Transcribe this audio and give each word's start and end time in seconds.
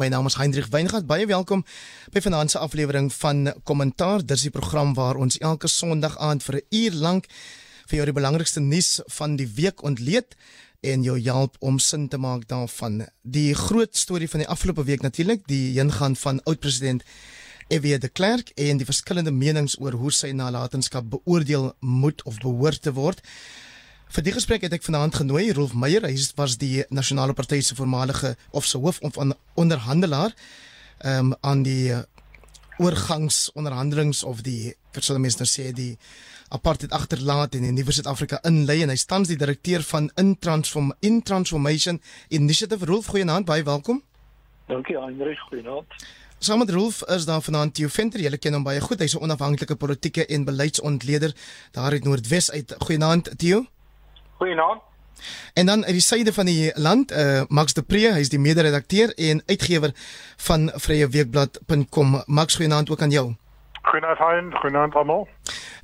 My 0.00 0.08
naam 0.08 0.26
is 0.26 0.34
Hendrik 0.34 0.66
Weingart. 0.66 1.06
Baie 1.06 1.26
welkom 1.26 1.60
by 2.10 2.18
vanaand 2.18 2.50
se 2.50 2.58
aflewering 2.58 3.12
van 3.14 3.52
Kommentaar. 3.62 4.24
Dis 4.26 4.42
die 4.42 4.50
program 4.50 4.90
waar 4.94 5.14
ons 5.22 5.36
elke 5.38 5.68
Sondag 5.70 6.16
aand 6.18 6.42
vir 6.42 6.54
'n 6.54 6.66
uur 6.70 6.94
lank 7.04 7.28
vir 7.86 7.96
jou 7.96 8.04
die 8.04 8.14
belangrikste 8.18 8.60
nuus 8.60 9.00
van 9.06 9.36
die 9.36 9.46
week 9.46 9.82
ontleed 9.82 10.34
en 10.80 11.02
jou 11.02 11.20
help 11.22 11.56
om 11.60 11.78
sin 11.78 12.08
te 12.08 12.18
maak 12.18 12.48
daarvan. 12.48 13.06
Die 13.22 13.54
groot 13.54 13.96
storie 13.96 14.28
van 14.28 14.40
die 14.40 14.48
afgelope 14.48 14.84
week 14.84 15.02
natuurlik, 15.02 15.46
die 15.46 15.78
heengaan 15.78 16.16
van 16.16 16.42
oud-president 16.42 17.04
F.W. 17.68 17.98
de 17.98 18.08
Klerk 18.08 18.48
en 18.48 18.76
die 18.76 18.86
verskillende 18.86 19.30
menings 19.30 19.80
oor 19.80 19.92
hoe 19.92 20.12
sy 20.12 20.32
nalatenskap 20.32 21.04
beoordeel 21.10 21.76
moet 21.80 22.22
of 22.22 22.38
behoort 22.38 22.82
te 22.82 22.92
word. 22.92 23.20
Vir 24.14 24.22
die 24.22 24.32
gesprek 24.36 24.62
het 24.62 24.74
ek 24.76 24.84
vanaand 24.86 25.16
genooi 25.18 25.48
Rolf 25.56 25.72
Meyer, 25.74 26.04
hy 26.06 26.14
was 26.38 26.52
die 26.60 26.84
Nasionale 26.94 27.34
Party 27.34 27.56
se 27.66 27.74
voormalige 27.74 28.36
of 28.54 28.62
se 28.62 28.78
hoof 28.78 29.00
van 29.16 29.34
onderhandelaar 29.58 30.30
um, 31.02 31.32
aan 31.42 31.64
die 31.66 31.90
uh, 31.90 32.04
oorgangsonderhandelings 32.78 34.22
of 34.22 34.44
die 34.46 34.76
versal 34.94 35.18
mense 35.18 35.42
nou 35.42 35.48
sê 35.50 35.72
die 35.74 35.96
apartheid 36.54 36.94
agterlaat 36.94 37.58
in 37.58 37.66
die 37.66 37.72
nuwe 37.74 37.90
Suid-Afrika 37.90 38.38
inlei 38.46 38.84
en 38.84 38.94
hy 38.94 38.98
staan 39.02 39.26
die 39.26 39.40
direkteur 39.40 39.82
van 39.90 40.06
Intransform 40.14 40.94
In 41.02 41.18
Transformation 41.26 41.98
Initiative 42.30 42.86
Rolf 42.86 43.10
goeienaand 43.10 43.50
baie 43.50 43.66
welkom. 43.66 43.98
Dankie 44.70 44.94
Heinrich 44.94 45.42
goeienaand. 45.50 46.06
Saam 46.38 46.62
met 46.62 46.70
Rolf 46.70 47.02
is 47.10 47.26
daar 47.26 47.42
vanaand 47.42 47.74
Theo 47.74 47.90
Venter, 47.90 48.22
julle 48.22 48.38
ken 48.38 48.54
hom 48.54 48.62
baie 48.62 48.78
goed. 48.78 49.02
Hy's 49.02 49.18
'n 49.18 49.26
onafhanklike 49.26 49.74
politieke 49.74 50.26
en 50.26 50.46
beleidsontleder 50.46 51.34
daar 51.72 51.90
uit 51.98 52.04
Noordwes 52.04 52.52
uit. 52.54 52.78
Goeienaand 52.78 53.34
Theo. 53.38 53.66
Goeienaand. 54.36 54.80
En 55.54 55.66
dan 55.66 55.84
uit 55.84 55.92
die 55.92 56.00
suide 56.00 56.32
van 56.32 56.46
die 56.46 56.72
land, 56.74 57.12
uh 57.12 57.42
Max 57.48 57.72
de 57.72 57.82
Pre, 57.82 58.12
hy's 58.12 58.28
die 58.28 58.38
mede-redakteur 58.38 59.14
en 59.14 59.42
uitgewer 59.46 59.92
van 60.36 60.70
vryeweekblad.com. 60.74 62.22
Max, 62.26 62.54
goeienaand 62.54 62.90
ook 62.90 63.02
aan 63.02 63.10
jou. 63.10 63.34
Goeienaand 63.82 64.18
Hein, 64.18 64.52
goeienaand 64.58 64.94
almal. 64.94 65.28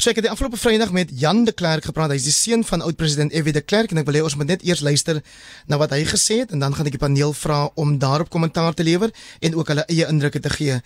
So 0.01 0.09
ek 0.09 0.17
het 0.17 0.25
die 0.25 0.33
afgelope 0.33 0.57
Vrydag 0.57 0.93
met 0.97 1.11
Jan 1.21 1.45
de 1.45 1.53
Klerk 1.53 1.85
gepraat. 1.85 2.15
Hy's 2.15 2.25
die 2.25 2.33
seun 2.33 2.63
van 2.65 2.81
oud-president 2.81 3.35
F.W. 3.37 3.53
de 3.53 3.61
Klerk 3.61 3.93
en 3.93 4.01
ek 4.01 4.07
wil 4.09 4.17
hê 4.17 4.23
ons 4.25 4.37
moet 4.41 4.49
net 4.49 4.63
eers 4.65 4.81
luister 4.81 5.21
na 5.69 5.77
wat 5.77 5.93
hy 5.93 6.01
gesê 6.09 6.39
het 6.41 6.55
en 6.57 6.65
dan 6.65 6.73
gaan 6.75 6.89
ek 6.89 6.97
die 6.97 7.03
paneel 7.03 7.35
vra 7.37 7.67
om 7.77 7.99
daarop 8.01 8.33
kommentaar 8.33 8.73
te 8.75 8.87
lewer 8.89 9.13
en 9.45 9.59
ook 9.59 9.69
hulle 9.69 9.85
eie 9.93 10.09
indrukke 10.09 10.41
te 10.41 10.53
gee 10.57 10.81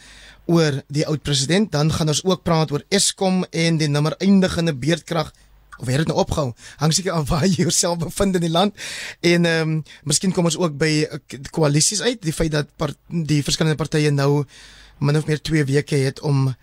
oor 0.50 0.80
die 0.90 1.06
oud-president. 1.06 1.70
Dan 1.70 1.94
gaan 1.94 2.10
ons 2.10 2.24
ook 2.26 2.42
praat 2.42 2.74
oor 2.74 2.82
Eskom 2.90 3.44
en 3.54 3.78
die 3.78 3.88
nimmer 3.88 4.18
eindigende 4.18 4.74
beerdkrag 4.74 5.30
of 5.78 5.86
het 5.86 5.96
dit 5.96 6.06
nou 6.06 6.18
opgehou? 6.18 6.52
Hang 6.76 6.94
seker 6.94 7.12
af 7.12 7.28
waar 7.28 7.46
jy 7.46 7.64
jouself 7.66 7.98
bevind 7.98 8.34
in 8.34 8.46
die 8.46 8.50
land. 8.50 8.74
En 9.20 9.44
ehm 9.44 9.74
um, 9.74 9.82
miskien 10.04 10.32
kom 10.32 10.44
ons 10.44 10.58
ook 10.58 10.78
by 10.78 10.92
eh, 11.04 11.40
koalisies 11.50 12.02
uit, 12.02 12.22
die 12.22 12.32
feit 12.32 12.52
dat 12.52 12.70
part, 12.76 12.96
die 13.08 13.42
verskillende 13.42 13.78
partye 13.78 14.10
nou 14.10 14.44
min 14.98 15.16
of 15.16 15.26
meer 15.26 15.42
2 15.42 15.64
weke 15.64 15.96
het 15.96 16.20
om 16.20 16.54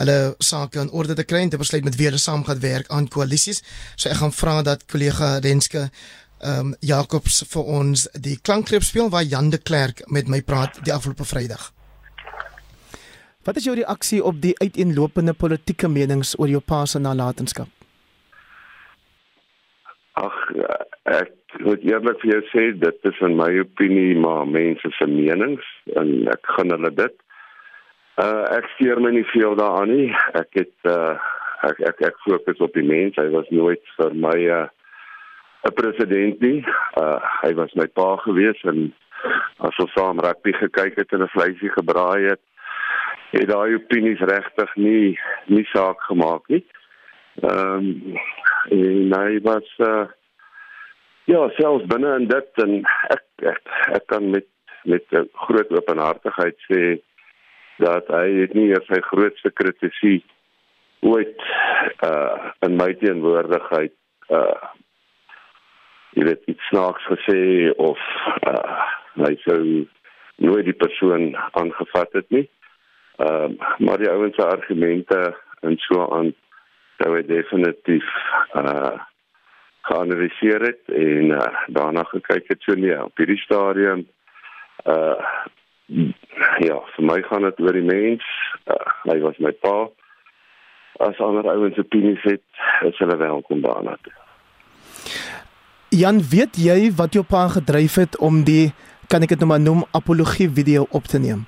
hulle 0.00 0.34
sake 0.38 0.80
in 0.80 0.90
orde 0.90 1.14
te 1.14 1.24
kry 1.24 1.42
en 1.44 1.52
te 1.52 1.60
besluit 1.60 1.84
met 1.84 1.96
wie 1.96 2.06
hulle 2.08 2.20
saam 2.20 2.44
gaan 2.44 2.60
werk 2.60 2.88
aan 2.88 3.08
koalisies. 3.08 3.62
So 3.96 4.08
ek 4.08 4.20
gaan 4.22 4.32
vra 4.32 4.60
dat 4.62 4.86
kollega 4.86 5.38
Renske 5.38 5.90
ehm 6.40 6.70
um, 6.70 6.76
Jacobs 6.80 7.42
vir 7.52 7.66
ons 7.80 8.06
die 8.16 8.38
klankgreep 8.40 8.84
speel 8.84 9.10
waar 9.12 9.26
Jan 9.28 9.50
de 9.50 9.58
Klerk 9.58 10.00
met 10.08 10.28
my 10.28 10.40
praat 10.42 10.78
die 10.84 10.92
afgelope 10.94 11.24
Vrydag. 11.24 11.72
Wat 13.44 13.56
is 13.56 13.64
jou 13.64 13.74
reaksie 13.76 14.22
op 14.24 14.40
die 14.40 14.52
uiteenlopende 14.58 15.32
politieke 15.32 15.88
menings 15.88 16.32
oor 16.38 16.48
jou 16.48 16.60
pa 16.60 16.84
se 16.86 16.98
nalatenskap? 16.98 17.68
Ag 20.20 20.36
ek 21.08 21.49
moet 21.64 21.82
eerlik 21.84 22.20
vir 22.22 22.30
jou 22.32 22.42
sê 22.50 22.64
dit 22.78 23.08
is 23.10 23.20
in 23.26 23.36
my 23.38 23.50
opinie 23.62 24.14
maar 24.18 24.46
mense 24.48 24.90
se 24.96 25.06
menings 25.06 25.66
en 26.00 26.28
ek 26.32 26.52
gaan 26.56 26.74
hulle 26.74 26.90
dit. 26.94 27.16
Uh 28.20 28.44
ek 28.56 28.68
steur 28.74 29.00
my 29.00 29.12
nie 29.14 29.26
veel 29.32 29.56
daaraan 29.58 29.92
nie. 29.92 30.10
Ek 30.38 30.50
het 30.60 30.90
uh 30.90 31.16
ek 31.68 31.80
ek 31.92 32.04
ek 32.10 32.20
fokus 32.26 32.60
op 32.64 32.74
die 32.76 32.86
mens. 32.86 33.18
Hy 33.20 33.28
was 33.34 33.48
nooit 33.54 33.82
vir 33.96 34.14
my 34.26 34.36
uh, 34.58 34.68
'n 35.68 35.74
president 35.76 36.40
nie. 36.40 36.60
Uh 37.00 37.18
hy 37.42 37.52
was 37.54 37.74
my 37.74 37.86
pa 37.86 38.16
gewees 38.24 38.60
en 38.64 38.92
as 39.68 39.80
ons 39.84 39.92
saam 39.96 40.20
rugby 40.20 40.52
gekyk 40.52 40.96
het 40.96 41.12
en 41.12 41.22
'n 41.24 41.34
vleisie 41.34 41.72
gebraai 41.76 42.30
het, 42.30 42.40
het 43.32 43.48
daai 43.48 43.74
opinies 43.74 44.20
regtig 44.20 44.76
nie 44.76 45.18
nie 45.46 45.66
saak 45.72 46.00
gemaak 46.08 46.48
nie. 46.48 46.64
Ehm 47.42 47.76
um, 47.76 48.16
en 48.70 49.12
hy 49.18 49.40
was 49.42 49.68
uh 49.78 50.06
ja, 51.30 51.46
selfs 51.58 51.86
binne 51.90 52.14
in 52.18 52.26
dit 52.30 52.64
en 52.64 52.80
ek 53.14 53.46
ek, 53.52 53.62
ek 53.98 54.06
kan 54.12 54.30
met 54.34 54.48
met 54.88 55.04
'n 55.12 55.28
groot 55.46 55.70
openhartigheid 55.70 56.56
sê 56.66 57.00
dat 57.78 58.08
hy 58.08 58.26
het 58.40 58.54
nie 58.54 58.68
eers 58.72 58.86
sy 58.88 59.00
grootste 59.00 59.50
kritisie 59.50 60.22
ooit 61.00 61.40
uh 62.04 62.50
in 62.66 62.76
my 62.76 62.92
teenwoordigheid 63.02 63.94
uh 64.28 64.68
jy 66.16 66.24
weet 66.28 66.48
iets 66.52 66.68
snaaks 66.68 67.04
gesê 67.12 67.70
of 67.76 68.00
uh 68.52 68.88
hy 69.20 69.34
sou 69.44 69.86
nooit 70.40 70.64
die 70.64 70.80
persoon 70.82 71.36
aangevat 71.52 72.12
het 72.12 72.30
nie. 72.30 72.46
Ehm 73.20 73.52
uh, 73.52 73.76
maar 73.78 73.98
die 73.98 74.10
ouens 74.10 74.34
se 74.34 74.46
argumente 74.46 75.36
en 75.60 75.76
so 75.76 76.06
aan 76.16 76.32
sou 76.98 77.14
hy 77.16 77.22
definitief 77.26 78.08
uh 78.54 78.96
geanaliseer 79.80 80.60
het 80.60 80.82
en 80.94 81.32
uh, 81.36 81.46
daarna 81.66 82.02
gekyk 82.12 82.48
het 82.48 82.62
so 82.62 82.74
nee 82.74 82.96
op 83.04 83.16
hierdie 83.16 83.40
stadium 83.40 84.06
uh 84.86 85.16
ja 86.66 86.76
vir 86.94 87.04
my 87.04 87.18
gaan 87.26 87.42
dit 87.48 87.60
oor 87.60 87.74
die 87.74 87.86
mens 87.86 88.26
uh, 88.70 88.90
hy 89.10 89.18
was 89.24 89.38
my 89.38 89.52
pa. 89.64 89.88
As 91.00 91.18
ander 91.18 91.48
ouens 91.50 91.78
opinies 91.78 92.22
het 92.22 92.44
is 92.86 92.98
hulle 93.02 93.16
welkom 93.16 93.62
daarna 93.64 93.96
toe. 94.04 94.14
Jan 95.90 96.20
weet 96.30 96.60
jy 96.60 96.92
wat 96.94 97.16
jou 97.18 97.24
pa 97.26 97.48
gedryf 97.48 97.96
het 97.98 98.18
om 98.18 98.44
die 98.46 98.70
kan 99.10 99.24
ek 99.26 99.32
dit 99.34 99.40
nou 99.42 99.50
maar 99.50 99.62
noem 99.62 99.82
apologie 99.96 100.46
video 100.50 100.86
op 100.94 101.08
te 101.10 101.18
neem? 101.18 101.42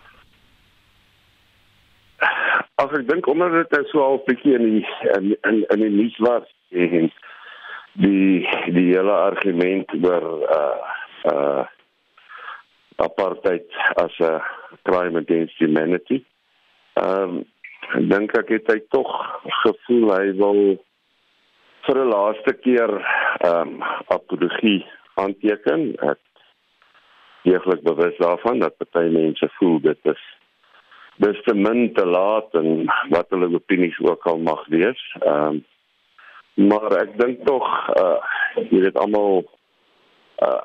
Ag 2.83 2.97
ek 2.99 3.07
dink 3.07 3.29
omdat 3.31 3.55
dit 3.55 3.77
nou 3.77 3.85
so 3.91 4.03
al 4.03 4.19
'n 4.19 4.27
bietjie 4.27 4.55
in 4.59 4.65
die 4.67 4.87
in 5.19 5.37
in, 5.51 5.63
in 5.75 5.81
die 5.87 5.95
nuus 6.01 6.17
was 6.19 6.49
en 6.71 7.13
die 7.93 8.49
die 8.73 8.89
hele 8.95 9.13
argument 9.13 9.93
oor 10.01 10.27
uh 10.59 11.33
uh 11.33 11.65
apartheid 12.97 13.69
as 13.97 14.15
'n 14.21 14.41
crime 14.85 15.17
against 15.19 15.59
humanity. 15.59 16.25
Ehm 16.95 17.45
um, 17.95 18.09
dink 18.09 18.37
ek 18.39 18.49
het 18.49 18.67
hy 18.73 18.81
tog 18.95 19.11
gevoel 19.63 20.13
hy 20.17 20.27
wil 20.41 20.61
vir 21.87 21.97
'n 21.99 22.13
laaste 22.17 22.53
keer 22.65 22.93
ehm 22.99 23.61
um, 23.61 23.83
apologie 24.09 24.87
aanteken. 25.15 25.97
Ek 26.01 26.21
deeglik 27.45 27.83
bewus 27.83 28.17
daarvan 28.19 28.59
dat 28.59 28.79
baie 28.93 29.11
mense 29.11 29.49
voel 29.59 29.81
dit 29.81 29.99
is 30.05 30.23
dis 31.17 31.43
te 31.45 31.55
min 31.55 31.93
te 31.95 32.05
laat 32.07 32.55
en 32.55 32.87
wat 33.13 33.29
hulle 33.35 33.51
opinies 33.55 33.99
ook 34.01 34.27
al 34.27 34.39
mag 34.39 34.65
wees. 34.69 35.03
Ehm 35.21 35.47
um, 35.49 35.65
maar 36.55 36.97
ek 37.01 37.19
dink 37.21 37.45
tog 37.47 37.67
uh 37.97 38.19
jy 38.71 38.83
weet 38.87 38.99
almal 39.01 39.45
uh 40.45 40.61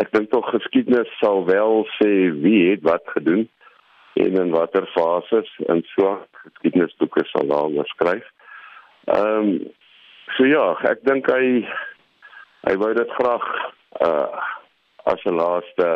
ek 0.00 0.12
dink 0.14 0.30
tog 0.30 0.46
geskiedenis 0.54 1.10
sal 1.20 1.44
wel 1.48 1.84
sê 1.98 2.10
wie 2.42 2.70
het 2.70 2.84
wat 2.86 3.04
gedoen 3.16 3.48
en 4.14 4.38
in 4.42 4.54
watter 4.54 4.86
fases 4.94 5.50
en 5.66 5.82
so 5.94 6.14
geskiedenisboeke 6.44 7.24
sal 7.30 7.46
daaroor 7.50 7.88
skryf. 7.94 8.26
Ehm 9.04 9.36
um, 9.36 9.50
so 10.36 10.46
ja, 10.46 10.64
ek 10.90 11.02
dink 11.08 11.28
hy 11.32 11.66
hy 12.68 12.74
wou 12.80 12.92
dit 12.94 13.18
graag 13.18 13.46
uh 14.06 14.48
as 15.10 15.22
'n 15.24 15.34
laaste 15.34 15.88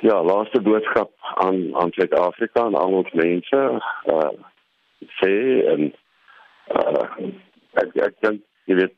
ja, 0.00 0.22
laaste 0.22 0.60
boodskap 0.60 1.10
aan 1.44 1.76
aan 1.76 1.92
Suid-Afrika 1.92 2.66
en 2.66 2.74
al 2.74 3.00
ons 3.02 3.12
mense 3.12 3.62
uh 4.14 4.32
sê 5.20 5.34
en 5.74 5.92
uh 6.74 7.06
ek 7.82 7.96
ek 8.08 8.14
dink 8.22 8.42
jy 8.66 8.74
weet 8.82 8.94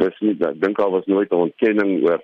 dis 0.00 0.18
nie 0.20 0.36
ek 0.40 0.60
dink 0.62 0.80
al 0.80 0.90
was 0.96 1.06
nooit 1.06 1.32
'n 1.32 1.46
ontkenning 1.48 2.02
oor 2.08 2.22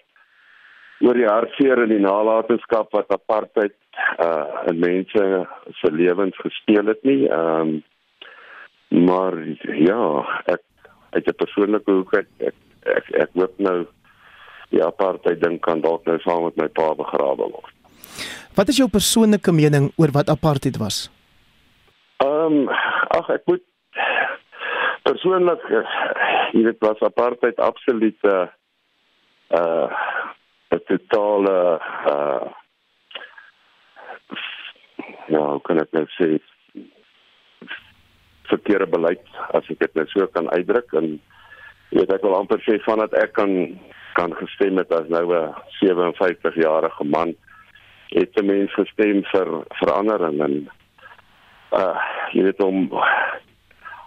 oor 1.02 1.18
die 1.18 1.26
hartseer 1.26 1.82
en 1.82 1.90
die 1.90 2.02
nalatenskap 2.02 2.92
wat 2.94 3.10
apartheid 3.10 3.74
uh 4.22 4.68
in 4.70 4.78
mense 4.80 5.46
se 5.80 5.90
lewens 5.90 6.36
gespeel 6.44 6.86
het 6.86 7.02
nie. 7.04 7.26
Ehm 7.28 7.60
um, 7.60 7.82
maar 8.92 9.32
ja, 9.88 10.02
ek 10.46 10.62
uit 11.10 11.26
'n 11.26 11.40
persoonlike 11.42 11.90
hoek 11.90 12.14
ek 12.14 12.28
ek 12.38 12.54
ek, 12.96 13.10
ek 13.24 13.30
hoop 13.34 13.58
nou 13.58 13.86
die 14.70 14.84
apartheid 14.84 15.40
ding 15.40 15.60
kan 15.60 15.80
dalk 15.80 16.04
nou 16.06 16.18
saam 16.24 16.44
met 16.44 16.56
my 16.56 16.68
pa 16.68 16.94
begrawe 16.94 17.36
word. 17.36 17.72
Wat 18.54 18.68
is 18.68 18.76
jou 18.76 18.88
persoonlike 18.88 19.52
mening 19.52 19.92
oor 19.96 20.12
wat 20.12 20.28
apartheid 20.28 20.76
was? 20.76 21.10
Ehm 22.24 22.62
um, 22.62 22.68
ag 23.18 23.28
ek 23.30 23.42
moet 23.46 23.64
Persoonlik, 25.02 25.62
eh, 25.66 25.94
jy 26.54 26.62
weet 26.68 26.84
was 26.84 27.00
apartheid 27.02 27.58
absoluut 27.58 28.18
'n 28.22 28.28
uh, 28.28 28.46
eh, 29.50 29.58
uh 29.58 29.90
eh, 30.70 30.76
'n 30.76 30.82
totale 30.86 31.80
uh 32.14 32.46
ja, 35.26 35.42
hoe 35.50 35.60
kan 35.60 35.80
ek 35.80 35.90
nou 35.92 36.06
sê 36.16 36.38
verkeerde 38.50 38.86
beleid 38.86 39.26
as 39.52 39.68
ek 39.70 39.78
dit 39.78 39.94
nou 39.94 40.06
so 40.06 40.26
kan 40.26 40.50
uitdruk. 40.50 40.92
En 40.92 41.20
jy 41.90 41.98
weet 41.98 42.12
ek 42.12 42.22
wil 42.22 42.38
amper 42.38 42.60
sê 42.62 42.78
vandat 42.86 43.14
ek 43.14 43.32
kan 43.32 43.78
kan 44.12 44.34
gestem 44.36 44.76
het 44.76 44.92
as 44.92 45.08
nou 45.08 45.26
'n 45.34 45.54
57 45.80 46.54
jarige 46.54 47.04
man 47.04 47.34
het 48.14 48.36
'n 48.36 48.46
mens 48.46 48.72
gestem 48.74 49.24
vir 49.32 49.48
verandering 49.80 50.40
en 50.42 50.54
uh 51.72 51.98
jy 52.32 52.42
weet 52.42 52.62
om 52.62 52.88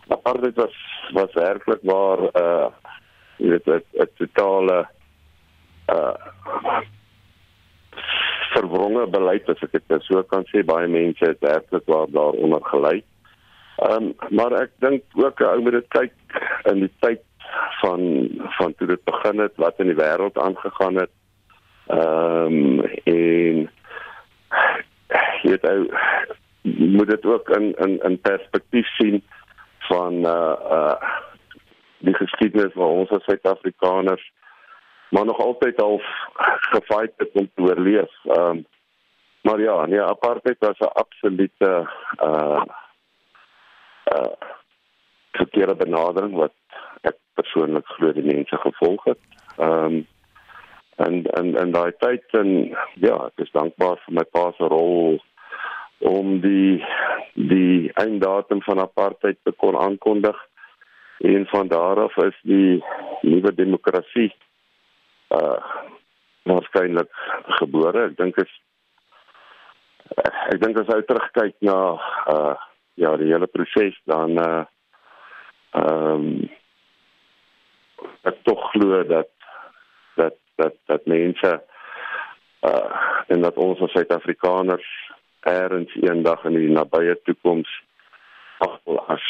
apartheid 0.07 0.55
was 0.55 0.75
was 1.13 1.33
werklik 1.33 1.81
waar 1.83 2.19
uh 2.33 2.67
jy 3.37 3.49
weet 3.49 3.67
'n 3.67 4.09
totale 4.17 4.87
uh 5.89 6.15
verwronge 8.55 9.07
beleid 9.11 9.49
as 9.49 9.61
ek 9.65 9.75
dit 9.75 10.03
so 10.07 10.23
kan 10.23 10.45
sê 10.51 10.63
baie 10.63 10.87
mense 10.87 11.25
het 11.25 11.39
werklik 11.43 11.85
waar 11.85 12.07
daaronder 12.11 12.63
gelei. 12.71 13.03
Ehm 13.77 14.03
um, 14.03 14.13
maar 14.29 14.53
ek 14.61 14.71
dink 14.79 15.03
ook 15.19 15.41
ou 15.41 15.59
moet 15.61 15.79
dit 15.79 15.89
kyk 15.97 16.13
in 16.71 16.85
die 16.85 16.93
tyd 17.03 17.23
van 17.81 18.01
van 18.57 18.75
toe 18.75 18.87
dit 18.87 19.03
begin 19.03 19.43
het 19.43 19.55
wat 19.63 19.79
in 19.83 19.91
die 19.91 19.99
wêreld 19.99 20.37
aangegaan 20.39 21.01
het. 21.03 21.13
Ehm 21.87 22.59
um, 22.59 22.85
en 23.03 23.67
jy 25.43 25.51
weet 25.51 25.67
ou 25.69 25.79
moet 26.63 27.09
dit 27.09 27.25
ook 27.25 27.49
in 27.57 27.73
in 27.85 27.99
in 28.09 28.21
perspektief 28.21 28.87
sien 28.95 29.21
van 29.87 30.13
uh 30.13 30.55
uh 30.77 30.95
die 32.05 32.13
geskiedenis 32.13 32.73
waar 32.73 32.93
ons 33.01 33.09
as 33.09 33.23
Suid-Afrikaners 33.23 34.31
maar 35.09 35.25
nog 35.25 35.39
altyd 35.39 35.81
al 35.81 36.01
gefight 36.73 37.13
het 37.17 37.29
om 37.33 37.49
te 37.53 37.61
oorleef. 37.61 38.11
Ehm 38.23 38.49
um, 38.49 38.65
maar 39.41 39.59
ja, 39.59 39.85
nee, 39.85 40.01
apartheid 40.01 40.57
was 40.59 40.79
'n 40.79 40.83
absolute 41.03 41.87
uh 42.23 42.63
uh 44.13 44.33
verkeerde 45.31 45.75
benadering 45.75 46.35
wat 46.35 46.53
ek 47.01 47.17
persoonlik 47.33 47.87
glo 47.87 48.11
die 48.11 48.33
mense 48.33 48.57
gevolg 48.57 49.03
het. 49.03 49.19
Ehm 49.57 49.83
um, 49.83 50.07
en 50.95 51.23
en 51.23 51.55
en 51.55 51.71
daai 51.71 51.91
tyd 51.97 52.23
en 52.31 52.77
ja, 52.93 53.15
ek 53.25 53.43
is 53.43 53.51
dankbaar 53.51 53.97
vir 54.05 54.13
my 54.13 54.23
pa 54.23 54.51
se 54.57 54.63
rol 54.63 55.19
om 55.99 56.39
die 56.39 56.83
die 57.33 57.91
einddatum 57.99 58.61
van 58.63 58.79
apartheid 58.79 59.37
te 59.43 59.51
kon 59.51 59.77
aankondig. 59.77 60.37
En 61.17 61.45
van 61.47 61.67
daar 61.67 61.99
af 61.99 62.15
is 62.17 62.37
die 62.43 62.83
nuwe 63.21 63.53
demokrasie 63.55 64.33
uh 65.29 65.59
waarskynlik 66.45 67.09
gebore. 67.57 68.03
Ek 68.05 68.17
dink 68.17 68.37
is 68.37 68.51
ek 70.53 70.59
dink 70.61 70.77
as 70.79 70.91
jy 70.91 71.01
terugkyk 71.07 71.55
na 71.65 71.77
uh 72.31 72.55
ja, 72.95 73.15
die 73.19 73.31
hele 73.31 73.47
proses 73.51 73.97
dan 74.05 74.37
uh 74.39 74.65
ehm 75.75 76.11
um, 76.11 76.49
ek 78.29 78.37
tog 78.47 78.61
glo 78.71 79.01
dat 79.03 79.31
dat 80.15 80.37
dat 80.61 80.77
dat 80.85 81.05
mense 81.05 81.51
uh 82.69 82.91
en 83.27 83.41
dat 83.41 83.57
ons 83.57 83.81
as 83.81 83.91
Suid-Afrikaners 83.91 84.87
eerens 85.49 85.93
eendag 86.01 86.45
in 86.49 86.57
die 86.59 86.71
nabye 86.73 87.17
toekoms 87.27 87.69
as 89.11 89.25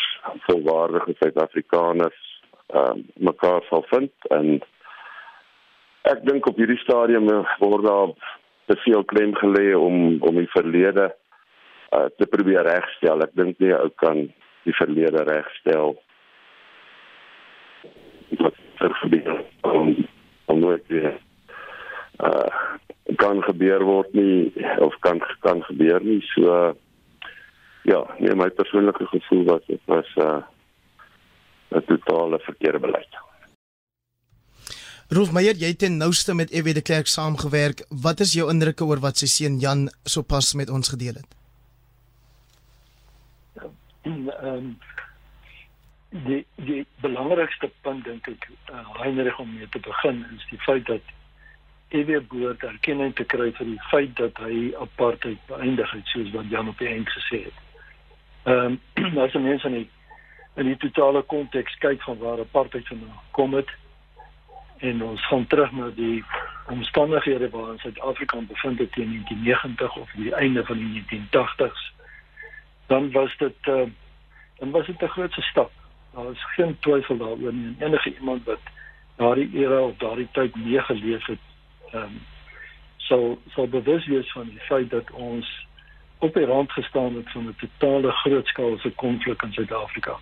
volwaardige 0.45 1.15
Suid-Afrikaners 1.19 2.21
uh, 2.73 2.95
mekaar 3.19 3.65
sal 3.69 3.85
vind 3.89 4.29
en 4.29 4.59
Ek 6.05 6.21
dink 6.21 6.45
op 6.45 6.59
hierdie 6.61 6.77
stadium 6.83 7.25
word 7.57 7.85
daar 7.85 8.11
te 8.69 8.75
veel 8.83 9.03
klem 9.09 9.31
gelê 9.41 9.71
om 9.73 10.19
om 10.21 10.35
die 10.37 10.49
verlede 10.53 11.07
uh, 11.09 12.05
te 12.17 12.27
probeer 12.29 12.65
regstel. 12.67 13.23
Ek 13.25 13.33
dink 13.33 13.57
nie 13.63 13.73
ou 13.73 13.89
kan 14.01 14.27
die 14.67 14.75
verlede 14.77 15.23
regstel. 15.25 15.95
Wat 18.37 18.61
gebeur 19.01 19.41
om 19.65 19.95
om 20.45 20.61
nooit 20.61 20.85
weer 20.93 21.17
uh 22.21 22.49
kan 23.13 23.41
gebeur 23.45 23.83
word 23.85 24.13
nie 24.13 24.53
of 24.81 24.95
kan 24.99 25.21
kan 25.39 25.61
gebeur 25.63 26.01
nie. 26.01 26.21
So 26.33 26.73
ja, 27.85 28.01
nee 28.19 28.35
my 28.35 28.49
persoonlike 28.49 29.05
gevoel 29.05 29.45
was 29.45 29.65
dit 29.67 29.81
was 29.85 30.09
'n 30.15 30.21
uh, 30.21 30.41
'n 31.77 31.85
totale 31.85 32.39
verkeerde 32.39 32.79
beleid. 32.79 33.13
Rolf 35.09 35.31
Meyer, 35.31 35.53
jy 35.53 35.67
het 35.67 35.79
ten 35.79 35.97
nouste 35.97 36.33
met 36.33 36.51
Ewie 36.51 36.73
de 36.73 36.81
Klerk 36.81 37.07
saamgewerk. 37.07 37.85
Wat 37.89 38.19
is 38.19 38.33
jou 38.33 38.49
indrukke 38.49 38.85
oor 38.85 38.99
wat 38.99 39.17
sy 39.17 39.27
seun 39.29 39.59
Jan 39.59 39.89
sopas 40.03 40.53
met 40.53 40.69
ons 40.69 40.89
gedeel 40.89 41.13
het? 41.13 41.35
Ehm 44.01 44.29
um, 44.41 44.77
die 46.09 46.45
die 46.55 46.85
belangrikste 47.01 47.69
punt 47.81 48.05
dink 48.05 48.27
ek 48.27 48.47
uh, 48.71 48.81
Heinrich 49.01 49.39
om 49.39 49.49
mee 49.53 49.67
te 49.69 49.79
begin 49.79 50.23
is 50.35 50.45
die 50.49 50.59
feit 50.63 50.85
dat 50.87 51.13
Ewie 51.95 52.21
behoort 52.21 52.63
erkenning 52.63 53.13
te 53.15 53.25
kry 53.33 53.51
vir 53.57 53.69
die 53.71 53.81
feit 53.91 54.15
dat 54.19 54.37
hy 54.43 54.71
apartheid 54.83 55.39
beëindig 55.51 55.91
het 55.97 56.11
soos 56.13 56.31
wat 56.35 56.51
Jan 56.51 56.71
op 56.71 56.81
die 56.83 56.91
eind 56.91 57.09
gesê 57.17 57.45
het. 57.47 57.63
Ehm 58.51 58.77
um, 58.95 59.17
as 59.25 59.33
mense 59.33 59.67
in 59.71 59.79
die 59.79 59.89
in 60.55 60.69
die 60.71 60.77
totale 60.83 61.21
konteks 61.21 61.75
kyk 61.83 62.03
van 62.07 62.17
waar 62.21 62.39
apartheid 62.39 62.87
vandaan 62.87 63.19
kom 63.35 63.53
het, 63.53 63.71
en 64.77 65.03
ons 65.03 65.27
gaan 65.27 65.47
terug 65.47 65.71
na 65.71 65.89
die 65.95 66.23
omstandighede 66.69 67.49
waarin 67.49 67.79
Suid-Afrika 67.79 68.39
bevind 68.47 68.79
het 68.79 68.91
teen 68.91 69.09
1990 69.09 69.95
of 69.95 70.11
die 70.15 70.33
einde 70.33 70.65
van 70.65 70.77
die 70.77 71.03
1980s 71.03 71.93
dan 72.85 73.11
was 73.11 73.37
dit 73.37 73.67
uh, 73.67 73.87
dan 74.59 74.71
was 74.71 74.85
dit 74.85 75.01
'n 75.01 75.07
groot 75.07 75.33
stap 75.33 75.71
daar 76.13 76.31
is 76.31 76.45
geen 76.55 76.77
twyfel 76.79 77.17
daaroor 77.17 77.53
nie 77.53 77.75
enige 77.79 78.15
iemand 78.15 78.43
wat 78.43 78.59
daardie 79.15 79.49
era 79.53 79.81
of 79.81 79.97
daardie 79.97 80.27
tyd 80.31 80.55
meegeleef 80.55 81.25
het 81.25 81.39
um, 81.93 82.21
sal 82.97 83.37
sal 83.53 83.67
bewus 83.67 84.05
wees 84.07 84.31
van 84.31 84.49
die 84.49 84.59
feit 84.59 84.89
dat 84.89 85.11
ons 85.11 85.67
op 86.17 86.33
die 86.33 86.45
rand 86.45 86.71
gestaan 86.71 87.15
het 87.15 87.31
van 87.31 87.47
'n 87.47 87.55
totale 87.55 88.11
grootskaalse 88.11 88.89
konflik 88.89 89.41
in 89.41 89.53
Suid-Afrika. 89.53 90.17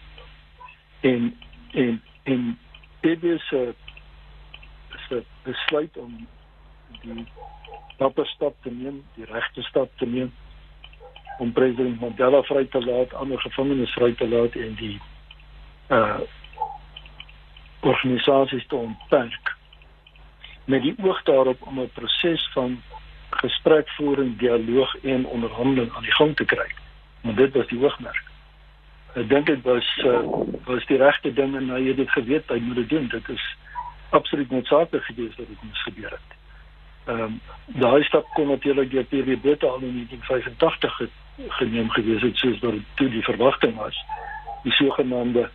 En 0.99 1.37
en 1.71 2.01
en 2.23 2.59
dit 2.99 3.23
is 3.23 3.51
'n 3.51 3.55
uh, 3.55 3.69
se 5.07 5.23
besluit 5.43 5.97
om 5.97 6.27
die 7.01 7.25
dapper 7.97 8.25
stap 8.25 8.55
te 8.61 8.71
neem, 8.71 9.03
die 9.15 9.25
regte 9.25 9.61
stap 9.61 9.97
te 9.97 10.05
neem 10.05 10.33
om 11.37 11.51
president 11.51 11.99
Mandela 11.99 12.43
vry 12.43 12.65
te 12.65 12.85
laat, 12.85 13.13
ander 13.13 13.39
gevangenes 13.39 13.93
vry 13.93 14.11
te 14.13 14.27
laat 14.27 14.55
en 14.55 14.75
die 14.75 15.01
uh 15.89 16.19
organisasies 17.83 18.67
te 18.67 18.75
ontperk 18.75 19.55
met 20.65 20.81
die 20.81 20.95
oog 21.03 21.23
daarop 21.23 21.61
om 21.61 21.79
'n 21.79 21.89
proses 21.93 22.49
van 22.53 22.81
gesprekvoering, 23.29 24.37
dialoog 24.37 24.95
en 25.01 25.25
onderhandeling 25.25 25.93
aan 25.93 26.01
die 26.01 26.15
gang 26.15 26.35
te 26.35 26.45
kry. 26.45 26.69
Want 27.21 27.37
dit 27.37 27.53
was 27.53 27.67
die 27.67 27.79
hoofmerk. 27.79 28.23
Ek 29.13 29.29
dink 29.29 29.45
dit 29.45 29.61
was 29.61 29.97
uh, 30.05 30.19
was 30.65 30.85
die 30.85 30.97
regte 30.97 31.33
ding 31.33 31.55
en 31.55 31.69
hy 31.69 31.87
het 31.87 31.97
dit 31.97 32.09
geweet 32.09 32.49
hy 32.49 32.59
moet 32.59 32.75
dit 32.75 32.89
doen. 32.89 33.07
Dit 33.07 33.29
is 33.29 33.43
absoluut 34.09 34.49
noodsaaklik 34.49 35.03
geweest 35.03 35.37
dat 35.37 35.47
dit 35.47 35.61
moes 35.61 35.83
gebeur 35.83 36.09
het. 36.09 36.31
Ehm 37.05 37.19
um, 37.19 37.41
daai 37.65 38.03
stap 38.03 38.25
kon 38.33 38.47
natuurlik 38.47 38.91
deur 38.91 39.03
PW 39.03 39.37
Botha 39.41 39.67
al 39.67 39.81
in 39.81 39.93
1985 39.93 40.95
ge 40.95 41.09
geneem 41.47 41.89
gewees 41.89 42.21
het 42.21 42.37
soos 42.37 42.59
wat 42.59 42.73
toe 42.95 43.09
die 43.09 43.23
verwagting 43.23 43.75
was. 43.75 43.97
Die 44.63 44.71
sogenaamde 44.71 45.49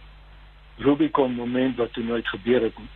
Rubicon 0.77 1.35
moment 1.35 1.77
wat 1.77 1.93
toe 1.93 2.05
nooit 2.05 2.29
gebeur 2.29 2.63
het 2.63 2.79
nie. 2.79 2.89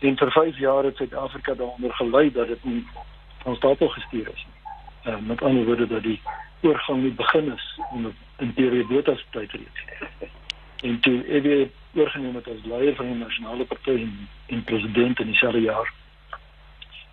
En 0.00 0.16
vir 0.16 0.30
5 0.30 0.58
jaar 0.58 0.84
het 0.84 0.96
Suid-Afrika 0.96 1.54
daaronder 1.54 1.92
gelei 1.92 2.32
dat 2.32 2.46
dit 2.46 2.64
nie 2.64 2.86
van 3.42 3.56
stapel 3.56 3.88
gestuur 3.88 4.28
is 4.34 4.46
nie. 4.46 4.60
Ehm 5.02 5.22
uh, 5.22 5.28
met 5.28 5.42
ander 5.42 5.64
woorde 5.64 5.86
dat 5.86 6.02
die 6.02 6.20
oorgang 6.60 7.02
nie 7.02 7.12
begin 7.12 7.52
is 7.52 7.80
onder 7.92 8.12
in 8.38 8.52
PW 8.52 8.86
Botha 8.88 9.14
se 9.16 9.24
tyd 9.30 9.52
reeds. 9.52 9.80
En 10.82 11.00
toe 11.00 11.26
EW 11.26 11.68
oorgeneem 11.94 12.34
het 12.34 12.48
as 12.48 12.64
leier 12.64 12.94
van 12.94 13.06
die 13.06 13.14
nasionale 13.14 13.64
party 13.64 13.90
en, 13.90 14.28
en 14.46 14.64
president 14.64 15.20
in 15.20 15.26
dieselfde 15.26 15.60
jaar 15.60 15.92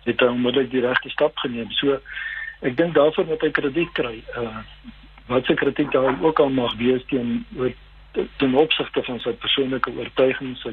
het 0.04 0.20
hy 0.20 0.26
onmiddellik 0.26 0.70
die 0.70 0.80
regte 0.80 1.10
stap 1.10 1.36
geneem. 1.38 1.70
So 1.70 1.98
ek 2.66 2.76
dink 2.76 2.94
daarvoor 2.94 3.26
moet 3.26 3.44
hy 3.46 3.50
krediet 3.50 3.92
kry. 3.98 4.22
Uh 4.36 4.62
wat 5.30 5.46
se 5.46 5.54
kritiek 5.54 5.92
daar 5.92 6.16
ook 6.22 6.40
al 6.42 6.48
mag 6.50 6.72
wees 6.74 7.04
teen 7.06 7.44
ten 8.12 8.54
opsigte 8.54 9.02
van 9.06 9.20
sy 9.22 9.30
persoonlike 9.38 9.92
oortuiging, 9.94 10.56
sy 10.58 10.72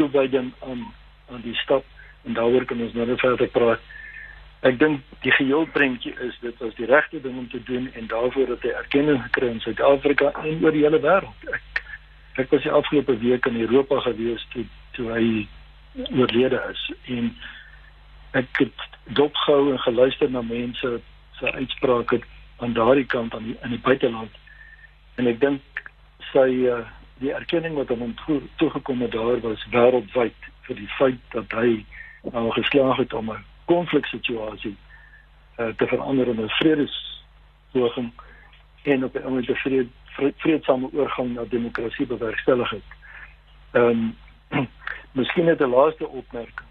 toewyding 0.00 0.54
aan 0.64 0.86
aan 1.30 1.42
die 1.44 1.54
stap 1.54 1.84
en 2.26 2.34
daaroor 2.34 2.64
kan 2.64 2.80
ons 2.80 2.92
nou 2.92 3.16
verder 3.16 3.48
praat. 3.54 3.80
Ek 4.66 4.78
dink 4.80 5.02
die 5.22 5.32
geheel 5.36 5.66
prentjie 5.74 6.14
is 6.26 6.38
dit 6.42 6.62
was 6.62 6.74
die 6.78 6.88
regte 6.90 7.20
ding 7.22 7.36
om 7.38 7.48
te 7.50 7.62
doen 7.68 7.90
en 7.94 8.08
daarvoor 8.10 8.54
het 8.54 8.64
hy 8.66 8.72
erkenning 8.78 9.20
gekry 9.28 9.50
in 9.54 9.60
Suid-Afrika 9.62 10.32
en 10.42 10.64
oor 10.64 10.74
die 10.74 10.82
hele 10.86 11.00
wêreld. 11.02 11.50
Ek 11.52 11.82
ek 12.36 12.50
was 12.52 12.64
die 12.66 12.72
afgelope 12.72 13.14
week 13.22 13.46
in 13.48 13.60
Europa 13.60 14.00
gewees 14.04 14.42
toe 14.52 14.64
toe 14.96 15.06
hy 15.12 15.28
oorlede 16.12 16.58
is 16.70 16.82
en 17.12 17.30
ek 18.36 18.60
het 18.60 18.82
dopgehou 19.16 19.70
en 19.72 19.80
geluister 19.86 20.30
na 20.30 20.42
mense 20.44 20.90
se 21.38 21.52
uitsprake 21.52 22.20
aan 22.64 22.74
daardie 22.76 23.06
kant 23.06 23.34
aan 23.34 23.44
die, 23.44 23.56
in 23.64 23.72
die 23.76 23.80
buiteland. 23.80 24.32
En 25.16 25.28
ek 25.30 25.40
dink 25.40 25.84
sy 26.32 26.48
uh, 26.68 26.82
die 27.22 27.32
erkenning 27.32 27.76
wat 27.78 27.92
hom 27.92 28.12
toegekom 28.60 29.04
het 29.04 29.14
daar 29.14 29.40
was 29.44 29.64
wêreldwyd 29.72 30.50
vir 30.66 30.76
die 30.76 30.92
feit 30.98 31.20
dat 31.34 31.50
hy 31.50 31.84
nou 32.32 32.50
geslaag 32.50 32.96
het 32.96 33.12
om 33.12 33.30
'n 33.30 33.44
konfliksituasie 33.64 34.76
uh, 35.58 35.68
te 35.76 35.86
verander 35.86 36.28
in 36.28 36.40
'n 36.42 36.48
vredespoging 36.48 38.12
en 38.82 39.04
op 39.04 39.14
'n 39.14 39.32
manier 39.32 39.56
vrede 39.56 39.86
vreedsame 40.36 40.88
oorgang 40.92 41.34
na 41.34 41.44
demokrasie 41.48 42.06
bewerkstellig 42.06 42.70
het. 42.70 42.88
Ehm 43.70 44.14
um, 44.50 44.68
miskien 45.18 45.44
net 45.44 45.60
'n 45.60 45.70
laaste 45.70 46.08
opmerking. 46.08 46.68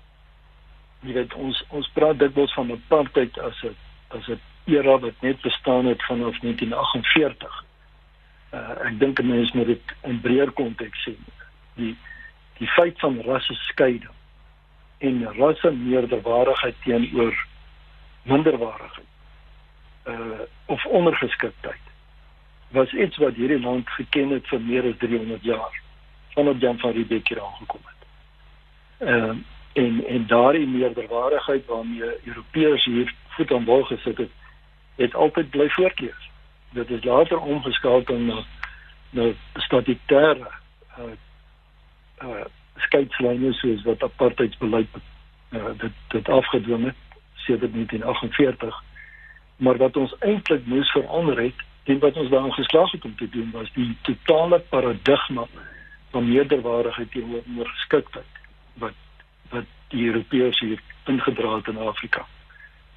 Jy 0.99 1.13
weet 1.13 1.33
ons 1.33 1.65
ons 1.69 1.89
praat 1.93 2.19
dikwels 2.19 2.53
van 2.53 2.71
apartheid 2.71 3.39
as 3.39 3.63
'n 3.63 3.75
as 4.07 4.27
'n 4.27 4.39
era 4.65 4.99
wat 4.99 5.21
net 5.21 5.41
bestaan 5.41 5.85
het 5.85 6.05
vanaf 6.05 6.39
1948. 6.39 7.63
Uh, 8.53 8.69
ek 8.87 8.99
dink 8.99 9.23
mense 9.23 9.57
moet 9.57 9.65
dit 9.65 9.95
in 10.01 10.21
breër 10.21 10.51
konteks 10.51 11.03
sien. 11.03 11.25
Die 11.73 11.97
die 12.57 12.67
feit 12.67 12.99
van 12.99 13.21
rasse 13.21 13.53
skeiding 13.53 14.13
en 14.97 15.23
rasse 15.37 15.71
meerderwaardigheid 15.71 16.75
teenoor 16.83 17.45
minderwaardigheid 18.23 19.13
uh 20.05 20.45
of 20.65 20.85
ondergeskiktheid 20.85 21.85
was 22.67 22.93
iets 22.93 23.17
wat 23.17 23.35
hierdie 23.35 23.59
land 23.59 23.89
geken 23.89 24.29
het 24.29 24.47
vir 24.47 24.61
meer 24.61 24.87
as 24.91 24.97
300 24.97 25.43
jaar 25.43 25.81
vanaf 26.35 26.59
Jan 26.59 26.79
van 26.79 26.91
Riebeeck 26.91 27.27
hier 27.27 27.41
aangekom 27.41 27.81
het. 27.83 28.07
Ehm 29.07 29.29
uh, 29.29 29.35
en 29.75 30.05
en 30.07 30.27
daardie 30.27 30.67
meerderwaardigheid 30.67 31.65
waarmee 31.65 32.19
Europeërs 32.23 32.85
hier 32.85 33.13
voet 33.27 33.51
aan 33.51 33.65
wal 33.65 33.83
gesit 33.83 34.17
het, 34.17 34.29
het 34.95 35.15
altyd 35.15 35.49
bly 35.49 35.69
voortleef. 35.69 36.17
Dit 36.69 36.89
is 36.89 37.03
later 37.03 37.39
omgeskakel 37.39 38.17
na 38.17 38.43
na 39.09 39.31
statutêre 39.53 40.47
uh 40.99 41.11
uh 42.23 42.45
skeidslyne 42.87 43.53
soos 43.53 43.83
wat 43.83 44.03
apartheidsbeleid 44.03 44.87
uh, 45.51 45.71
dit 45.77 45.91
dit 46.07 46.29
afgedwing 46.29 46.83
het 46.85 47.21
sedert 47.33 47.73
1948 47.73 48.83
maar 49.55 49.77
wat 49.77 49.97
ons 49.97 50.15
eintlik 50.19 50.65
moes 50.65 50.91
verander 50.91 51.39
het 51.41 51.63
en 51.83 51.99
wat 51.99 52.17
ons 52.17 52.29
daarin 52.29 52.53
geslaag 52.53 52.91
het 52.91 53.05
om 53.05 53.15
te 53.15 53.29
doen 53.29 53.51
was 53.51 53.71
die 53.73 53.97
totale 54.01 54.59
paradigma 54.59 55.47
van 56.11 56.27
meerderwaardigheid 56.27 57.11
teenoor 57.11 57.69
geskiktheid 57.77 58.41
wat 58.73 58.93
wat 59.49 59.65
die 59.87 60.05
Europeërs 60.05 60.59
hier 60.59 60.81
ingedra 61.05 61.55
het 61.55 61.67
in 61.67 61.77
Afrika 61.77 62.25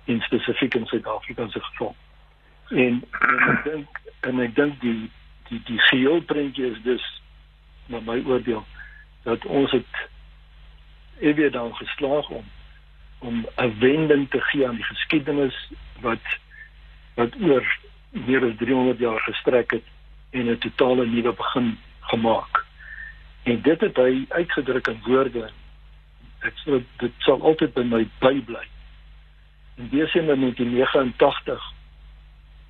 in 0.08 0.20
spesifiek 0.20 0.75
in 0.75 0.87
Suid-Afrika 0.87 1.48
se 1.48 1.60
geval. 1.60 1.96
En, 2.68 3.04
en 3.10 3.48
ek 3.48 3.64
dink 3.64 4.00
en 4.20 4.40
ek 4.40 4.54
dink 4.56 4.80
die 4.80 5.10
die 5.48 5.60
die 5.68 5.78
geheel 5.90 6.20
prentjie 6.28 6.70
is 6.70 6.80
dus 6.84 7.04
na 7.92 8.00
my 8.04 8.18
oordeel 8.25 8.64
dat 9.28 9.44
ons 9.44 9.70
het 9.70 10.08
ewig 11.20 11.52
dan 11.52 11.75
geslaag 11.76 12.28
om 12.28 12.44
om 13.18 13.47
'n 13.56 13.78
wending 13.78 14.30
te 14.30 14.40
gee 14.40 14.68
aan 14.68 14.75
die 14.75 14.90
geskiedenis 14.92 15.70
wat 16.00 16.25
wat 17.14 17.35
oor 17.40 17.78
meer 18.11 18.44
as 18.44 18.56
300 18.56 18.99
jaar 18.99 19.20
gestrek 19.20 19.70
het 19.70 19.87
en 20.30 20.50
'n 20.50 20.58
totale 20.58 21.06
nuwe 21.06 21.32
begin 21.32 21.78
gemaak. 22.00 22.64
En 23.42 23.61
dit 23.62 23.80
het 23.80 23.97
hy 23.97 24.25
uitgedruk 24.28 24.87
in 24.87 25.00
woorde. 25.04 25.50
Ek 26.38 26.54
sê 26.64 26.82
dit 26.97 27.12
sal 27.18 27.42
altyd 27.42 27.73
by 27.75 27.82
my 27.82 28.08
bybly. 28.18 28.66
In 29.76 29.88
Desember 29.88 30.37
1989 30.37 31.73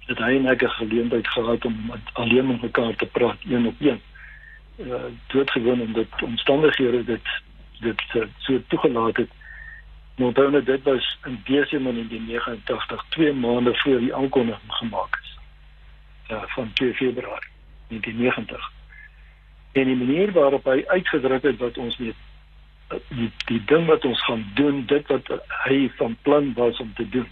het 0.06 0.18
hy 0.18 0.38
net 0.38 0.62
'n 0.62 0.68
geleentheid 0.68 1.28
gehad 1.28 1.64
om 1.64 1.92
alleen 2.12 2.46
met 2.46 2.62
mekaar 2.62 2.94
te 2.96 3.06
praat 3.06 3.38
een 3.44 3.66
op 3.66 3.80
een 3.80 4.00
uh, 4.78 4.94
doodgewoon 5.26 5.80
omdat 5.80 6.06
omstandighede 6.22 7.04
dit 7.04 7.26
dit 7.80 8.02
uh, 8.14 8.22
so 8.38 8.60
toegelaat 8.66 9.16
het. 9.16 9.30
Nou 10.16 10.32
dan 10.32 10.52
het 10.52 10.66
dit 10.66 10.82
was 10.82 11.18
in 11.24 11.40
Desember 11.44 11.92
1989, 11.92 13.04
2 13.08 13.32
maande 13.32 13.74
voor 13.74 13.98
die 13.98 14.14
aankondiging 14.14 14.72
gemaak 14.72 15.18
is. 15.22 15.38
Ja, 16.26 16.44
van 16.46 16.72
2 16.72 16.94
Februarie 16.94 17.50
1990. 17.88 18.72
En 19.72 19.84
die 19.84 19.96
manier 19.96 20.32
waarop 20.32 20.64
hy 20.64 20.84
uitgedruk 20.86 21.42
het 21.42 21.56
wat 21.56 21.78
ons 21.78 21.96
met 21.96 22.14
die 23.08 23.30
die 23.44 23.64
ding 23.64 23.86
wat 23.86 24.04
ons 24.04 24.24
gaan 24.24 24.46
doen, 24.54 24.86
dit 24.86 25.06
wat 25.06 25.28
hy 25.64 25.90
van 25.96 26.16
plan 26.22 26.52
was 26.54 26.78
om 26.78 26.94
te 26.94 27.08
doen. 27.08 27.28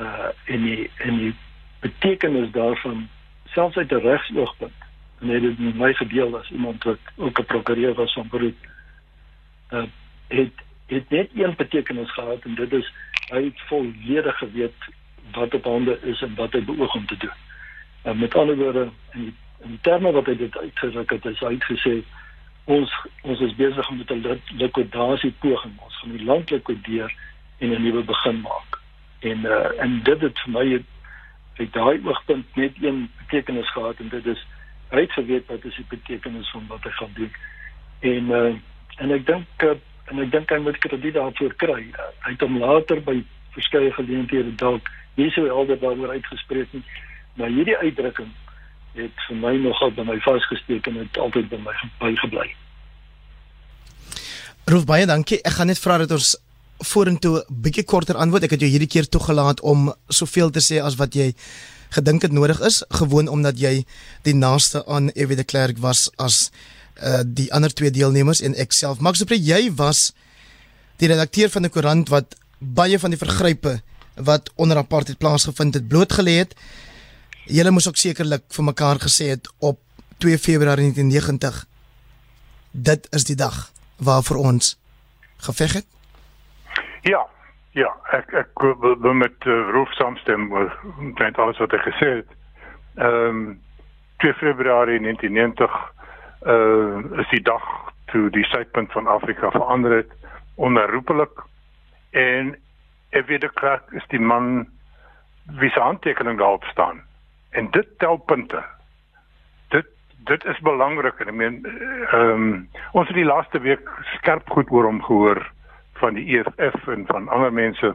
Uh 0.00 0.28
en 0.44 0.62
die 0.62 0.90
en 0.96 1.18
die 1.18 1.34
betekenis 1.80 2.50
daarvan 2.50 3.08
selfs 3.44 3.76
uit 3.76 3.92
'n 3.92 4.06
regsoogpunt 4.08 4.85
dit 5.26 5.58
met 5.58 5.74
my 5.74 5.94
gedeel 5.94 6.38
as 6.38 6.50
iemand 6.50 6.84
wat 6.84 6.98
ook 7.16 7.38
'n 7.38 7.44
prokureur 7.44 7.94
was 7.94 8.12
van 8.12 8.28
beroep. 8.28 8.56
Uh 9.70 9.84
het 10.28 10.52
het 10.86 11.10
net 11.10 11.30
een 11.34 11.54
betekenis 11.56 12.12
gehad 12.12 12.42
en 12.42 12.54
dit 12.54 12.72
is 12.72 12.92
hy 13.28 13.44
het 13.44 13.60
volledig 13.60 14.38
geweet 14.38 14.74
wat 15.32 15.54
op 15.54 15.64
hande 15.64 15.98
is 16.02 16.22
en 16.22 16.34
wat 16.34 16.52
hy 16.52 16.64
beoog 16.64 16.94
om 16.94 17.06
te 17.06 17.16
doen. 17.16 17.38
En 18.02 18.14
uh, 18.14 18.20
met 18.20 18.34
ander 18.34 18.56
woorde 18.56 18.88
in 19.12 19.20
die, 19.20 19.34
in 19.58 19.68
die 19.68 19.80
terme 19.80 20.12
wat 20.12 20.26
hy 20.26 20.36
dit 20.36 20.58
uitgedruk 20.58 21.10
het, 21.10 21.24
is 21.24 21.40
hy 21.40 21.52
het 21.52 21.64
gesê 21.64 22.02
ons 22.64 22.92
ons 23.22 23.40
is 23.40 23.54
besig 23.54 23.90
met 23.90 24.10
'n 24.10 24.40
likwidasie 24.56 25.34
poging. 25.38 25.72
Ons 25.78 25.98
gaan 25.98 26.16
die 26.16 26.24
land 26.24 26.50
likwideer 26.50 27.14
en 27.58 27.70
'n 27.70 27.82
nuwe 27.82 28.02
begin 28.02 28.40
maak. 28.40 28.80
En 29.20 29.38
uh 29.38 29.82
en 29.82 30.02
dit 30.02 30.20
het 30.20 30.38
vir 30.38 30.52
my 30.52 30.84
uit 31.56 31.72
daai 31.72 32.00
oogpunt 32.04 32.56
net 32.56 32.72
een 32.80 33.10
betekenis 33.18 33.70
gehad 33.72 33.96
en 33.98 34.08
dit 34.08 34.26
is 34.26 34.46
hy 34.90 35.00
het 35.00 35.12
geweet 35.12 35.46
wat 35.50 35.64
is 35.64 35.76
die 35.76 35.86
betekenis 35.88 36.50
van 36.50 36.66
wat 36.68 36.84
hy 36.86 36.90
gaan 37.00 37.14
doen. 37.14 37.32
En 38.00 38.30
uh, 38.30 38.54
en 39.02 39.10
ek 39.10 39.26
dink 39.26 39.66
uh, 39.66 39.74
en 40.10 40.22
ek 40.22 40.30
dink 40.32 40.50
hy 40.50 40.60
moet 40.62 40.78
krediet 40.78 41.16
daarvoor 41.18 41.54
kry. 41.62 41.82
Uh, 41.90 42.08
hy 42.26 42.34
het 42.36 42.44
hom 42.46 42.58
later 42.62 43.02
by 43.02 43.18
verskeie 43.56 43.92
geleenthede 43.96 44.54
dalk 44.60 44.90
nie 45.16 45.30
so 45.32 45.48
helder 45.48 45.78
daaroor 45.80 46.12
uitgespreek 46.12 46.72
nie, 46.76 46.82
maar 47.40 47.52
hierdie 47.52 47.76
uitdrukking 47.80 48.32
het 48.96 49.26
vir 49.28 49.38
my 49.40 49.54
nogal 49.60 49.92
by 49.96 50.04
my 50.08 50.16
vasgesteek 50.24 50.88
en 50.90 51.00
het 51.02 51.18
altyd 51.20 51.48
by 51.52 51.60
my 51.64 51.74
bygebly. 52.00 52.48
Roof 54.66 54.86
baie 54.88 55.06
dankie. 55.06 55.38
Ek 55.46 55.58
gaan 55.58 55.70
net 55.70 55.80
vra 55.80 55.98
dat 56.02 56.12
ons 56.16 56.34
vorentoe 56.84 57.38
'n 57.38 57.62
bietjie 57.62 57.84
korter 57.84 58.16
antwoord. 58.16 58.44
Ek 58.44 58.50
het 58.50 58.60
jou 58.60 58.70
hierdie 58.70 58.88
keer 58.88 59.08
toegelaat 59.08 59.60
om 59.60 59.94
soveel 60.08 60.50
te 60.50 60.60
sê 60.60 60.82
as 60.82 60.96
wat 60.96 61.14
jy 61.14 61.34
gedink 61.96 62.22
het 62.26 62.32
nodig 62.32 62.60
is 62.60 62.82
gewoon 63.00 63.28
omdat 63.32 63.58
jy 63.60 63.84
die 64.26 64.34
naaste 64.34 64.84
aan 64.86 65.08
Evie 65.14 65.36
de 65.36 65.44
Klerk 65.44 65.78
was 65.82 66.08
as 66.16 66.50
uh 66.96 67.20
die 67.24 67.48
ander 67.52 67.72
twee 67.72 67.90
deelnemers 67.92 68.40
en 68.40 68.56
ek 68.56 68.72
self. 68.72 69.00
Max 69.04 69.24
Pre 69.24 69.36
jy 69.36 69.68
was 69.76 70.12
die 71.00 71.08
redakteur 71.12 71.50
van 71.52 71.64
'n 71.64 71.70
koerant 71.70 72.08
wat 72.08 72.36
baie 72.58 72.98
van 72.98 73.10
die 73.10 73.20
vergrype 73.20 73.80
wat 74.14 74.50
onder 74.56 74.76
apartheid 74.76 75.18
plaasgevind 75.18 75.74
het 75.74 75.88
blootgelê 75.88 76.38
het. 76.38 76.54
Julle 77.44 77.70
moes 77.70 77.88
ook 77.88 77.96
sekerlik 77.96 78.44
vir 78.48 78.64
mekaar 78.64 78.98
gesê 79.00 79.28
het 79.28 79.48
op 79.58 79.78
2 80.18 80.38
Februarie 80.38 80.92
1990 80.92 81.66
dit 82.70 83.06
is 83.10 83.24
die 83.24 83.36
dag 83.36 83.72
waarvoor 83.96 84.36
ons 84.36 84.76
geveg 85.36 85.72
het? 85.72 85.86
Ja 87.02 87.26
Ja, 87.76 87.90
ek 88.16 88.30
ek 88.32 88.62
wil 88.80 89.16
met 89.20 89.44
uh, 89.44 89.54
Roof 89.68 89.90
saamstem 89.98 90.48
met 91.20 91.38
alles 91.38 91.58
wat 91.60 91.74
hy 91.76 91.80
gesê 91.84 92.10
het. 92.22 92.30
Ehm 92.96 93.40
um, 93.40 93.64
2 94.24 94.32
Februarie 94.40 95.00
1990 95.04 95.74
uh 96.48 96.52
eh, 96.52 97.20
is 97.20 97.28
die 97.28 97.42
dag 97.44 97.64
toe 98.08 98.30
die 98.32 98.44
suidpunt 98.48 98.92
van 98.92 99.06
Afrika 99.06 99.50
verander 99.50 99.92
het 99.92 100.14
onherroepelik 100.54 101.42
en 102.10 102.54
Evie 103.10 103.38
de 103.38 103.50
Klerk 103.60 103.92
is 103.92 104.06
die 104.08 104.20
man 104.20 104.68
wie 105.60 105.70
se 105.70 105.80
handtekening 105.80 106.38
daarop 106.38 106.64
staan. 106.64 107.02
En 107.50 107.68
dit 107.70 107.88
tel 107.98 108.16
punte. 108.16 108.62
Dit 109.68 109.86
dit 110.24 110.44
is 110.44 110.64
belangrik 110.64 111.20
en 111.20 111.28
ek 111.28 111.40
meen 111.42 111.60
ehm 111.66 112.32
um, 112.32 112.48
ons 112.92 113.12
het 113.12 113.20
die 113.20 113.28
laaste 113.28 113.60
week 113.60 113.92
skerp 114.14 114.48
goed 114.48 114.72
oor 114.72 114.88
hom 114.88 115.02
gehoor 115.02 115.44
van 116.00 116.14
die 116.14 116.38
EFF 116.38 116.88
en 116.88 117.06
van 117.06 117.28
ander 117.28 117.52
mense 117.52 117.94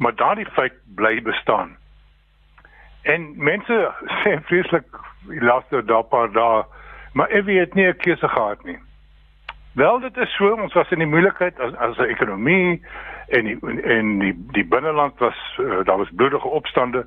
maar 0.00 0.14
daardie 0.16 0.46
feit 0.56 0.72
bly 0.96 1.22
bestaan. 1.22 1.76
En 3.02 3.32
mense 3.36 3.92
sê 4.22 4.36
vreeslik 4.48 4.86
die 5.28 5.42
laaste 5.44 5.82
dae 5.84 6.02
paar 6.02 6.32
dae 6.32 6.62
maar 7.12 7.28
ek 7.28 7.44
weet 7.44 7.74
nie 7.74 7.86
'n 7.86 7.96
keuse 7.96 8.28
gehad 8.28 8.64
nie. 8.64 8.78
Wel 9.74 10.00
dit 10.00 10.16
is 10.16 10.36
so 10.36 10.54
ons 10.54 10.74
was 10.74 10.90
in 10.90 10.98
die 10.98 11.12
moeilikheid 11.14 11.60
as 11.60 11.74
as 11.74 11.98
'n 11.98 12.10
ekonomie 12.10 12.82
en 13.28 13.44
die, 13.44 13.58
en 13.82 14.18
die 14.18 14.34
die 14.52 14.64
binneland 14.64 15.18
was 15.18 15.38
uh, 15.58 15.84
daar 15.84 15.98
was 15.98 16.10
bloedige 16.14 16.48
opstande 16.48 17.06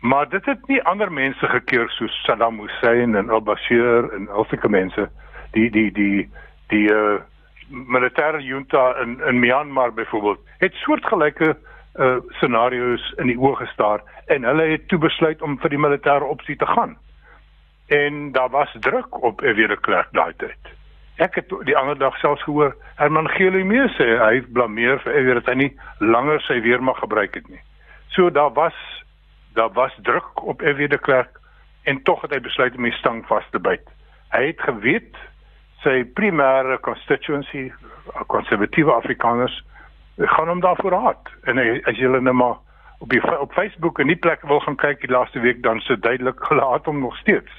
maar 0.00 0.28
dit 0.28 0.44
het 0.44 0.66
nie 0.66 0.82
ander 0.82 1.12
mense 1.12 1.46
gekeer 1.48 1.88
soos 1.88 2.22
Saddam 2.24 2.60
Hussein 2.60 3.14
en 3.14 3.30
al-Bashir 3.30 4.10
en 4.12 4.28
al 4.28 4.44
sulke 4.44 4.68
mense 4.68 5.08
die 5.50 5.70
die 5.70 5.92
die 5.92 6.30
die 6.68 6.90
uh, 6.92 7.20
militêre 7.68 8.42
junta 8.42 8.96
in 9.02 9.20
in 9.26 9.38
Myanmar 9.38 9.92
byvoorbeeld 9.92 10.40
het 10.58 10.74
soortgelyke 10.74 11.56
uh 11.94 12.16
scenario's 12.28 13.12
in 13.16 13.26
die 13.26 13.38
oë 13.38 13.56
gestaar 13.56 14.02
en 14.26 14.44
hulle 14.44 14.62
het 14.62 14.88
toe 14.88 14.98
besluit 14.98 15.42
om 15.42 15.58
vir 15.62 15.70
die 15.70 15.78
militêre 15.78 16.24
opsie 16.24 16.56
te 16.56 16.66
gaan. 16.66 16.96
En 17.86 18.32
daar 18.32 18.50
was 18.50 18.76
druk 18.80 19.22
op 19.22 19.40
F.W. 19.40 19.68
de 19.68 19.76
Klerk 19.80 20.08
daai 20.12 20.32
tyd. 20.36 20.72
Ek 21.16 21.34
het 21.34 21.52
die 21.68 21.76
ander 21.76 21.98
dag 21.98 22.16
selfs 22.18 22.42
gehoor 22.42 22.74
Herman 22.96 23.28
Geelumee 23.28 23.86
sê 23.94 24.08
hy 24.18 24.40
blameer 24.56 24.98
vir 25.04 25.20
F.W. 25.20 25.34
dat 25.38 25.52
hy 25.52 25.54
nie 25.54 25.72
langer 25.98 26.42
sy 26.48 26.58
weermag 26.64 26.98
gebruik 26.98 27.34
het 27.38 27.48
nie. 27.48 27.62
So 28.16 28.30
daar 28.30 28.52
was 28.52 28.74
daar 29.54 29.70
was 29.72 29.94
druk 30.02 30.42
op 30.42 30.62
F.W. 30.62 30.88
de 30.90 30.98
Klerk 30.98 31.38
en 31.84 32.02
tog 32.02 32.22
het 32.22 32.34
hy 32.34 32.40
besluit 32.40 32.74
om 32.76 32.88
die 32.88 32.98
stang 32.98 33.22
vas 33.30 33.46
te 33.50 33.60
byt. 33.62 33.86
Hy 34.34 34.46
het 34.50 34.60
geweet 34.60 35.14
sy 35.84 36.02
primêre 36.16 36.80
constituency, 36.84 37.68
konservatiewe 38.32 38.92
Afrikaners 38.92 39.54
gaan 40.16 40.48
hom 40.48 40.60
daarvoor 40.64 40.94
raad. 40.94 41.32
En 41.50 41.58
hy, 41.60 41.80
as 41.84 41.98
jy 41.98 42.08
hulle 42.08 42.22
nou 42.24 42.34
maar 42.36 42.56
op 43.04 43.10
die 43.10 43.20
op 43.38 43.52
Facebook 43.52 43.98
en 43.98 44.08
die 44.08 44.20
plek 44.20 44.44
wil 44.48 44.60
gaan 44.64 44.78
kyk 44.80 45.02
die 45.02 45.12
laaste 45.12 45.40
week 45.44 45.62
dan 45.62 45.80
se 45.84 45.98
duidelik 45.98 46.40
gelaat 46.48 46.86
hom 46.86 47.00
nog 47.02 47.16
steeds. 47.16 47.52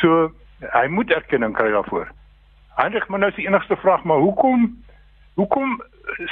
So 0.00 0.30
hy 0.74 0.86
moet 0.90 1.12
erkenning 1.14 1.54
kry 1.56 1.70
daarvoor. 1.72 2.10
Eindig 2.76 3.08
maar 3.08 3.22
nou 3.22 3.30
is 3.30 3.38
die 3.38 3.46
enigste 3.46 3.76
vraag 3.76 4.04
maar 4.04 4.20
hoekom 4.24 4.68
hoekom 5.38 5.78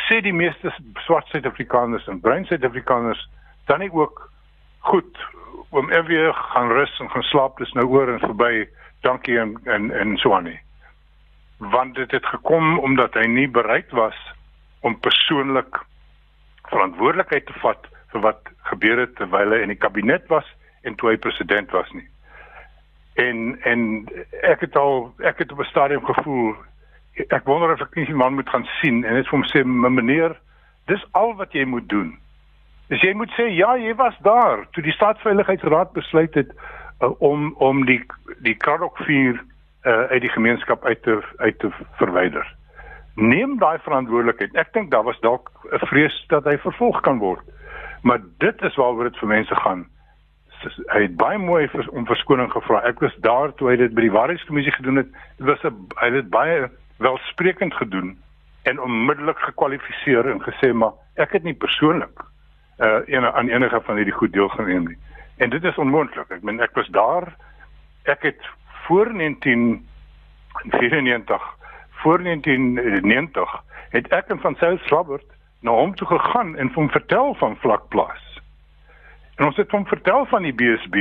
sê 0.08 0.20
die 0.20 0.34
meeste 0.34 0.72
swart 1.06 1.28
Suid-Afrikaners 1.30 2.08
en 2.10 2.20
bruin 2.20 2.44
Suid-Afrikaners 2.44 3.28
dan 3.70 3.80
nie 3.80 3.92
ook 3.92 4.30
goed 4.78 5.26
om 5.70 5.90
weer 6.06 6.34
gaan 6.34 6.70
rus 6.70 7.00
en 7.00 7.10
gaan 7.10 7.22
slaap 7.22 7.58
dis 7.58 7.72
nou 7.72 7.86
oor 7.86 8.12
en 8.12 8.22
verby 8.22 8.68
dankie 9.06 9.38
en 9.38 9.56
en 9.64 9.90
en 9.90 10.16
so 10.16 10.34
aan 10.34 10.50
nie 10.50 10.65
want 11.58 11.94
dit 11.94 12.10
het 12.10 12.26
gekom 12.26 12.78
omdat 12.78 13.14
hy 13.14 13.26
nie 13.26 13.48
bereid 13.48 13.90
was 13.90 14.16
om 14.80 15.00
persoonlik 15.00 15.80
verantwoordelikheid 16.68 17.46
te 17.46 17.56
vat 17.62 17.88
vir 18.12 18.20
wat 18.20 18.50
gebeur 18.70 18.98
het 18.98 19.16
terwyl 19.16 19.54
hy 19.54 19.62
in 19.64 19.72
die 19.72 19.80
kabinet 19.80 20.26
was 20.28 20.46
en 20.82 20.94
toe 20.94 21.10
hy 21.10 21.16
president 21.16 21.70
was 21.70 21.90
nie. 21.92 22.06
En 23.14 23.56
en 23.64 23.82
ek 24.42 24.66
het 24.66 24.76
al 24.76 25.14
ek 25.24 25.38
het 25.38 25.52
op 25.52 25.60
'n 25.60 25.70
stadium 25.72 26.04
gevoel 26.04 26.54
ek 27.16 27.44
wonder 27.48 27.72
of 27.72 27.80
ek 27.80 27.96
nie 27.96 28.06
die 28.06 28.14
man 28.14 28.34
moet 28.34 28.48
gaan 28.48 28.68
sien 28.80 29.04
en 29.04 29.14
net 29.14 29.28
vir 29.28 29.38
hom 29.38 29.48
sê 29.48 29.64
meneer 29.64 30.36
dis 30.86 31.04
al 31.12 31.34
wat 31.34 31.52
jy 31.52 31.64
moet 31.64 31.88
doen. 31.88 32.18
Dis 32.88 33.02
jy 33.02 33.14
moet 33.18 33.32
sê 33.34 33.48
ja, 33.50 33.74
jy 33.76 33.94
was 33.98 34.14
daar 34.22 34.66
toe 34.70 34.82
die 34.82 34.92
staatsveiligheidsraad 34.92 35.92
besluit 35.92 36.34
het 36.34 36.52
uh, 37.00 37.10
om 37.18 37.54
om 37.58 37.84
die 37.86 38.02
die 38.44 38.54
Kraddock 38.54 38.98
4 39.06 39.40
uh, 39.86 40.10
uit 40.10 40.20
die 40.20 40.30
gemeenskap 40.30 40.84
uit 40.84 41.02
te 41.02 41.22
uit 41.36 41.58
te 41.58 41.70
verwyder. 42.00 42.54
Neem 43.14 43.58
daai 43.58 43.78
verantwoordelikheid. 43.78 44.54
Ek 44.54 44.72
dink 44.72 44.90
daar 44.90 45.04
was 45.06 45.20
dalk 45.20 45.50
'n 45.70 45.86
vrees 45.86 46.24
dat 46.28 46.44
hy 46.44 46.58
vervolg 46.58 47.00
kan 47.00 47.18
word. 47.18 47.44
Maar 48.02 48.20
dit 48.38 48.62
is 48.62 48.74
waaroor 48.74 49.04
dit 49.04 49.18
vir 49.18 49.28
mense 49.28 49.54
gaan. 49.54 49.86
Hy 50.86 51.02
het 51.02 51.16
baie 51.16 51.38
mooi 51.38 51.68
vers, 51.68 51.88
om 51.88 52.06
verskoning 52.06 52.50
gevra. 52.52 52.82
Ek 52.82 53.00
was 53.00 53.14
daar 53.20 53.54
toe 53.54 53.68
hy 53.70 53.76
dit 53.76 53.94
by 53.94 54.00
die 54.00 54.10
waarheidskommissie 54.10 54.72
gedoen 54.72 54.96
het. 54.96 55.08
Dit 55.38 55.46
was 55.46 55.62
'n 55.62 55.88
hy 56.00 56.04
het 56.04 56.14
dit 56.14 56.30
baie 56.30 56.70
welsprekend 56.98 57.74
gedoen 57.74 58.18
en 58.62 58.80
onmiddellik 58.80 59.38
gekwalifiseer 59.38 60.30
en 60.30 60.42
gesê 60.42 60.72
maar 60.72 60.92
ek 61.14 61.32
het 61.32 61.42
nie 61.42 61.54
persoonlik 61.54 62.24
uh 62.78 63.00
een 63.06 63.24
aan 63.24 63.48
enige 63.48 63.80
van 63.80 63.96
hierdie 63.96 64.14
goed 64.14 64.32
deelgeneem 64.32 64.88
nie. 64.88 64.98
En 65.36 65.50
dit 65.50 65.64
is 65.64 65.76
onmoontlik. 65.76 66.30
Ek 66.30 66.42
meen 66.42 66.60
ek 66.60 66.74
was 66.74 66.88
daar. 66.88 67.36
Ek 68.04 68.22
het 68.22 68.40
voor 68.86 69.12
1994 69.12 71.54
voor 71.90 72.22
1990 72.22 73.62
het 73.88 74.08
ek 74.08 74.26
en 74.26 74.40
van 74.40 74.54
South 74.54 74.80
Slabbert 74.80 75.26
na 75.60 75.70
hom 75.70 75.94
toe 75.94 76.06
gegaan 76.06 76.56
en 76.56 76.70
hom 76.74 76.90
vertel 76.90 77.34
van 77.34 77.56
vlakplaas. 77.56 78.40
En 79.34 79.44
ons 79.44 79.56
het 79.56 79.70
hom 79.70 79.86
vertel 79.86 80.26
van 80.26 80.42
die 80.42 80.54
BSB. 80.54 80.94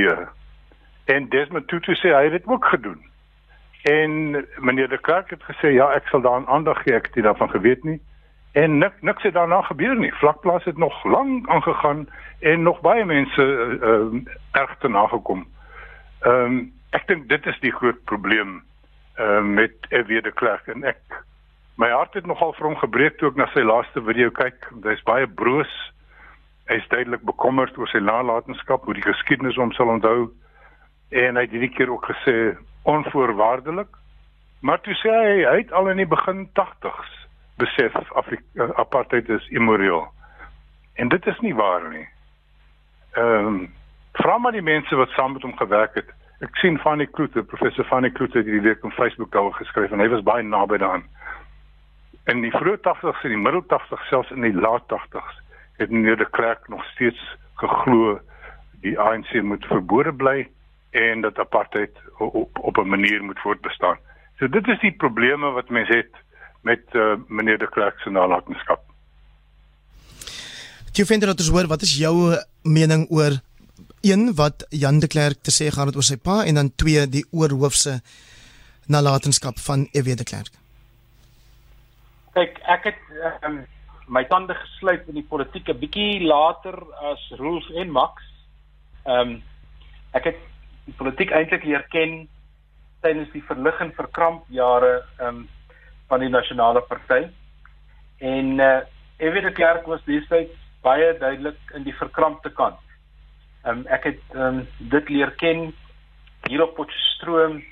En 1.04 1.28
Desmond 1.28 1.68
Tutu 1.68 1.94
sê 1.94 2.08
hy 2.10 2.22
het 2.22 2.32
dit 2.32 2.46
ook 2.46 2.64
gedoen. 2.64 3.04
En 3.82 4.44
meneer 4.58 4.88
de 4.88 4.98
Klerk 4.98 5.30
het 5.30 5.42
gesê 5.42 5.68
ja, 5.76 5.92
ek 5.94 6.06
sal 6.10 6.20
daaraan 6.20 6.48
aandag 6.48 6.82
gee, 6.82 6.94
ek 6.94 7.06
het 7.06 7.14
nie 7.14 7.24
daarvan 7.24 7.50
geweet 7.50 7.84
nie. 7.84 8.00
En 8.52 8.78
nik 8.78 8.92
niks 9.00 9.22
het 9.22 9.34
daarna 9.34 9.62
gebeur 9.62 9.96
nie. 9.96 10.14
Vlakplaas 10.14 10.64
het 10.64 10.76
nog 10.76 11.04
lank 11.04 11.48
aangegaan 11.48 12.08
en 12.40 12.62
nog 12.62 12.80
baie 12.80 13.04
mense 13.04 13.42
uh, 13.42 13.88
uh, 13.88 14.20
erg 14.50 14.76
te 14.78 14.88
nagekom. 14.88 15.46
Ehm 16.20 16.42
um, 16.42 16.75
ek 16.96 17.06
dink 17.10 17.28
dit 17.28 17.46
is 17.46 17.58
die 17.60 17.74
groot 17.74 17.98
probleem 18.08 18.60
uh, 19.20 19.42
met 19.44 19.74
F.W. 19.90 20.22
de 20.24 20.32
Klerk 20.32 20.68
en 20.72 20.84
ek 20.88 21.00
my 21.76 21.90
hart 21.92 22.16
het 22.16 22.26
nogal 22.28 22.54
vir 22.56 22.70
hom 22.70 22.78
gebreek 22.80 23.18
toe 23.20 23.28
ek 23.28 23.36
na 23.36 23.46
sy 23.52 23.60
laaste 23.66 24.00
video 24.06 24.30
kyk. 24.32 24.70
Hy's 24.86 25.02
baie 25.04 25.26
broos. 25.28 25.72
Hy's 26.70 26.86
duidelik 26.88 27.20
bekommerd 27.28 27.76
oor 27.76 27.90
sy 27.92 28.00
nalatenskap, 28.00 28.86
hoe 28.88 28.96
die 28.96 29.04
geskiedenis 29.04 29.58
hom 29.60 29.74
sal 29.76 29.92
onthou. 29.92 30.30
En 31.12 31.36
hy 31.36 31.44
het 31.44 31.52
hierdie 31.52 31.74
keer 31.74 31.92
ook 31.92 32.08
gesê 32.08 32.56
onvoorwaardelik. 32.88 33.92
Maar 34.64 34.80
toe 34.82 34.96
sê 35.02 35.12
hy 35.12 35.36
hy 35.44 35.56
het 35.60 35.74
al 35.76 35.92
in 35.92 36.00
die 36.00 36.08
begin 36.08 36.46
80s 36.56 37.12
besef 37.60 37.96
Afrika 38.16 38.72
apartheid 38.80 39.28
is 39.36 39.52
immoreel. 39.52 40.06
En 40.96 41.12
dit 41.12 41.28
is 41.28 41.40
nie 41.44 41.54
waar 41.54 41.84
nie. 41.92 42.06
Ehm 43.20 43.52
um, 43.52 43.64
vra 44.16 44.38
maar 44.40 44.56
die 44.56 44.64
mense 44.64 44.96
wat 44.96 45.12
saam 45.12 45.36
met 45.36 45.44
hom 45.44 45.52
gewerk 45.60 46.00
het. 46.00 46.08
Ek 46.40 46.56
sien 46.60 46.78
Fanny 46.78 47.06
Kloete, 47.06 47.42
professor 47.42 47.84
Fanny 47.84 48.10
Kloete 48.10 48.38
het 48.38 48.46
hierdie 48.46 48.68
week 48.68 48.84
op 48.84 48.92
Facebook 48.92 49.32
daaroor 49.32 49.54
geskryf 49.54 49.90
en 49.90 50.00
hy 50.00 50.08
was 50.08 50.22
baie 50.22 50.42
naby 50.44 50.76
daaraan 50.76 51.06
in 52.30 52.42
die 52.42 52.52
vroeë 52.54 52.80
80s 52.82 53.22
en 53.24 53.34
die 53.34 53.42
middel 53.42 53.62
80s 53.70 54.08
selfs 54.10 54.32
in 54.34 54.42
die 54.46 54.54
laat 54.54 54.86
80s 54.90 55.38
het 55.78 55.90
meneer 55.90 56.18
de 56.18 56.26
Klerk 56.30 56.68
nog 56.72 56.84
steeds 56.94 57.20
geglo 57.60 58.18
die 58.82 58.96
ANC 58.98 59.30
moet 59.42 59.64
verbode 59.70 60.12
bly 60.12 60.46
en 60.96 61.22
dat 61.22 61.38
apartheid 61.38 61.92
op 62.18 62.58
op 62.58 62.78
'n 62.78 62.88
manier 62.88 63.22
moet 63.22 63.40
voortbestaan. 63.40 63.98
So 64.38 64.48
dit 64.48 64.68
is 64.68 64.80
die 64.80 64.92
probleme 64.92 65.50
wat 65.50 65.68
mense 65.68 65.96
het 65.96 66.14
met 66.62 66.82
uh, 66.92 67.14
meneer 67.28 67.58
de 67.58 67.68
Klerk 67.68 68.00
se 68.00 68.10
nalatenskap. 68.10 68.80
Jy 70.92 71.04
vind 71.04 71.20
dit 71.20 71.36
dus 71.36 71.48
hoor 71.48 71.66
wat 71.66 71.82
is 71.82 71.98
jou 71.98 72.36
mening 72.62 73.06
oor 73.10 73.40
een 74.10 74.34
wat 74.34 74.66
Jan 74.70 74.98
de 74.98 75.08
Klerk 75.08 75.42
te 75.42 75.54
sê 75.54 75.70
gaan 75.70 75.90
het 75.90 75.96
oor 75.96 76.06
sy 76.06 76.16
pa 76.16 76.44
en 76.44 76.54
dan 76.54 76.74
twee 76.76 77.06
die 77.06 77.24
oorhoofse 77.30 78.00
nalatenskap 78.86 79.58
van 79.58 79.88
EW 79.92 80.16
de 80.16 80.24
Klerk? 80.24 80.54
kyk 82.36 82.58
ek 82.68 82.90
het 82.90 83.02
um, 83.48 83.62
my 84.12 84.22
tande 84.30 84.54
gesluit 84.58 85.06
in 85.08 85.18
die 85.18 85.26
politieke 85.26 85.74
bietjie 85.80 86.20
later 86.24 86.76
as 87.10 87.22
Rolf 87.40 87.68
en 87.74 87.92
Max. 87.92 88.24
Ehm 89.06 89.36
um, 89.36 89.36
ek 90.16 90.30
het 90.30 90.38
die 90.86 90.94
politiek 90.96 91.32
eintlik 91.34 91.64
leer 91.68 91.82
ken 91.92 92.22
tydens 93.04 93.28
die 93.34 93.42
verligging 93.48 93.92
verkramp 93.96 94.44
jare 94.52 94.98
ehm 95.18 95.42
um, 95.42 95.42
van 96.10 96.22
die 96.22 96.30
nasionale 96.30 96.84
party. 96.90 97.24
En 98.20 98.60
eh 98.60 98.68
uh, 98.68 98.84
Evie 99.16 99.40
de 99.40 99.52
Klerk 99.52 99.86
was 99.88 100.04
destyds 100.04 100.52
baie 100.84 101.14
duidelik 101.18 101.56
in 101.74 101.86
die 101.88 101.96
verkrampte 101.96 102.50
kant. 102.52 102.76
Ehm 103.66 103.78
um, 103.78 103.86
ek 103.90 104.04
het 104.04 104.20
ehm 104.32 104.60
um, 104.60 104.66
dit 104.78 105.08
leer 105.08 105.30
ken 105.42 105.72
hier 106.46 106.62
op 106.62 106.74
Potchefstroom 106.74 107.62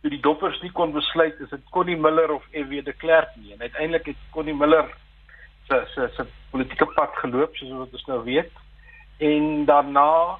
toe 0.00 0.10
die 0.12 0.20
doppers 0.22 0.60
nie 0.62 0.70
kon 0.70 0.92
besluit 0.94 1.40
is 1.40 1.50
dit 1.50 1.70
Connie 1.74 1.96
Miller 1.96 2.30
of 2.30 2.44
EW 2.52 2.84
de 2.84 2.92
Klerk 2.92 3.32
nie 3.36 3.52
en 3.52 3.60
uiteindelik 3.60 4.06
het 4.12 4.20
Connie 4.30 4.54
Miller 4.54 4.92
se 5.68 5.80
se 5.94 6.08
se 6.16 6.26
politieke 6.50 6.86
pad 6.86 7.18
geloop 7.22 7.56
soos 7.56 7.72
wat 7.80 7.98
ons 7.98 8.06
nou 8.12 8.20
weet 8.24 8.52
en 9.18 9.64
daarna 9.64 10.38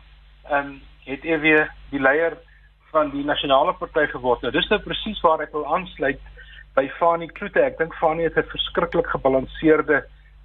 ehm 0.50 0.66
um, 0.66 0.80
het 1.04 1.24
EW 1.24 1.66
die 1.90 2.00
leier 2.00 2.38
van 2.94 3.10
die 3.10 3.24
nasionale 3.24 3.74
party 3.74 4.06
geword. 4.12 4.40
Nou 4.42 4.52
dis 4.54 4.68
nou 4.70 4.80
presies 4.80 5.20
waar 5.20 5.42
ek 5.44 5.52
wil 5.52 5.66
aansluit 5.66 6.20
by 6.78 6.86
Fanie 6.98 7.30
Kloete. 7.32 7.60
Ek 7.60 7.78
dink 7.78 7.94
Fanie 7.98 8.28
het 8.28 8.38
'n 8.38 8.52
verskriklik 8.54 9.10
gebalanseerde 9.10 10.04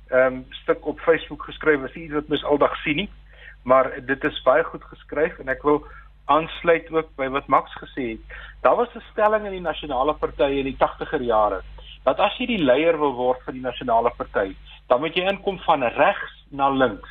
ehm 0.09 0.25
um, 0.25 0.45
stuk 0.63 0.85
op 0.85 0.99
Facebook 0.99 1.43
geskryf 1.45 1.81
wat 1.81 1.95
iets 1.95 2.13
wat 2.13 2.27
mens 2.27 2.43
aldag 2.43 2.75
sien 2.81 2.95
nie. 2.95 3.09
Maar 3.63 3.91
dit 4.05 4.23
is 4.23 4.41
baie 4.43 4.63
goed 4.63 4.83
geskryf 4.83 5.39
en 5.39 5.49
ek 5.49 5.63
wil 5.63 5.83
aansluit 6.29 6.91
ook 6.91 7.09
by 7.17 7.27
wat 7.33 7.47
Max 7.47 7.73
gesê 7.81 8.13
het. 8.13 8.37
Daar 8.61 8.75
was 8.75 8.93
'n 8.95 9.03
stelling 9.11 9.45
in 9.45 9.51
die 9.51 9.67
nasionale 9.67 10.13
party 10.13 10.59
in 10.61 10.65
die 10.65 10.77
80er 10.77 11.21
jare 11.21 11.61
dat 12.03 12.19
as 12.19 12.37
jy 12.37 12.45
die 12.45 12.63
leier 12.63 12.97
wil 12.97 13.13
word 13.13 13.43
van 13.43 13.53
die 13.53 13.61
nasionale 13.61 14.11
party, 14.17 14.55
dan 14.87 14.99
moet 14.99 15.15
jy 15.15 15.27
inkom 15.27 15.59
van 15.59 15.83
regs 15.83 16.45
na 16.49 16.69
links. 16.69 17.09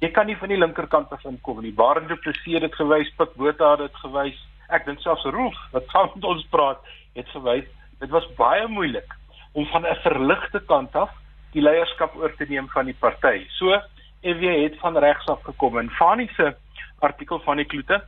Jy 0.00 0.10
kan 0.10 0.26
nie 0.26 0.36
van 0.36 0.48
die 0.48 0.58
linkerkant 0.58 1.12
af 1.12 1.24
inkom 1.24 1.62
nie. 1.62 1.72
Barend 1.72 2.08
Du 2.08 2.16
Plessis 2.16 2.52
het 2.52 2.62
dit 2.62 2.74
gewys, 2.74 3.10
Pik 3.16 3.34
Botha 3.34 3.70
het 3.70 3.78
dit 3.78 3.96
gewys. 3.96 4.38
Ek 4.68 4.84
dink 4.84 5.00
selfs 5.00 5.24
Rolf 5.24 5.56
wat 5.72 5.88
gaan 5.92 6.10
met 6.14 6.24
ons 6.24 6.46
praat, 6.50 6.78
het 7.14 7.28
gewys 7.28 7.66
dit 7.98 8.10
was 8.10 8.26
baie 8.38 8.66
moeilik 8.68 9.14
om 9.52 9.66
van 9.66 9.86
'n 9.86 10.02
verligte 10.02 10.60
kant 10.66 10.94
af 10.96 11.10
die 11.52 11.62
leierskap 11.62 12.16
oor 12.16 12.34
te 12.36 12.46
neem 12.48 12.68
van 12.68 12.84
die 12.84 12.98
party. 13.00 13.46
So 13.48 13.80
EW 14.22 14.44
het 14.62 14.78
van 14.78 14.96
regs 14.98 15.26
af 15.26 15.42
gekom 15.42 15.78
en 15.78 15.90
Fanie 15.90 16.30
se 16.36 16.54
artikel 16.98 17.40
van 17.40 17.56
die 17.56 17.66
Kloete 17.66 18.00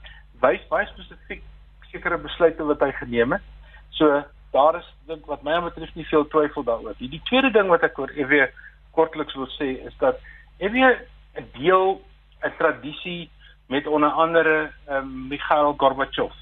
wys 0.43 0.63
baie 0.69 0.87
spesifiek 0.91 1.43
sekere 1.91 2.19
besluite 2.19 2.65
wat 2.67 2.83
hy 2.85 2.91
geneem 2.99 3.37
het. 3.37 3.47
So 3.99 4.23
daar 4.55 4.79
is 4.79 4.89
dink 5.07 5.27
wat 5.31 5.43
my 5.47 5.61
betref 5.63 5.95
nie 5.95 6.07
veel 6.11 6.27
twyfel 6.31 6.67
daaroor. 6.67 6.97
Die, 6.99 7.11
die 7.11 7.23
tweede 7.29 7.53
ding 7.55 7.71
wat 7.71 7.85
ek 7.87 7.99
oor 7.99 8.11
EW 8.17 8.47
kortliks 8.97 9.37
wil 9.39 9.51
sê 9.59 9.77
is 9.87 9.97
dat 10.03 10.19
EW 10.59 10.97
deel 11.55 12.01
'n 12.43 12.55
tradisie 12.59 13.31
met 13.69 13.87
onder 13.87 14.11
andere 14.11 14.71
um, 14.91 15.29
Mikhail 15.29 15.75
Gorbachev. 15.79 16.33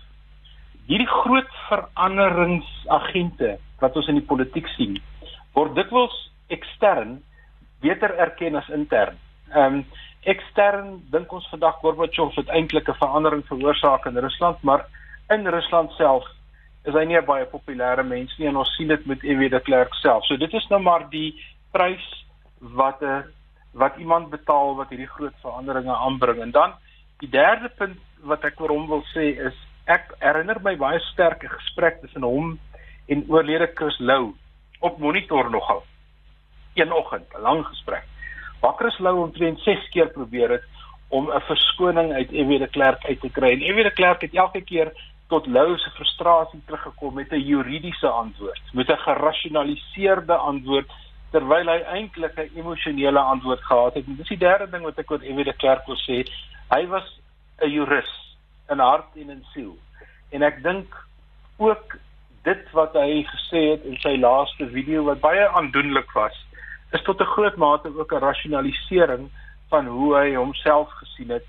Hierdie 0.87 1.11
groot 1.11 1.51
veranderingsagente 1.69 3.59
wat 3.81 3.97
ons 3.97 4.09
in 4.09 4.17
die 4.17 4.25
politiek 4.25 4.67
sien, 4.77 4.97
word 5.53 5.75
dikwels 5.77 6.17
ekstern 6.49 7.19
beter 7.85 8.15
erken 8.17 8.57
as 8.57 8.69
intern. 8.73 9.19
Ehm 9.55 9.75
um, 9.75 9.85
ekstern 10.29 11.03
dink 11.11 11.33
ons 11.33 11.49
vandag 11.49 11.79
Gorbachev 11.81 12.35
het 12.37 12.49
eintlik 12.49 12.89
'n 12.89 13.01
verandering 13.01 13.45
veroorsaak 13.47 14.07
in 14.07 14.19
Rusland, 14.19 14.63
maar 14.63 14.85
in 15.29 15.47
Rusland 15.47 15.93
self 15.93 16.25
is 16.85 16.95
hy 16.95 17.05
nie 17.05 17.17
'n 17.17 17.25
baie 17.25 17.47
populêre 17.47 18.05
mens 18.05 18.39
nie 18.39 18.49
en 18.49 18.57
ons 18.57 18.75
sien 18.77 18.89
dit 18.89 19.07
met 19.07 19.23
EW 19.23 19.51
de 19.51 19.61
Klerk 19.61 19.95
self. 19.95 20.25
So 20.25 20.37
dit 20.37 20.53
is 20.53 20.69
nou 20.69 20.81
maar 20.83 21.09
die 21.11 21.35
prys 21.73 22.25
wat 22.61 23.03
'n 23.03 23.05
eh, 23.05 23.23
wat 23.73 23.97
iemand 23.97 24.31
betaal 24.31 24.77
wat 24.77 24.89
hierdie 24.89 25.15
groot 25.17 25.35
veranderinge 25.41 25.97
aanbring. 25.97 26.41
En 26.41 26.51
dan 26.51 26.73
die 27.19 27.29
derde 27.29 27.69
punt 27.69 27.99
wat 28.23 28.45
ek 28.45 28.61
oor 28.61 28.69
hom 28.69 28.87
wil 28.89 29.05
sê 29.15 29.39
is 29.47 29.55
ek 29.87 30.15
herinner 30.19 30.61
my 30.63 30.77
baie 30.77 31.01
sterk 31.01 31.45
'n 31.45 31.49
gesprek 31.59 32.01
tussen 32.01 32.23
hom 32.23 32.59
en 33.07 33.25
oorlede 33.29 33.71
Chris 33.75 33.99
Lou 33.99 34.35
op 34.81 34.99
monitor 34.99 35.51
nogal. 35.51 35.85
Een 36.75 36.93
oggend, 36.93 37.27
'n 37.35 37.41
lang 37.41 37.67
gesprek. 37.67 38.05
Chris 38.61 38.99
Lou 38.99 39.23
omtrent 39.23 39.61
6 39.61 39.89
keer 39.91 40.09
probeer 40.09 40.51
het 40.51 40.65
om 41.09 41.31
'n 41.31 41.41
verskoning 41.41 42.13
uit 42.13 42.33
EW 42.33 42.59
de 42.59 42.69
Klerk 42.69 43.05
uit 43.05 43.21
te 43.21 43.31
kry. 43.31 43.51
En 43.53 43.63
EW 43.63 43.83
de 43.83 43.91
Klerk 43.91 44.21
het 44.21 44.35
elke 44.35 44.61
keer 44.61 44.93
tot 45.29 45.47
Lou 45.47 45.79
se 45.79 45.91
frustrasie 45.91 46.61
teruggekom 46.67 47.15
met 47.15 47.33
'n 47.33 47.41
juridiese 47.41 48.09
antwoord, 48.09 48.61
met 48.73 48.89
'n 48.89 48.97
gerasionaliseerde 48.97 50.37
antwoord 50.37 50.91
terwyl 51.31 51.67
hy 51.67 51.81
eintlik 51.97 52.37
'n 52.37 52.51
emosionele 52.55 53.19
antwoord 53.19 53.63
gehad 53.63 53.95
het. 53.95 54.05
Dis 54.07 54.29
die 54.29 54.39
derde 54.39 54.71
ding 54.71 54.85
wat 54.85 54.99
ek 54.99 55.11
oor 55.11 55.23
Ewie 55.23 55.45
de 55.45 55.53
Klerk 55.53 55.87
wil 55.87 55.97
sê. 55.97 56.25
Hy 56.71 56.87
was 56.87 57.21
'n 57.61 57.71
jurist 57.71 58.37
in 58.69 58.79
hart 58.79 59.17
en 59.17 59.31
in 59.31 59.45
siel. 59.53 59.77
En 60.31 60.43
ek 60.43 60.63
dink 60.63 61.07
ook 61.57 61.99
dit 62.43 62.71
wat 62.73 62.93
hy 62.93 63.25
gesê 63.25 63.63
het 63.73 63.85
in 63.85 63.97
sy 64.01 64.17
laaste 64.17 64.69
video 64.69 65.05
wat 65.05 65.21
baie 65.21 65.49
aandoenlik 65.49 66.13
was, 66.13 66.37
is 66.93 67.03
tot 67.03 67.21
'n 67.21 67.33
groot 67.35 67.57
mate 67.57 67.99
ook 67.99 68.13
'n 68.13 68.25
rasionalisering 68.25 69.31
van 69.69 69.87
hoe 69.87 70.17
hy 70.17 70.35
homself 70.35 70.91
gesien 70.91 71.31
het. 71.31 71.47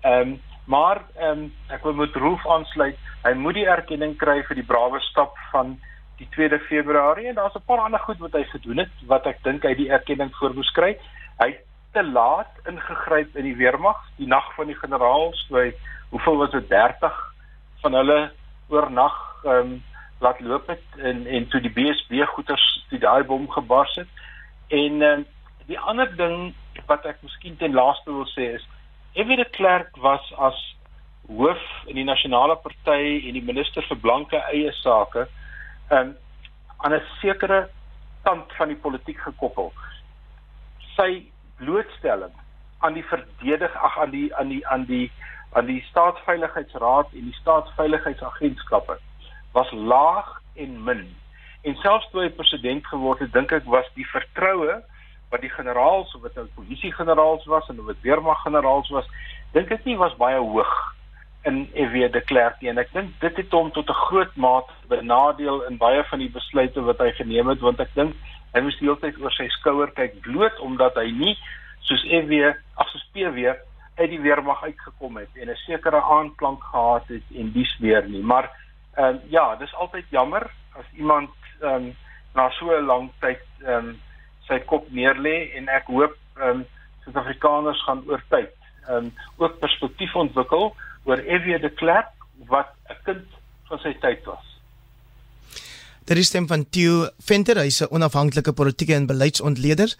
Ehm 0.00 0.20
um, 0.20 0.40
maar 0.64 1.02
ehm 1.14 1.38
um, 1.38 1.52
ek 1.68 1.82
wil 1.82 1.92
met 1.92 2.14
Roof 2.14 2.46
aansluit. 2.48 2.96
Hy 3.22 3.32
moet 3.32 3.54
die 3.54 3.66
erkenning 3.66 4.16
kry 4.16 4.42
vir 4.42 4.54
die 4.54 4.66
brawe 4.66 5.00
stap 5.00 5.38
van 5.50 5.78
die 6.16 6.28
2de 6.30 6.58
Februarie 6.58 7.28
en 7.28 7.34
daar's 7.34 7.54
'n 7.54 7.66
paar 7.66 7.78
ander 7.78 8.00
goed 8.00 8.18
wat 8.18 8.32
hy 8.32 8.44
gedoen 8.44 8.76
het 8.76 8.92
wat 9.06 9.26
ek 9.26 9.42
dink 9.42 9.62
hy 9.62 9.74
die 9.74 9.90
erkenning 9.90 10.34
voormoes 10.36 10.70
kry. 10.70 10.98
Hy 11.38 11.46
het 11.46 11.64
te 11.92 12.02
laat 12.04 12.50
ingegryp 12.68 13.36
in 13.36 13.44
die 13.44 13.56
weermag 13.56 13.98
die 14.16 14.26
nag 14.26 14.54
van 14.54 14.66
die 14.66 14.78
generaals 14.78 15.46
by 15.50 15.72
hoeveel 16.10 16.36
was 16.36 16.50
dit 16.50 16.68
30 16.68 17.34
van 17.82 17.92
hulle 17.92 18.30
oornag 18.68 19.16
ehm 19.44 19.56
um, 19.56 19.82
laat 20.18 20.40
loop 20.40 20.66
het 20.66 20.84
en 20.96 21.26
en 21.26 21.48
toe 21.48 21.60
die 21.60 21.72
BSB 21.72 22.24
goeters 22.26 22.86
die 22.90 22.98
daai 22.98 23.22
bom 23.24 23.50
gebars 23.50 23.94
het. 23.94 24.08
En 24.68 25.02
um, 25.02 25.26
die 25.66 25.78
ander 25.78 26.16
ding 26.16 26.54
wat 26.86 27.06
ek 27.06 27.22
miskien 27.22 27.56
ten 27.56 27.74
laaste 27.74 28.12
wil 28.12 28.26
sê 28.34 28.54
is 28.58 28.66
Evie 29.16 29.36
de 29.36 29.46
Klerk 29.56 29.96
was 30.02 30.32
as 30.36 30.58
hoof 31.28 31.62
in 31.86 31.96
die 31.96 32.04
nasionale 32.04 32.56
party 32.62 33.26
en 33.26 33.34
die 33.34 33.42
minister 33.42 33.86
vir 33.88 33.98
blanke 34.02 34.40
eie 34.52 34.72
sake 34.82 35.26
um, 35.90 36.14
aan 36.76 36.94
'n 36.94 37.02
sekere 37.20 37.68
kant 38.22 38.52
van 38.58 38.68
die 38.68 38.82
politiek 38.82 39.18
gekoppel. 39.22 39.72
Sy 40.96 41.26
blootstelling 41.58 42.34
aan 42.78 42.94
die 42.94 43.04
verdedig 43.04 43.74
ag 43.88 43.98
aan 43.98 44.10
die 44.10 44.28
aan 44.34 44.48
die 44.48 44.62
aan 44.68 44.84
die 44.84 45.10
aan 45.52 45.66
die 45.66 45.80
staatsveiligheidsraad 45.90 47.12
en 47.12 47.30
die 47.30 47.38
staatsveiligheidsagentskappe 47.40 48.98
was 49.52 49.70
laag 49.72 50.42
en 50.54 50.84
min. 50.84 51.06
En 51.66 51.74
selfs 51.82 52.06
toe 52.12 52.22
hy 52.22 52.28
president 52.30 52.84
geword 52.86 53.24
het, 53.24 53.32
dink 53.34 53.52
ek 53.52 53.64
was 53.70 53.86
die 53.98 54.06
vertroue 54.06 54.78
wat 55.32 55.42
die 55.42 55.50
generaals 55.50 56.12
of 56.14 56.22
wat 56.22 56.36
nou 56.38 56.46
polisiegeneraals 56.54 57.46
was 57.50 57.66
en 57.72 57.80
of 57.82 57.88
dit 57.90 58.04
weermaggeneraals 58.06 58.92
was, 58.94 59.08
dink 59.56 59.72
ek 59.74 59.88
nie 59.88 59.96
was 59.98 60.14
baie 60.20 60.38
hoog 60.38 60.74
in 61.46 61.64
EW 61.74 62.06
de 62.12 62.22
Klerk 62.28 62.60
nie. 62.60 62.70
En 62.70 62.78
ek 62.78 62.92
dink 62.94 63.14
dit 63.22 63.40
het 63.42 63.54
hom 63.54 63.72
tot 63.74 63.90
'n 63.90 64.02
groot 64.06 64.36
mate 64.36 64.72
benadeel 64.88 65.62
in 65.66 65.78
baie 65.78 66.04
van 66.10 66.22
die 66.22 66.30
besluite 66.30 66.82
wat 66.86 67.02
hy 67.02 67.10
geneem 67.18 67.48
het 67.50 67.60
want 67.60 67.80
ek 67.80 67.94
dink 67.94 68.14
hy 68.54 68.60
moes 68.60 68.78
die 68.78 68.86
hele 68.86 69.00
tyd 69.00 69.18
oor 69.20 69.34
sy 69.34 69.48
skouer 69.58 69.90
kyk 69.94 70.20
bloot 70.22 70.58
omdat 70.60 70.94
hy 70.94 71.10
nie 71.10 71.34
soos 71.80 72.04
EW 72.04 72.54
of 72.76 72.88
soos 72.88 73.06
PW 73.14 73.54
uit 73.96 74.10
die 74.10 74.20
weermag 74.20 74.62
uitgekom 74.62 75.16
het 75.16 75.30
en 75.34 75.50
'n 75.50 75.56
sekere 75.66 76.02
aanklank 76.02 76.62
gehad 76.62 77.08
het 77.08 77.26
en 77.34 77.52
dies 77.52 77.76
weer 77.78 78.08
nie. 78.08 78.22
Maar 78.22 78.50
ehm 78.96 79.14
um, 79.14 79.20
ja 79.28 79.56
dis 79.56 79.74
altyd 79.74 80.04
jammer 80.10 80.50
as 80.78 80.86
iemand 80.94 81.30
ehm 81.60 81.74
um, 81.74 81.94
na 82.34 82.50
so 82.58 82.70
'n 82.70 82.86
lang 82.86 83.10
tyd 83.20 83.40
ehm 83.64 83.88
um, 83.88 84.00
sy 84.48 84.58
kop 84.70 84.90
neerlê 84.90 85.52
en 85.56 85.68
ek 85.68 85.86
hoop 85.86 86.16
ehm 86.36 86.48
um, 86.48 86.64
Suid-Afrikaners 87.04 87.84
gaan 87.86 88.02
oor 88.08 88.22
tyd 88.28 88.52
ehm 88.88 88.96
um, 88.96 89.12
ook 89.36 89.58
perspektief 89.58 90.14
ontwikkel 90.14 90.74
oor 91.04 91.18
F.W. 91.18 91.60
de 91.60 91.70
Klerk 91.70 92.12
wat 92.46 92.70
'n 92.90 93.00
kind 93.04 93.26
van 93.68 93.78
sy 93.78 93.96
tyd 94.00 94.24
was. 94.24 94.46
Daar 96.06 96.16
is 96.16 96.26
stem 96.26 96.46
van 96.46 96.68
Theo 96.70 97.08
Venter, 97.18 97.58
hy's 97.58 97.80
'n 97.82 97.90
onafhanklike 97.90 98.52
politieke 98.52 98.94
en 98.94 99.06
beleidsontleder. 99.06 99.96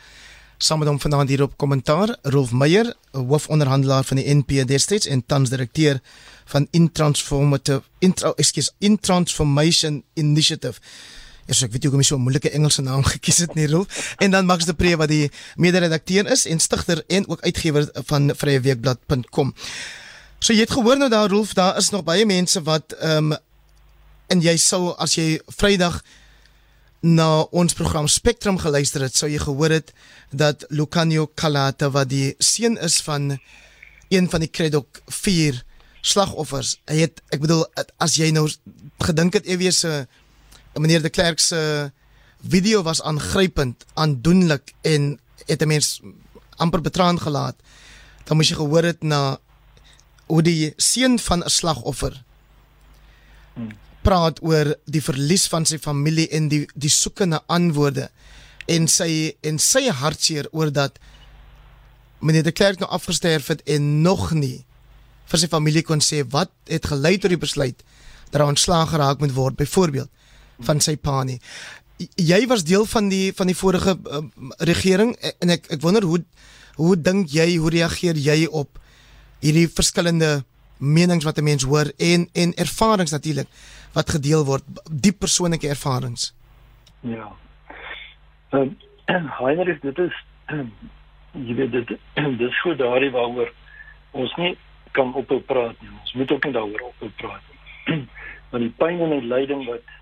Saam 0.59 0.79
met 0.79 0.89
hom 0.89 1.01
vanaand 1.01 1.29
hier 1.29 1.43
op 1.43 1.57
kommentaar, 1.57 2.17
Rolf 2.23 2.53
Meyer, 2.53 2.95
hoofonderhandelaar 3.13 4.05
van 4.05 4.17
die 4.17 4.35
NP 4.35 4.65
destyds 4.65 5.07
en 5.07 5.27
tans 5.27 5.51
direkteur 5.51 5.99
van 6.45 6.69
Intransformative 6.71 7.83
Intra, 7.99 8.33
excuse, 8.37 8.73
Intransformation 8.79 10.05
Initiative. 10.15 10.81
Yes, 11.47 11.63
ek 11.63 11.73
weet 11.73 11.85
jy 11.87 11.91
hoe 11.91 11.99
om 12.01 12.03
so 12.03 12.17
'n 12.17 12.27
moeilike 12.27 12.51
Engelse 12.51 12.83
naam 12.83 13.05
gekies 13.15 13.39
het 13.39 13.55
nie, 13.55 13.69
Rolf. 13.71 14.15
En 14.19 14.31
dan 14.31 14.47
Max 14.47 14.65
de 14.65 14.75
Pre 14.75 14.97
wat 14.97 15.09
die 15.09 15.31
mede-redakteur 15.57 16.27
is 16.31 16.47
en 16.47 16.59
stigter 16.59 17.05
en 17.07 17.29
ook 17.29 17.41
uitgewer 17.41 17.89
van 18.07 18.33
vryeweekblad.com. 18.35 19.55
So 20.39 20.53
jy 20.53 20.67
het 20.67 20.75
gehoor 20.75 20.99
nou 20.99 21.11
daar 21.11 21.31
Rolf, 21.31 21.55
daar 21.55 21.77
is 21.77 21.91
nog 21.91 22.05
baie 22.05 22.27
mense 22.27 22.63
wat 22.63 22.93
ehm 22.99 23.33
um, 23.33 23.39
en 24.27 24.41
jy 24.43 24.57
sou 24.59 24.91
as 24.99 25.15
jy 25.15 25.41
Vrydag 25.47 26.01
na 27.01 27.47
ons 27.55 27.75
program 27.79 28.09
Spectrum 28.09 28.59
geluister 28.59 29.05
het, 29.07 29.15
sou 29.15 29.31
jy 29.31 29.39
gehoor 29.39 29.71
het 29.71 29.93
dat 30.35 30.65
Lucanio 30.69 31.31
Calata 31.35 31.91
wat 31.95 32.11
die 32.11 32.35
seun 32.39 32.75
is 32.83 32.99
van 33.07 33.39
een 34.11 34.27
van 34.31 34.43
die 34.43 34.51
Credok 34.51 35.01
4 35.07 35.63
slagoffers. 36.03 36.77
Hy 36.91 37.07
het 37.07 37.23
ek 37.35 37.43
bedoel 37.43 37.65
as 38.03 38.17
jy 38.19 38.33
nou 38.35 38.49
gedink 39.07 39.39
het 39.39 39.47
ewe 39.47 39.71
se 39.71 40.07
meneer 40.81 41.03
de 41.03 41.11
Klerk 41.11 41.41
se 41.41 41.91
video 42.49 42.83
was 42.83 43.03
aangrypend, 43.03 43.85
aandoenlik 43.95 44.75
en 44.83 45.19
het 45.47 45.63
'n 45.63 45.67
mens 45.67 46.01
amper 46.57 46.81
betraan 46.81 47.21
gelaat. 47.21 47.57
Dan 48.25 48.37
moes 48.37 48.49
jy 48.49 48.55
gehoor 48.55 48.85
het 48.85 49.03
na 49.03 49.39
hoe 50.27 50.43
die 50.43 50.73
seun 50.77 51.19
van 51.19 51.45
'n 51.45 51.51
slagoffer 51.51 52.25
praat 54.07 54.43
oor 54.43 54.75
die 54.85 55.03
verlies 55.03 55.49
van 55.51 55.67
sy 55.67 55.79
familie 55.83 56.29
en 56.29 56.49
die 56.49 56.67
die 56.75 56.93
soeke 56.93 57.27
na 57.27 57.43
antwoorde 57.47 58.11
en 58.71 58.89
sy 58.89 59.35
en 59.47 59.59
sy 59.59 59.89
hartseer 59.91 60.49
oor 60.53 60.71
dat 60.75 60.99
meneer 62.21 62.47
de 62.47 62.53
Klerk 62.53 62.79
nou 62.79 62.91
afgesterf 62.91 63.47
het 63.47 63.63
en 63.67 64.03
nog 64.03 64.31
nie 64.33 64.65
vir 65.27 65.43
sy 65.43 65.49
familie 65.51 65.83
kon 65.83 66.03
sê 66.05 66.23
wat 66.31 66.53
het 66.71 66.87
gelei 66.87 67.17
tot 67.19 67.35
die 67.35 67.41
besluit 67.41 67.83
dat 68.31 68.41
hy 68.41 68.47
ontslaag 68.51 68.91
geraak 68.91 69.21
moet 69.23 69.35
word. 69.35 69.57
Byvoorbeeld 69.59 70.11
van 70.59 70.81
sy 70.81 70.97
pa 70.97 71.23
nie. 71.25 71.41
Jy 72.17 72.47
was 72.47 72.65
deel 72.65 72.85
van 72.87 73.09
die 73.09 73.33
van 73.33 73.47
die 73.47 73.57
vorige 73.57 73.97
uh, 73.97 74.23
regering 74.59 75.17
en 75.41 75.51
ek 75.51 75.71
ek 75.71 75.81
wonder 75.81 76.03
hoe 76.03 76.25
hoe 76.77 76.97
dink 76.97 77.33
jy 77.33 77.57
hoe 77.57 77.71
reageer 77.71 78.17
jy 78.17 78.47
op 78.47 78.79
hierdie 79.41 79.69
verskillende 79.69 80.45
menings 80.79 81.25
wat 81.25 81.39
'n 81.39 81.45
mens 81.45 81.65
hoor 81.65 81.93
en 81.97 82.29
en 82.33 82.55
ervarings 82.55 83.11
natuurlik 83.11 83.49
wat 83.97 84.11
gedeel 84.11 84.45
word, 84.45 84.65
diep 84.91 85.19
persoonlike 85.19 85.69
ervarings. 85.69 86.35
Ja. 87.01 87.33
Ehm 88.51 88.77
um, 89.07 89.29
Heinrich, 89.39 89.81
dit 89.81 89.99
is 89.99 90.15
jy 91.49 91.55
weet 91.55 91.73
dit 91.73 91.99
dis 92.43 92.61
so 92.63 92.75
daardie 92.77 93.11
waaroor 93.11 93.53
ons 94.11 94.35
nie 94.37 94.57
kan 94.97 95.15
ophou 95.15 95.41
praat 95.41 95.81
nie. 95.81 95.93
Ons 96.01 96.13
moet 96.13 96.31
ook 96.31 96.45
nie 96.45 96.53
daaroor 96.53 96.89
ophou 96.91 97.11
praat 97.21 97.43
nie. 97.51 98.03
Want 98.51 98.63
die 98.65 98.75
pyn 98.81 99.01
en 99.01 99.15
die 99.17 99.29
lyding 99.29 99.65
wat 99.69 99.95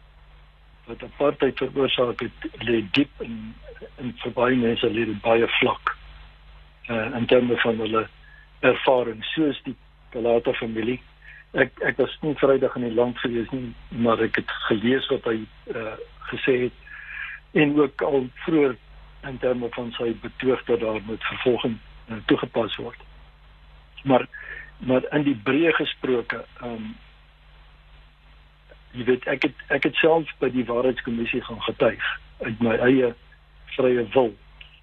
wat 0.86 1.02
apartheid 1.02 1.58
veroorsaak 1.58 2.20
het, 2.20 2.48
lê 2.62 2.82
diep 2.96 3.22
in 3.24 3.54
in 4.00 4.12
vir 4.22 4.32
baie 4.36 4.56
mense 4.56 4.88
lê 4.90 5.04
dit 5.08 5.20
baie 5.22 5.48
vlak. 5.60 5.96
Uh 6.88 7.16
in 7.18 7.26
terme 7.26 7.56
van 7.62 7.80
hulle 7.80 8.06
ervaring 8.60 9.24
soos 9.32 9.60
die 9.64 9.76
Kalata 10.14 10.52
familie. 10.60 11.00
Ek 11.52 11.70
ek 11.86 11.98
was 12.02 12.14
nie 12.22 12.34
Vrydag 12.40 12.76
in 12.76 12.88
die 12.88 12.94
land 12.94 13.18
gewees 13.22 13.50
nie, 13.52 13.72
maar 13.90 14.22
ek 14.22 14.40
het 14.42 14.56
gelees 14.68 15.06
wat 15.12 15.28
hy 15.30 15.36
uh, 15.74 15.94
gesê 16.32 16.56
het 16.66 16.82
en 17.54 17.76
ook 17.78 18.02
al 18.02 18.26
vroeër 18.44 18.76
in 19.28 19.38
terme 19.38 19.68
van 19.76 19.92
sy 19.98 20.10
betoog 20.22 20.64
dat 20.66 20.80
daar 20.80 21.00
met 21.06 21.28
vervolging 21.30 21.76
uh, 22.08 22.18
toegepas 22.26 22.76
word. 22.82 23.00
Maar 24.04 24.26
maar 24.78 25.04
in 25.16 25.22
die 25.22 25.38
breë 25.46 25.72
gesproke, 25.78 26.44
ehm 26.60 26.76
um, 26.76 26.94
jy 28.94 29.04
weet 29.04 29.26
ek 29.30 29.42
het 29.48 29.66
ek 29.74 29.88
het 29.88 30.00
self 30.00 30.30
by 30.38 30.50
die 30.54 30.64
waarheidskommissie 30.68 31.42
gaan 31.44 31.62
getuig 31.66 32.04
uit 32.44 32.62
my 32.62 32.76
eie 32.86 33.12
vrye 33.74 34.06
wil. 34.14 34.32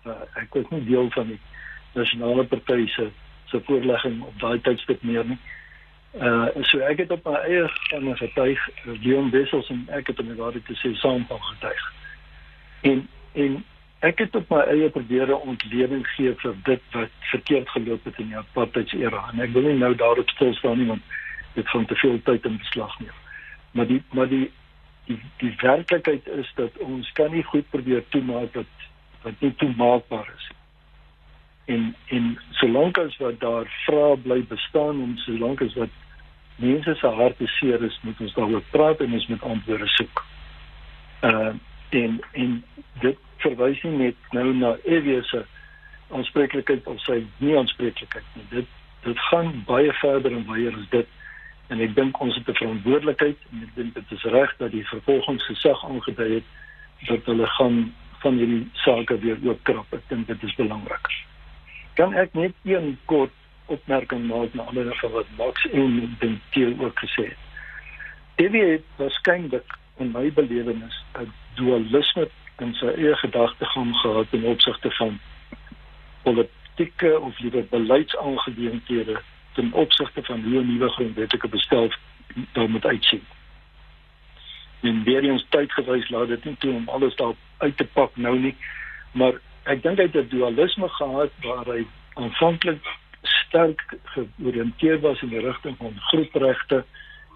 Uh, 0.05 0.17
ek 0.41 0.53
was 0.57 0.69
nie 0.73 0.83
deel 0.89 1.09
van 1.15 1.33
die 1.33 1.39
nasionale 1.95 2.43
party 2.43 2.87
se 2.95 3.09
se 3.51 3.59
voorlegging 3.67 4.21
op 4.23 4.37
daai 4.39 4.59
tydstip 4.67 5.03
meer 5.03 5.25
nie. 5.25 5.39
Uh 6.19 6.63
so 6.67 6.83
ek 6.87 7.03
het 7.03 7.11
op 7.11 7.25
my 7.27 7.39
eie 7.47 7.67
gaan 7.89 8.15
getuig, 8.19 8.69
Leon 8.83 9.31
Wessels 9.31 9.69
en 9.71 9.85
ek 9.95 10.11
het 10.11 10.19
om 10.19 10.27
die 10.31 10.39
waarheid 10.39 10.65
te 10.67 10.75
sê 10.79 10.93
saam 10.99 11.25
van 11.27 11.43
getuig. 11.53 11.83
En 12.81 13.07
en 13.33 13.63
ek 13.99 14.23
het 14.25 14.35
op 14.35 14.49
my 14.49 14.61
eie 14.73 14.89
probeer 14.89 15.31
ontleding 15.37 16.03
gee 16.15 16.35
vir 16.43 16.55
dit 16.67 16.95
wat 16.97 17.27
verkeerd 17.31 17.69
geloop 17.69 18.05
het 18.09 18.19
in 18.19 18.31
die 18.33 18.37
apartheidsera 18.37 19.27
en 19.31 19.43
ek 19.45 19.53
wil 19.55 19.67
nie 19.69 19.79
nou 19.79 19.93
daarop 19.95 20.29
stil 20.35 20.53
staan 20.59 20.79
nie 20.81 20.87
want 20.89 21.19
dit 21.53 21.67
gaan 21.67 21.85
te 21.85 21.95
veel 21.95 22.17
tyd 22.27 22.45
in 22.45 22.57
beslag 22.57 22.99
neem. 22.99 23.17
Maar 23.71 23.87
die 23.87 24.03
maar 24.11 24.27
die 24.27 24.51
die 25.05 25.19
die 25.37 25.53
werklikheid 25.57 26.27
is 26.27 26.51
dat 26.55 26.77
ons 26.77 27.11
kan 27.11 27.31
nie 27.31 27.43
goed 27.43 27.69
probeer 27.69 28.03
toemaak 28.09 28.53
dat 28.53 28.87
wat 29.21 29.39
nie 29.39 29.55
toemaakbaar 29.55 30.33
is. 30.37 30.49
En 31.65 31.95
en 32.07 32.37
solank 32.51 32.97
as 32.97 33.17
wat 33.17 33.39
daar 33.39 33.67
vrae 33.85 34.17
bly 34.17 34.43
bestaan 34.47 35.01
en 35.01 35.17
solank 35.25 35.61
as 35.61 35.73
wat 35.73 35.89
mense 36.55 36.95
se 36.95 37.07
harte 37.07 37.47
seer 37.47 37.83
is, 37.83 37.99
moet 38.01 38.19
ons 38.19 38.33
daaroor 38.33 38.63
praat 38.69 38.99
en 39.01 39.13
ons 39.13 39.27
moet 39.27 39.43
antwoorde 39.43 39.87
soek. 39.87 40.25
Uh 41.21 41.53
en 41.91 42.21
en 42.31 42.63
dit 43.01 43.17
verwys 43.43 43.81
nie 43.83 43.97
net 43.97 44.29
nou 44.31 44.53
na 44.55 44.75
ewese 44.83 45.45
aanspreeklikheid 46.15 46.85
of 46.87 46.99
sy 47.03 47.17
nie 47.37 47.57
aanspreeklikheid 47.57 48.37
nie. 48.37 48.45
Dit 48.49 48.77
dit 49.03 49.23
gaan 49.29 49.51
baie 49.65 49.93
verder 49.99 50.35
en 50.37 50.45
baie 50.45 50.69
as 50.69 50.87
dit. 50.93 51.17
En 51.71 51.79
ek 51.79 51.93
dink 51.95 52.19
ons 52.19 52.35
het 52.35 52.47
'n 52.47 52.59
verantwoordelikheid 52.59 53.37
en 53.51 53.61
ek 53.63 53.75
dink 53.75 53.93
dit 53.93 54.11
is 54.11 54.23
reg 54.23 54.55
dat 54.57 54.71
die 54.71 54.87
vervolgingsgesag 54.87 55.85
aangedui 55.85 56.33
het 56.33 56.47
dat 57.07 57.25
hulle 57.25 57.47
gaan 57.47 57.93
van 58.19 58.37
hierdie 58.37 58.69
sake 58.73 59.19
weer 59.19 59.37
oopkrap. 59.43 59.93
Ek 59.93 60.03
dink 60.07 60.27
dit 60.27 60.43
is 60.43 60.55
belangrik. 60.55 61.07
Kan 61.93 62.13
ek 62.13 62.33
net 62.33 62.53
een 62.63 62.97
kort 63.05 63.31
opmerking 63.65 64.27
maak 64.27 64.53
na 64.53 64.63
ander 64.63 64.95
van 64.99 65.11
wat 65.11 65.31
Max 65.37 65.65
en 65.71 66.15
Dentiel 66.19 66.75
ook 66.79 66.99
gesê 66.99 67.25
het. 67.31 67.41
Dit 68.35 68.53
is 68.53 68.81
waarskynlik 68.95 69.77
in 69.97 70.11
my 70.11 70.31
belewenis 70.33 71.03
'n 71.19 71.31
dualisme 71.55 72.27
in 72.59 72.73
sy 72.73 72.85
eie 72.85 73.15
gedagtegang 73.15 73.95
gehad 73.95 74.27
in 74.31 74.45
opsigte 74.45 74.91
van 74.91 75.19
politieke 76.23 77.19
of 77.19 77.39
liewer 77.39 77.65
beleidsaangeleenthede 77.69 79.21
ten 79.53 79.73
opsigte 79.73 80.23
van 80.23 80.43
hoe 80.43 80.61
'n 80.61 80.67
nuwe 80.67 80.89
grondwetlike 80.89 81.47
bestel 81.47 81.91
daar 82.51 82.69
moet 82.69 82.85
uitsien. 82.85 83.23
En 84.81 85.03
weer 85.03 85.23
eens 85.23 85.45
tyd 85.49 85.71
gewys 85.71 86.09
laat 86.09 86.27
dit 86.27 86.45
nie 86.45 86.55
toe 86.57 86.73
om 86.73 86.89
alles 86.89 87.15
daar 87.15 87.33
uit 87.57 87.77
te 87.77 87.85
pak 87.85 88.15
nou 88.15 88.39
nie, 88.39 88.55
maar 89.11 89.33
ek 89.63 89.83
dink 89.83 89.97
hy 89.97 90.03
het 90.03 90.15
'n 90.15 90.27
dualisme 90.29 90.89
gehad 90.89 91.31
waar 91.41 91.65
hy 91.65 91.85
aanvanklik 92.13 92.85
sterk 93.21 93.97
georiënteer 94.03 94.99
was 94.99 95.21
in 95.21 95.29
die 95.29 95.39
rigting 95.39 95.77
van 95.77 95.93
groepregte 95.99 96.85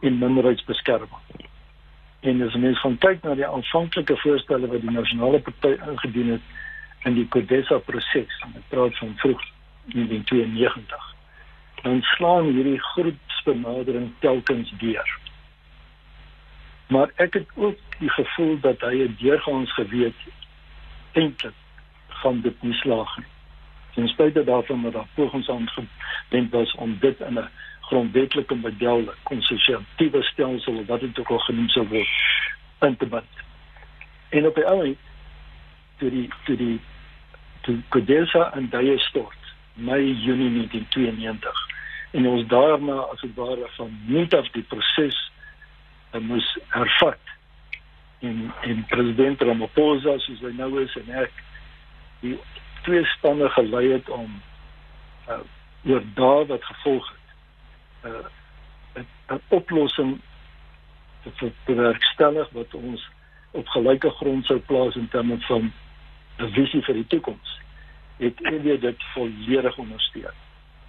en 0.01 0.17
minderheidsbeskerming. 0.17 1.21
En 2.19 2.41
as 2.41 2.55
mens 2.55 2.79
gaan 2.79 2.97
kyk 2.97 3.23
na 3.23 3.35
die 3.35 3.47
aanvanklike 3.47 4.17
voorstelle 4.17 4.67
wat 4.67 4.81
die 4.81 4.91
nasionale 4.91 5.39
party 5.39 5.75
ingedien 5.89 6.31
het 6.31 6.41
in 7.03 7.13
die 7.13 7.27
Codesa 7.27 7.77
proses, 7.77 8.39
ek 8.55 8.69
praat 8.69 8.97
van 8.97 9.13
vroeg 9.21 9.43
1992, 9.93 11.14
dan 11.85 12.01
slaan 12.01 12.43
hierdie 12.43 12.79
groepsbenadering 12.81 14.13
telkens 14.19 14.73
deur. 14.77 15.19
Maar 16.87 17.11
ek 17.15 17.33
het 17.33 17.49
ook 17.55 17.77
die 17.99 18.09
gevoel 18.09 18.57
dat 18.59 18.81
hy 18.81 18.97
het 19.03 19.19
deurgaans 19.19 19.73
geweet 19.73 20.23
eintlik 21.13 21.53
van 22.23 22.41
dit 22.41 22.61
nie 22.61 22.73
slaag 22.73 23.17
nie. 23.17 23.29
Ten 23.93 24.07
spyte 24.07 24.43
daarvan 24.43 24.81
dat 24.81 24.93
daar 24.93 25.11
pogings 25.13 25.49
aangewend 25.49 26.49
was 26.49 26.73
om 26.75 26.97
dit 26.99 27.19
in 27.19 27.37
'n 27.37 27.49
grondwetlike 27.81 28.55
model, 28.55 29.13
konstitusionele 29.23 30.23
stelsel 30.23 30.85
wat 30.85 30.99
dit 30.99 31.19
ook 31.19 31.29
al 31.29 31.39
genoem 31.39 31.69
sou 31.69 31.87
word, 31.87 32.09
in 32.79 32.97
te 32.97 33.05
bind. 33.05 33.33
En 34.29 34.47
op 34.47 34.55
die 34.55 34.65
ouend 34.65 34.97
toe 35.97 36.09
die 36.09 36.29
toe 36.43 36.57
die 36.57 36.79
toe 37.61 37.77
Kodesa 37.89 38.53
en 38.53 38.69
daai 38.69 38.97
stort 38.97 39.41
Mei 39.73 40.13
Junie 40.13 40.49
1992 40.49 41.74
en 42.15 42.27
ons 42.31 42.45
daarna 42.51 42.97
as 43.11 43.21
dit 43.21 43.35
ware 43.35 43.69
van 43.77 43.91
nuut 44.07 44.33
af 44.33 44.47
die 44.55 44.65
proses 44.71 45.17
moes 46.23 46.57
hervat 46.71 47.33
en 48.23 48.53
en 48.63 48.85
president 48.91 49.41
Ramaphosa 49.41 50.17
soos 50.23 50.43
hy 50.45 50.53
nou 50.55 50.69
is 50.83 50.95
en 51.01 51.11
ek 51.25 51.43
die 52.21 52.37
twee 52.85 53.03
spanne 53.15 53.49
gelei 53.57 53.87
het 53.91 54.09
om 54.09 54.29
uh, 55.29 55.41
oor 55.89 56.07
dae 56.19 56.47
wat 56.53 56.71
gevolg 56.71 57.11
het 58.05 58.13
uh, 58.13 58.23
'n 59.35 59.41
oplossing 59.57 60.19
te 61.39 61.51
bewerkstellig 61.65 62.49
wat 62.53 62.73
ons 62.73 63.09
op 63.51 63.67
gelyke 63.67 64.09
grond 64.09 64.45
sou 64.45 64.59
plaas 64.59 64.95
in 64.95 65.09
terme 65.09 65.37
van 65.47 65.73
'n 66.37 66.51
visie 66.53 66.81
vir 66.81 66.93
die 66.93 67.07
toekoms. 67.07 67.59
Het 68.17 68.41
EW 68.41 68.81
dit 68.81 69.03
volledig 69.13 69.77
ondersteun. 69.77 70.44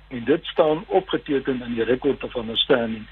En 0.09 0.25
dit 0.25 0.45
staan 0.45 0.85
opgeteken 0.87 1.63
in 1.63 1.75
die 1.75 1.85
rekord 1.85 2.25
of 2.25 2.35
understanding 2.35 3.07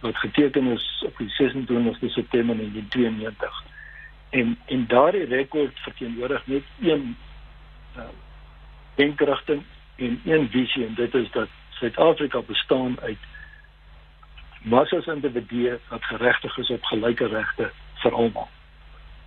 wat 0.00 0.16
geteken 0.16 0.66
is 0.66 1.02
op 1.06 1.16
die 1.16 1.28
26 1.28 2.10
September 2.10 2.56
1992. 2.56 3.64
En 4.30 4.58
en 4.66 4.86
daardie 4.86 5.24
rekord 5.24 5.78
verteenwoordig 5.78 6.46
net 6.46 6.62
een 6.80 7.16
uh, 7.96 8.02
denkrigting 8.94 9.62
en 9.96 10.20
een 10.24 10.48
visie 10.50 10.86
en 10.86 10.94
dit 10.94 11.14
is 11.14 11.30
dat 11.30 11.48
Suid-Afrika 11.70 12.40
bestaan 12.40 13.00
uit 13.00 13.18
massas 14.62 15.06
individue 15.06 15.78
wat 15.88 16.04
geregtig 16.04 16.58
is 16.58 16.70
op 16.70 16.84
gelyke 16.84 17.26
regte 17.26 17.70
vir 17.94 18.12
almal. 18.12 18.48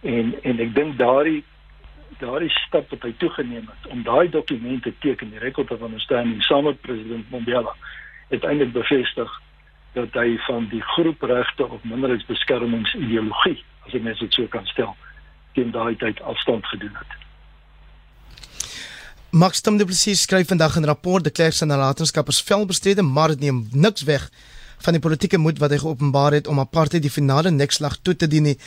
En 0.02 0.36
en 0.42 0.60
ek 0.60 0.74
dink 0.76 0.98
daardie 0.98 1.44
daardie 2.20 2.50
stap 2.50 2.90
wat 2.90 3.02
hy 3.06 3.14
toegeneem 3.22 3.68
het 3.68 3.92
om 3.92 4.04
daai 4.04 4.30
dokumente 4.30 4.94
teken, 5.00 5.30
die 5.30 5.40
record 5.40 5.72
of 5.72 5.82
understanding 5.82 6.44
saam 6.44 6.64
met 6.64 6.82
president 6.82 7.30
Mandela, 7.32 7.74
het 8.30 8.44
eintlik 8.44 8.74
bevestig 8.74 9.32
dat 9.94 10.14
hy 10.14 10.38
van 10.48 10.68
die 10.72 10.82
groepregte 10.82 11.68
of 11.68 11.84
minderheidsbeskermingsideologie, 11.84 13.64
as 13.86 13.94
ek 13.94 14.04
mens 14.04 14.20
dit 14.20 14.34
so 14.34 14.50
kan 14.54 14.66
stel, 14.74 14.94
teen 15.58 15.72
daai 15.72 15.96
tyd 15.96 16.22
afstand 16.22 16.66
gedoen 16.74 16.94
het. 16.98 17.16
Max 19.32 19.58
Stam 19.58 19.78
de 19.78 19.86
Plessis 19.86 20.22
skryf 20.22 20.48
vandag 20.48 20.78
'n 20.78 20.86
rapport, 20.86 21.24
die 21.24 21.32
klerk 21.32 21.54
se 21.54 21.66
nalatenskap 21.66 22.28
is 22.28 22.42
vel 22.42 22.66
bestrede, 22.66 23.02
maar 23.02 23.28
dit 23.28 23.40
neem 23.40 23.68
niks 23.72 24.04
weg 24.04 24.30
van 24.86 24.96
die 24.96 25.02
politieke 25.02 25.40
moed 25.42 25.60
wat 25.62 25.74
hy 25.74 25.80
geopenbaar 25.82 26.38
het 26.38 26.48
om 26.48 26.62
apartheid 26.62 27.04
die 27.04 27.14
finale 27.14 27.52
nekslag 27.52 27.98
toe 28.02 28.16
te 28.16 28.28
dien 28.28 28.44
nie. 28.44 28.58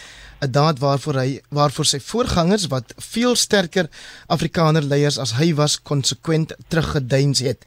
'n 0.40 0.50
daad 0.50 0.78
waarvoor 0.78 1.16
hy 1.20 1.40
waarvoor 1.50 1.86
sy 1.86 2.00
voorgangers 2.00 2.66
wat 2.66 2.94
veel 2.96 3.36
sterker 3.36 3.88
afrikaner 4.26 4.82
leiers 4.82 5.18
as 5.18 5.32
hy 5.38 5.54
was 5.54 5.78
konsekwent 5.82 6.52
teruggeduins 6.68 7.40
het. 7.40 7.64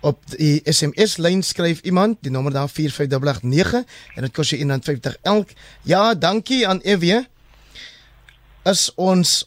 Op 0.00 0.18
die 0.36 0.60
SMS 0.64 1.16
lyn 1.16 1.42
skryf 1.42 1.80
iemand 1.84 2.18
die 2.20 2.30
nommer 2.30 2.52
daar 2.52 2.68
4589 2.68 3.84
en 4.16 4.22
dit 4.22 4.32
kos 4.32 4.50
jou 4.50 4.60
150 4.60 5.16
elk. 5.22 5.48
Ja 5.82 6.14
dankie 6.14 6.66
aan 6.68 6.80
EW 6.82 7.24
is 8.64 8.90
ons 8.96 9.44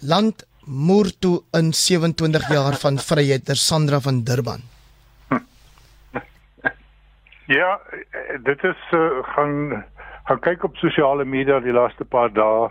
land 0.00 0.44
moer 0.64 1.12
toe 1.18 1.42
in 1.52 1.72
27 1.72 2.48
jaar 2.50 2.76
van 2.76 2.98
vryheid 2.98 3.44
ter 3.44 3.56
Sandra 3.56 4.00
van 4.00 4.24
Durban 4.24 4.75
Ja, 7.46 7.80
dit 8.42 8.64
is 8.64 8.90
uh, 8.90 9.10
gaan 9.22 9.84
gaan 10.24 10.38
kyk 10.40 10.64
op 10.64 10.76
sosiale 10.76 11.24
media 11.24 11.60
die 11.60 11.72
laaste 11.72 12.04
paar 12.04 12.32
dae. 12.32 12.70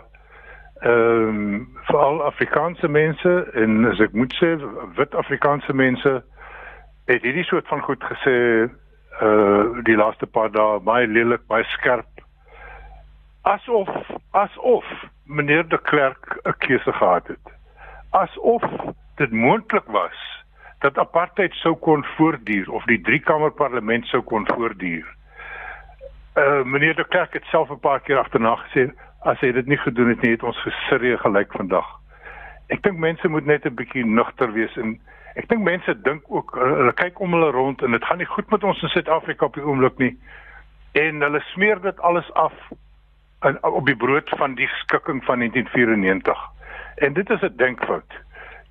Ehm 0.80 1.28
um, 1.28 1.68
veral 1.88 2.22
Afrikaanse 2.24 2.88
mense 2.88 3.32
en 3.54 3.86
as 3.88 4.00
ek 4.04 4.12
moet 4.12 4.34
sê 4.36 4.50
wit 4.98 5.14
Afrikaanse 5.14 5.72
mense 5.72 6.12
het 7.08 7.22
hierdie 7.24 7.46
soort 7.48 7.68
van 7.72 7.80
goed 7.88 8.04
gesê 8.04 8.36
uh 9.24 9.80
die 9.88 9.96
laaste 9.96 10.26
paar 10.26 10.52
dae 10.52 10.80
baie 10.84 11.08
lelik, 11.08 11.46
baie 11.48 11.64
skerp. 11.64 12.20
Asof 13.48 13.88
asof 14.30 14.84
meneer 15.24 15.64
de 15.68 15.78
Klerk 15.78 16.36
'n 16.44 16.58
keuse 16.58 16.92
gehad 16.92 17.26
het. 17.26 17.46
Asof 18.10 18.68
dit 19.16 19.32
moontlik 19.32 19.88
was 19.88 20.35
dat 20.78 20.98
apartheid 20.98 21.52
sou 21.52 21.74
kon 21.74 22.04
voortduur 22.16 22.70
of 22.70 22.84
die 22.84 23.00
driekamer 23.00 23.50
parlement 23.50 24.06
sou 24.06 24.22
kon 24.22 24.46
voortduur. 24.54 25.06
Uh 26.36 26.62
meneer 26.64 26.96
de 26.96 27.04
Klerk 27.04 27.32
het 27.32 27.44
self 27.44 27.70
'n 27.70 27.80
paar 27.80 28.00
keer 28.00 28.18
agterna 28.18 28.56
gesê 28.56 28.92
as 29.20 29.40
hy 29.40 29.52
dit 29.52 29.66
nie 29.66 29.78
gedoen 29.78 30.08
het 30.08 30.22
nie 30.22 30.30
het 30.30 30.42
ons 30.42 30.62
gesurre 30.62 31.18
gelyk 31.18 31.52
vandag. 31.52 31.86
Ek 32.68 32.82
dink 32.82 32.98
mense 32.98 33.28
moet 33.28 33.46
net 33.46 33.64
'n 33.64 33.74
bietjie 33.74 34.04
nugter 34.04 34.52
wees 34.52 34.76
en 34.76 35.00
Ek 35.36 35.50
dink 35.50 35.66
mense 35.66 35.92
dink 36.06 36.24
ook 36.32 36.54
hulle 36.56 36.92
kyk 36.96 37.20
om 37.20 37.34
hulle 37.36 37.50
rond 37.52 37.82
en 37.84 37.92
dit 37.92 38.04
gaan 38.08 38.18
nie 38.22 38.28
goed 38.32 38.50
met 38.50 38.64
ons 38.64 38.82
in 38.82 38.88
Suid-Afrika 38.88 39.44
op 39.50 39.54
die 39.58 39.64
oomblik 39.64 39.98
nie. 40.00 40.14
En 40.96 41.20
hulle 41.20 41.42
smeer 41.52 41.80
dit 41.84 41.98
alles 42.00 42.28
af 42.40 42.54
in, 43.44 43.58
op 43.60 43.84
die 43.86 43.96
brood 43.96 44.32
van 44.40 44.56
die 44.56 44.68
skikking 44.80 45.20
van 45.28 45.44
1994. 45.44 46.40
En 47.04 47.12
dit 47.12 47.30
is 47.30 47.42
'n 47.44 47.56
denkfout. 47.56 48.16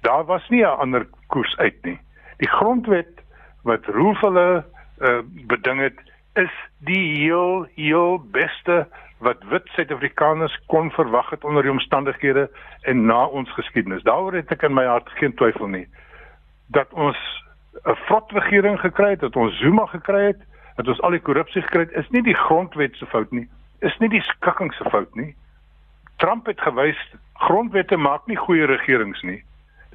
Daar 0.05 0.25
was 0.25 0.49
nie 0.49 0.63
'n 0.63 0.79
ander 0.85 1.07
koers 1.27 1.57
uit 1.57 1.77
nie. 1.81 1.99
Die 2.37 2.49
grondwet 2.49 3.23
wat 3.63 3.85
Roof 3.85 4.19
hulle 4.21 4.65
uh, 5.01 5.19
beding 5.25 5.79
het 5.81 5.99
is 6.33 6.53
die 6.79 7.17
heel 7.17 7.67
heel 7.75 8.19
beste 8.31 8.87
wat 9.17 9.43
wit 9.43 9.67
Suid-Afrikaners 9.67 10.59
kon 10.65 10.91
verwag 10.91 11.29
het 11.29 11.43
onder 11.43 11.61
die 11.61 11.71
omstandighede 11.71 12.49
en 12.81 13.05
na 13.05 13.25
ons 13.25 13.53
geskiedenis. 13.53 14.03
Daaroor 14.03 14.33
het 14.33 14.51
ek 14.51 14.61
in 14.61 14.73
my 14.73 14.85
hart 14.85 15.09
geen 15.09 15.33
twyfel 15.33 15.67
nie 15.67 15.87
dat 16.67 16.93
ons 16.93 17.17
'n 17.83 17.95
vrot 17.95 18.31
regering 18.31 18.79
gekry 18.79 19.09
het, 19.09 19.19
dat 19.19 19.35
ons 19.35 19.57
Zuma 19.59 19.85
gekry 19.85 20.23
het, 20.25 20.41
dat 20.75 20.87
ons 20.87 21.01
al 21.01 21.09
die 21.09 21.19
korrupsie 21.19 21.61
gekry 21.61 21.79
het, 21.79 21.91
is 21.91 22.09
nie 22.09 22.21
die 22.21 22.35
grondwet 22.35 22.95
se 22.95 23.05
fout 23.05 23.31
nie, 23.31 23.49
is 23.79 23.97
nie 23.97 24.09
die 24.09 24.21
skikking 24.21 24.73
se 24.73 24.89
fout 24.89 25.15
nie. 25.15 25.35
Trump 26.17 26.45
het 26.45 26.61
gewys 26.61 27.15
grondwette 27.33 27.97
maak 27.97 28.25
nie 28.27 28.37
goeie 28.37 28.65
regerings 28.65 29.21
nie. 29.21 29.43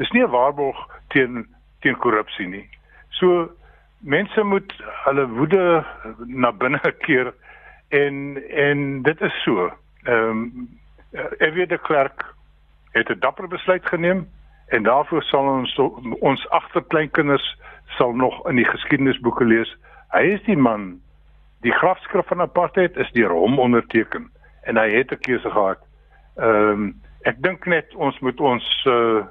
Dis 0.01 0.11
nie 0.11 0.23
'n 0.25 0.31
waarborg 0.33 0.79
teen 1.13 1.47
teen 1.81 1.97
korrupsie 1.97 2.47
nie. 2.49 2.69
So 3.09 3.51
mense 3.99 4.43
moet 4.43 4.73
hulle 5.05 5.27
woede 5.29 5.85
na 6.25 6.53
binne 6.53 6.81
keer 7.05 7.35
en 7.89 8.43
en 8.49 9.03
dit 9.03 9.21
is 9.21 9.43
so. 9.43 9.71
Ehm 10.05 10.29
um, 10.31 10.69
Evie 11.39 11.67
de 11.67 11.79
Klerk 11.79 12.25
het 12.93 13.09
'n 13.09 13.19
dapper 13.19 13.49
besluit 13.49 13.87
geneem 13.87 14.29
en 14.69 14.83
daarvoor 14.83 15.23
sal 15.23 15.47
ons 15.47 15.79
ons 16.21 16.49
agterkleinkinders 16.49 17.57
sal 17.87 18.13
nog 18.13 18.49
in 18.49 18.57
die 18.57 18.71
geskiedenisboeke 18.71 19.45
lees. 19.45 19.77
Hy 20.09 20.23
is 20.23 20.43
die 20.43 20.57
man 20.57 21.01
die 21.61 21.73
grafskrif 21.73 22.27
van 22.27 22.41
apartheid 22.41 22.97
is 22.97 23.13
deur 23.13 23.31
hom 23.31 23.59
onderteken 23.59 24.31
en 24.63 24.77
hy 24.77 24.89
het 24.91 25.13
'n 25.13 25.21
keuse 25.21 25.51
gehad. 25.51 25.79
Ehm 26.37 26.71
um, 26.71 27.01
ek 27.23 27.43
dink 27.43 27.67
net 27.67 27.95
ons 27.95 28.19
moet 28.19 28.41
ons 28.41 28.85
uh, 28.87 29.25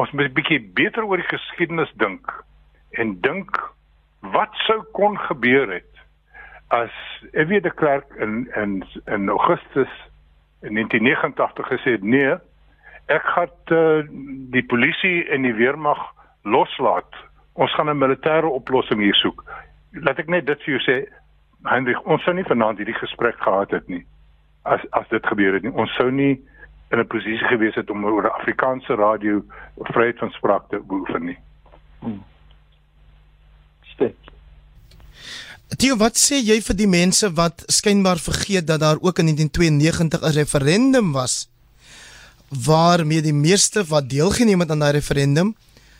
ons 0.00 0.10
moet 0.16 0.28
'n 0.30 0.38
bietjie 0.38 0.60
beter 0.80 1.04
oor 1.04 1.20
die 1.20 1.32
geskiedenis 1.36 1.92
dink 2.02 2.32
en 2.90 3.20
dink 3.20 3.56
wat 4.36 4.54
sou 4.66 4.82
kon 4.96 5.18
gebeur 5.28 5.72
het 5.72 6.04
as 6.68 6.94
Evie 7.32 7.60
de 7.60 7.74
Klerk 7.74 8.14
in 8.16 8.48
in 8.54 8.84
in 9.06 9.28
Augustus 9.28 9.92
in 10.62 10.74
1989 10.74 11.66
gesê 11.66 11.90
het 11.98 12.02
nee 12.02 12.36
ek 13.10 13.26
gaan 13.34 13.50
uh, 13.74 14.02
die 14.54 14.64
polisie 14.70 15.24
en 15.34 15.42
die 15.42 15.54
weermag 15.54 15.98
loslaat. 16.42 17.10
Ons 17.52 17.74
gaan 17.74 17.90
'n 17.90 17.98
militêre 17.98 18.46
oplossing 18.46 19.00
hier 19.00 19.14
soek. 19.14 19.44
Laat 19.92 20.18
ek 20.18 20.28
net 20.28 20.46
dit 20.46 20.62
vir 20.62 20.78
jou 20.78 20.82
sê, 20.86 20.96
Hendrik, 21.64 22.06
ons 22.06 22.22
sou 22.22 22.34
nie 22.34 22.46
vanaand 22.46 22.78
hierdie 22.78 22.94
gesprek 22.94 23.36
gehad 23.36 23.70
het 23.70 23.88
nie. 23.88 24.06
As 24.62 24.80
as 24.90 25.08
dit 25.08 25.26
gebeur 25.26 25.52
het 25.54 25.62
nie. 25.62 25.72
Ons 25.72 25.94
sou 25.94 26.10
nie 26.10 26.40
in 26.90 26.98
'n 26.98 27.06
posisie 27.06 27.46
gewees 27.52 27.74
het 27.74 27.90
om 27.90 28.04
oor 28.04 28.30
Afrikaanse 28.30 28.94
radio 28.94 29.44
vryheid 29.76 30.18
van 30.18 30.30
spraak 30.30 30.68
te 30.68 30.82
beoefen 30.86 31.24
nie. 31.24 31.38
Hmm. 31.98 32.24
Tio, 35.78 35.94
wat 35.96 36.18
sê 36.18 36.40
jy 36.42 36.58
vir 36.60 36.76
die 36.76 36.88
mense 36.90 37.28
wat 37.38 37.62
skynbaar 37.70 38.18
vergeet 38.18 38.66
dat 38.66 38.82
daar 38.82 38.98
ook 39.00 39.20
in 39.22 39.30
1992 39.30 40.20
'n 40.20 40.34
referendum 40.34 41.12
was 41.12 41.48
waarmee 42.48 43.22
die 43.22 43.32
meeste 43.32 43.84
wat 43.84 44.10
deelgeneem 44.10 44.60
het 44.60 44.70
aan 44.70 44.82
daai 44.82 44.92
referendum 44.92 45.54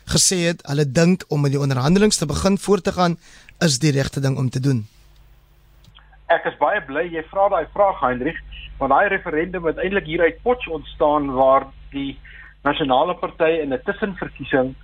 gesê 0.05 0.37
het 0.51 0.59
hulle 0.67 0.91
dink 0.91 1.23
om 1.27 1.41
met 1.41 1.51
die 1.51 1.59
onderhandelinge 1.59 2.13
te 2.13 2.25
begin 2.25 2.57
voort 2.57 2.83
te 2.83 2.91
gaan 2.91 3.17
is 3.59 3.79
die 3.79 3.91
regte 3.91 4.19
ding 4.19 4.37
om 4.37 4.49
te 4.49 4.59
doen. 4.59 4.87
Ek 6.31 6.45
is 6.45 6.57
baie 6.59 6.81
bly 6.87 7.07
jy 7.11 7.23
vra 7.29 7.49
daai 7.49 7.67
vraag 7.73 7.99
Hendrik, 8.01 8.37
want 8.79 8.93
daai 8.93 9.09
referendum 9.11 9.65
het 9.69 9.81
eintlik 9.83 10.07
hier 10.09 10.21
uit 10.21 10.41
Potch 10.43 10.67
ontstaan 10.67 11.31
waar 11.35 11.67
die 11.91 12.17
nasionale 12.63 13.15
party 13.19 13.59
in 13.63 13.73
'n 13.73 13.83
tussenverkiesing 13.85 14.75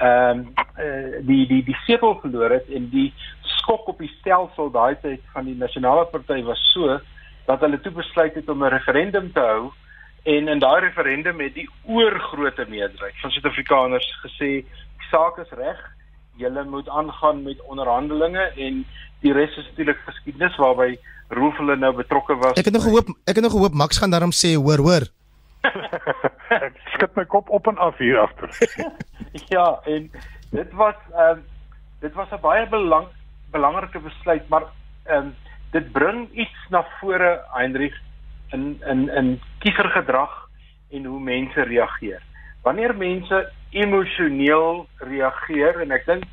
ehm 0.00 0.38
um, 0.38 0.54
uh, 0.78 1.20
die 1.22 1.46
die 1.46 1.62
die 1.64 1.78
setel 1.86 2.18
verloor 2.20 2.50
het 2.50 2.68
en 2.70 2.90
die 2.90 3.12
skok 3.58 3.88
op 3.88 3.98
die 3.98 4.10
stelsel 4.18 4.70
daai 4.70 4.96
tyd 5.02 5.22
van 5.32 5.44
die 5.44 5.54
nasionale 5.54 6.04
party 6.10 6.42
was 6.42 6.62
so 6.72 6.98
dat 7.46 7.60
hulle 7.60 7.80
toe 7.80 7.92
besluit 7.92 8.34
het 8.34 8.48
om 8.48 8.64
'n 8.64 8.74
referendum 8.74 9.32
te 9.32 9.40
hou 9.40 9.72
En 10.24 10.48
in 10.48 10.58
daai 10.58 10.80
referendum 10.80 11.40
het 11.40 11.54
die 11.54 11.68
oorgrootste 11.84 12.64
meerderheid 12.68 13.16
van 13.20 13.30
Suid-Afrikaners 13.30 14.06
gesê 14.22 14.48
die 14.64 15.08
saak 15.10 15.36
is 15.42 15.50
reg. 15.52 15.80
Julle 16.36 16.64
moet 16.64 16.88
aangaan 16.88 17.42
met 17.42 17.62
onderhandelinge 17.62 18.52
en 18.56 18.84
die 19.20 19.32
res 19.32 19.56
is 19.56 19.68
natuurlik 19.70 20.00
geskiedenis 20.06 20.56
waarby 20.56 20.96
Roof 21.28 21.56
hulle 21.56 21.76
nou 21.76 21.94
betrokke 21.96 22.36
was. 22.36 22.58
Ek 22.60 22.68
het 22.68 22.74
nog 22.74 22.84
gehoop 22.84 23.08
ek 23.24 23.38
het 23.38 23.44
nog 23.44 23.54
gehoop 23.56 23.74
Max 23.74 23.98
gaan 23.98 24.12
daarom 24.12 24.34
sê 24.34 24.54
hoor 24.54 24.82
hoor. 24.84 25.06
ek 26.68 26.76
skud 26.94 27.16
my 27.16 27.24
kop 27.24 27.48
op 27.48 27.68
en 27.70 27.78
af 27.80 27.98
hier 27.98 28.20
agter. 28.20 28.50
ja, 29.54 29.66
en 29.88 30.10
dit 30.50 30.72
was 30.72 30.98
ehm 31.12 31.40
uh, 31.40 31.42
dit 32.04 32.12
was 32.12 32.28
'n 32.30 32.40
baie 32.40 32.68
belang 32.68 33.06
belangrike 33.50 34.00
besluit, 34.00 34.48
maar 34.48 34.68
ehm 35.04 35.16
um, 35.16 35.34
dit 35.72 35.92
bring 35.92 36.28
iets 36.32 36.68
na 36.70 36.84
vore 37.00 37.40
Heinrich 37.52 37.96
in 38.52 38.82
in 38.86 39.08
in 39.08 39.40
kiesergedrag 39.58 40.48
en 40.90 41.04
hoe 41.04 41.20
mense 41.20 41.62
reageer. 41.62 42.22
Wanneer 42.62 42.94
mense 42.96 43.50
emosioneel 43.74 44.84
reageer 45.02 45.80
en 45.84 45.94
ek 45.94 46.06
dink 46.06 46.26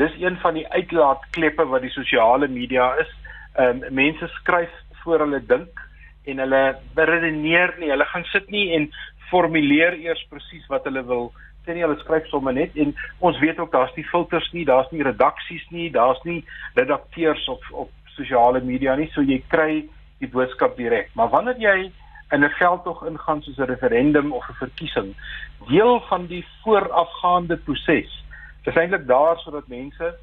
dis 0.00 0.14
een 0.18 0.36
van 0.42 0.56
die 0.56 0.66
uitlaatkleppe 0.72 1.66
wat 1.68 1.84
die 1.84 1.92
sosiale 1.94 2.48
media 2.48 2.92
is. 3.02 3.10
Ehm 3.58 3.82
um, 3.82 3.94
mense 3.94 4.28
skryf 4.40 4.72
voor 5.02 5.24
hulle 5.24 5.40
dink 5.46 5.84
en 6.24 6.38
hulle 6.38 6.62
redeneer 6.94 7.74
nie. 7.78 7.90
Hulle 7.90 8.06
gaan 8.12 8.24
sit 8.32 8.50
nie 8.50 8.70
en 8.76 8.90
formuleer 9.30 9.96
eers 10.00 10.22
presies 10.30 10.66
wat 10.72 10.84
hulle 10.88 11.04
wil 11.06 11.30
sê 11.66 11.74
nie. 11.74 11.84
Hulle 11.84 11.98
skryf 12.02 12.28
sommer 12.32 12.56
net 12.56 12.76
en 12.76 12.94
ons 13.18 13.38
weet 13.44 13.58
ook 13.60 13.72
daar's 13.72 13.94
nie 13.96 14.06
filters 14.10 14.50
nie, 14.52 14.64
daar's 14.64 14.90
nie 14.90 15.04
redaksies 15.06 15.66
nie, 15.70 15.90
daar's 15.90 16.20
nie 16.24 16.42
redakteurs 16.74 17.48
op 17.48 17.64
op 17.70 17.90
sosiale 18.16 18.60
media 18.60 18.96
nie. 18.96 19.10
So 19.14 19.22
jy 19.22 19.42
kry 19.48 19.84
die 20.20 20.28
boodskap 20.28 20.76
direk. 20.76 21.12
Maar 21.16 21.30
wanneer 21.32 21.60
jy 21.60 21.90
in 22.30 22.44
'n 22.44 22.56
veldtog 22.58 23.04
ingaan 23.06 23.42
soos 23.42 23.58
'n 23.58 23.72
referendum 23.74 24.32
of 24.32 24.48
'n 24.48 24.62
verkiesing, 24.64 25.14
deel 25.68 26.00
van 26.00 26.26
die 26.26 26.46
voorafgaande 26.62 27.56
proses, 27.56 28.24
is 28.64 28.76
eintlik 28.76 29.06
daar 29.06 29.38
sodat 29.38 29.68
mense 29.68 30.14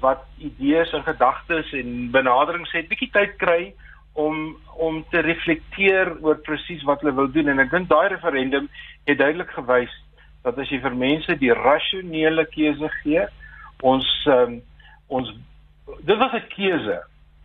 wat 0.00 0.22
idees 0.38 0.92
en 0.92 1.02
gedagtes 1.02 1.72
en 1.72 2.10
benaderings 2.10 2.72
het, 2.72 2.88
bietjie 2.88 3.10
tyd 3.10 3.36
kry 3.36 3.74
om 4.12 4.56
om 4.76 5.04
te 5.10 5.20
reflekteer 5.20 6.16
oor 6.20 6.36
presies 6.36 6.82
wat 6.82 7.00
hulle 7.00 7.14
wil 7.14 7.30
doen. 7.30 7.48
En 7.48 7.58
ek 7.58 7.70
dink 7.70 7.88
daai 7.88 8.08
referendum 8.08 8.68
het 9.04 9.18
duidelik 9.18 9.50
gewys 9.50 9.92
dat 10.42 10.58
as 10.58 10.70
jy 10.72 10.80
vir 10.80 10.96
mense 10.96 11.36
die 11.36 11.52
rasionele 11.52 12.46
keuse 12.54 12.88
gee, 13.02 13.26
ons 13.82 14.08
um, 14.26 14.60
ons 15.08 15.32
dit 16.06 16.18
was 16.18 16.32
'n 16.32 16.48
keuse 16.48 17.00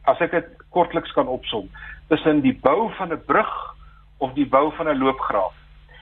as 0.05 0.21
ek 0.21 0.31
dit 0.31 0.47
kortliks 0.69 1.11
kan 1.11 1.27
opsom, 1.27 1.69
tussen 2.07 2.41
die 2.41 2.57
bou 2.61 2.91
van 2.97 3.11
'n 3.11 3.25
brug 3.25 3.74
of 4.17 4.33
die 4.33 4.47
bou 4.47 4.71
van 4.75 4.87
'n 4.87 4.97
loopgraaf. 4.97 5.53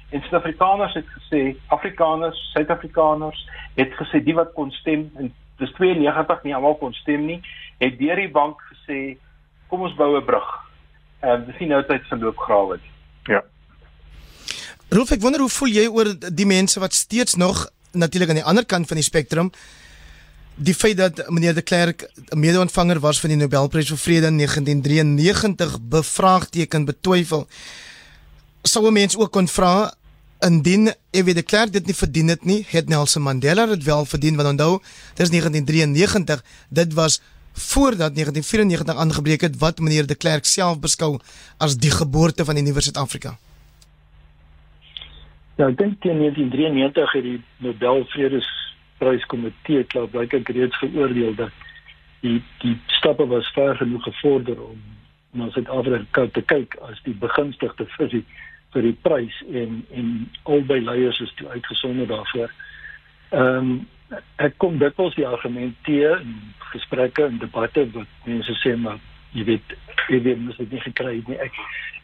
En 0.10 0.21
Suid-Afrikaners 0.21 0.93
het 0.93 1.06
gesê, 1.06 1.56
Afrikaners, 1.67 2.52
Suid-Afrikaners 2.54 3.49
het 3.76 3.91
gesê 3.93 4.23
die 4.23 4.36
wat 4.36 4.54
kon 4.54 4.71
stem 4.71 5.12
en 5.17 5.34
dis 5.58 5.71
92 5.71 6.43
nie 6.43 6.56
almal 6.56 6.76
kon 6.76 6.93
stem 6.93 7.26
nie, 7.26 7.41
het 7.78 7.97
deur 7.99 8.15
die 8.15 8.32
bank 8.32 8.62
gesê 8.71 9.17
kom 9.67 9.82
ons 9.82 9.95
bou 9.95 10.17
'n 10.17 10.26
brug. 10.26 10.49
Ehm 11.19 11.41
uh, 11.41 11.47
dis 11.47 11.60
nie 11.60 11.69
nou 11.69 11.84
tyd 11.86 12.02
vir 12.10 12.17
loopgrawe 12.17 12.78
nie. 12.82 12.91
Ja. 13.36 13.41
Rolf, 14.89 15.12
ek 15.12 15.21
wonder 15.21 15.39
hoe 15.39 15.49
voel 15.49 15.69
jy 15.69 15.88
oor 15.88 16.13
die 16.35 16.46
mense 16.46 16.79
wat 16.79 16.94
steeds 16.94 17.35
nog 17.35 17.69
natuurlik 17.92 18.29
aan 18.29 18.42
die 18.42 18.50
ander 18.52 18.65
kant 18.65 18.88
van 18.88 18.98
die 18.98 19.10
spektrum 19.10 19.52
die 20.56 20.75
feit 20.75 20.98
dat 20.98 21.29
meneer 21.29 21.54
de 21.54 21.62
Klerk 21.62 22.10
'n 22.29 22.40
mede-ontvanger 22.40 23.00
was 23.00 23.19
van 23.19 23.29
die 23.29 23.38
Nobelprys 23.38 23.88
vir 23.88 23.98
Vrede 23.98 24.27
in 24.27 24.38
1993 24.38 25.79
bevraagteken 25.81 26.85
betwyfel 26.85 27.48
sou 28.64 28.92
mense 28.92 29.20
ook 29.20 29.32
kon 29.32 29.48
vra 29.48 29.94
indien 30.44 30.92
F.W. 31.12 31.36
de 31.36 31.44
Klerk 31.44 31.72
dit 31.74 31.86
nie 31.86 31.96
verdien 31.96 32.32
het 32.32 32.46
nie 32.48 32.64
het 32.72 32.90
Nelson 32.90 33.24
Mandela 33.24 33.66
dit 33.66 33.84
wel 33.84 34.06
verdien 34.06 34.36
want 34.40 34.50
onthou 34.56 34.80
dis 35.20 35.30
1993 35.30 36.44
dit 36.70 36.94
was 36.94 37.22
voordat 37.54 38.16
1994 38.16 38.96
aangebreek 38.96 39.42
het 39.42 39.58
wat 39.60 39.80
meneer 39.80 40.08
de 40.08 40.16
Klerk 40.16 40.46
self 40.46 40.80
beskou 40.80 41.20
as 41.58 41.78
die 41.78 41.92
geboorte 41.92 42.46
van 42.46 42.56
die 42.56 42.64
nuwe 42.64 42.82
Suid-Afrika 42.82 43.38
Ja, 45.60 45.68
ek 45.70 45.78
dink 45.78 46.00
teen 46.02 46.18
1993 46.18 47.12
het 47.14 47.28
die 47.28 47.42
Nobel 47.62 48.08
Vredes 48.16 48.48
pryskomitee 48.98 49.84
het 49.84 49.92
klaar 49.92 50.08
blyklik 50.10 50.50
reeds 50.56 50.80
geoordeel 50.82 51.36
dat 51.36 51.52
die 52.24 52.40
die 52.64 52.78
stappe 52.98 53.28
was 53.28 53.52
ver 53.54 53.76
genoeg 53.78 54.04
gevorder 54.08 54.58
om 54.64 54.80
na 55.34 55.50
Suid-Afrika 55.54 56.26
te 56.34 56.42
kyk 56.42 56.78
as 56.88 57.00
die 57.06 57.16
begunstigde 57.20 57.86
vir 57.98 58.10
die 58.16 58.24
vir 58.74 58.88
die 58.90 58.98
prys 59.06 59.40
en 59.52 59.82
en 59.94 60.12
albei 60.44 60.82
leiers 60.82 61.19
is 61.19 61.34
toe 61.40 61.50
uitgesonder 61.56 62.08
daarvoor. 62.08 62.54
Ehm 63.32 63.58
um, 63.58 63.74
ek 64.38 64.60
kom 64.62 64.78
dikwels 64.78 65.15
die 65.17 65.26
argumente 65.26 66.10
in 66.21 66.36
gesprekke 66.69 67.26
en 67.26 67.40
debatte 67.42 67.88
wat 67.96 68.28
mense 68.30 68.54
sê 68.62 68.76
maar 68.78 69.00
jy 69.34 69.46
weet 69.48 69.74
jy 70.12 70.19
weet 70.21 70.40
mens 70.42 70.60
het 70.62 70.71
nie 70.71 70.84
gekry 70.84 71.15
nie. 71.28 71.40
Ek 71.42 71.58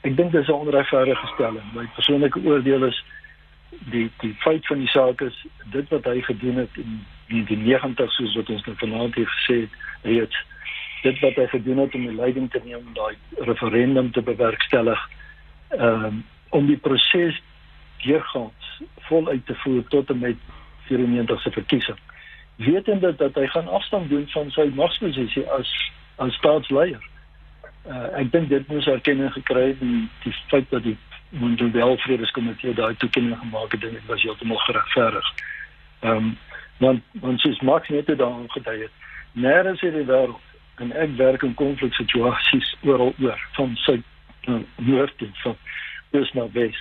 ek 0.07 0.15
dink 0.17 0.32
dis 0.32 0.47
'n 0.47 0.61
onregverdige 0.65 1.28
stelling. 1.36 1.74
My 1.74 1.86
persoonlike 1.95 2.39
oordeel 2.45 2.88
is 2.89 3.03
die 3.91 4.09
die 4.22 4.34
feit 4.34 4.65
van 4.67 4.80
die 4.80 4.91
saak 4.93 5.22
is 5.22 5.45
dit 5.72 5.89
wat 5.89 6.05
hy 6.05 6.22
gedoen 6.22 6.55
het 6.55 6.78
in 6.78 7.05
die, 7.28 7.43
die 7.45 7.57
90 7.57 8.11
soos 8.11 8.36
wat 8.36 8.49
ons 8.49 8.65
nou 8.65 8.76
vanaand 8.82 9.15
hier 9.15 9.30
gesê 9.36 9.59
het 9.61 9.76
reeds 10.01 10.45
dit 11.03 11.20
wat 11.20 11.38
hy 11.39 11.45
gedoen 11.53 11.78
het 11.84 11.95
om 11.95 12.07
die 12.07 12.15
leiding 12.15 12.49
te 12.51 12.61
neem 12.63 12.82
om 12.82 12.93
daai 12.97 13.45
referendum 13.51 14.11
te 14.11 14.22
bewerkstellig 14.22 15.05
um, 15.78 16.24
om 16.49 16.67
die 16.67 16.77
proses 16.77 17.41
deurgaans 18.03 18.81
voluit 19.09 19.45
te 19.45 19.55
voer 19.63 19.83
tot 19.93 20.09
en 20.09 20.19
met 20.19 20.37
94 20.87 21.41
se 21.41 21.51
verkiesing 21.51 21.99
wetende 22.59 23.15
dat 23.15 23.35
hy 23.35 23.47
gaan 23.47 23.67
afstand 23.67 24.09
doen 24.09 24.27
van 24.27 24.51
sy 24.51 24.67
magsposisie 24.75 25.45
as 25.57 25.69
as 26.15 26.35
staatsleier 26.41 27.03
uh, 27.87 28.07
ek 28.19 28.31
dink 28.31 28.49
dit 28.49 28.67
moes 28.67 28.87
erkenning 28.91 29.31
gekry 29.33 29.69
het 29.71 29.85
en 29.85 30.09
die 30.23 30.35
feit 30.51 30.67
dat 30.73 30.83
die 30.83 30.97
Mondiale 31.29 31.97
Vredeskomitee 31.97 32.73
daai 32.73 32.95
toekenning 32.97 33.37
gemaak 33.37 33.71
het, 33.71 33.81
dit 33.81 34.05
was 34.05 34.21
heeltemal 34.21 34.57
geregverdig. 34.57 35.33
Ehm 35.99 36.15
um, 36.15 36.37
want 36.77 37.03
want 37.21 37.39
soos 37.39 37.59
Max 37.59 37.89
net 37.89 38.07
daarop 38.07 38.51
gedui 38.51 38.79
het, 38.81 38.91
nêrens 39.31 39.81
in 39.81 39.93
die 39.93 40.05
wêreld 40.07 40.39
en 40.79 40.93
ek 40.95 41.15
werk 41.19 41.43
in 41.43 41.53
konfliksituasies 41.53 42.69
oral 42.87 43.13
oor 43.19 43.41
van 43.57 43.75
suid 43.75 44.05
na 44.47 44.61
noord 44.75 45.17
toe 45.17 45.27
van 45.43 45.57
oos 46.12 46.34
na 46.34 46.47
wes. 46.51 46.78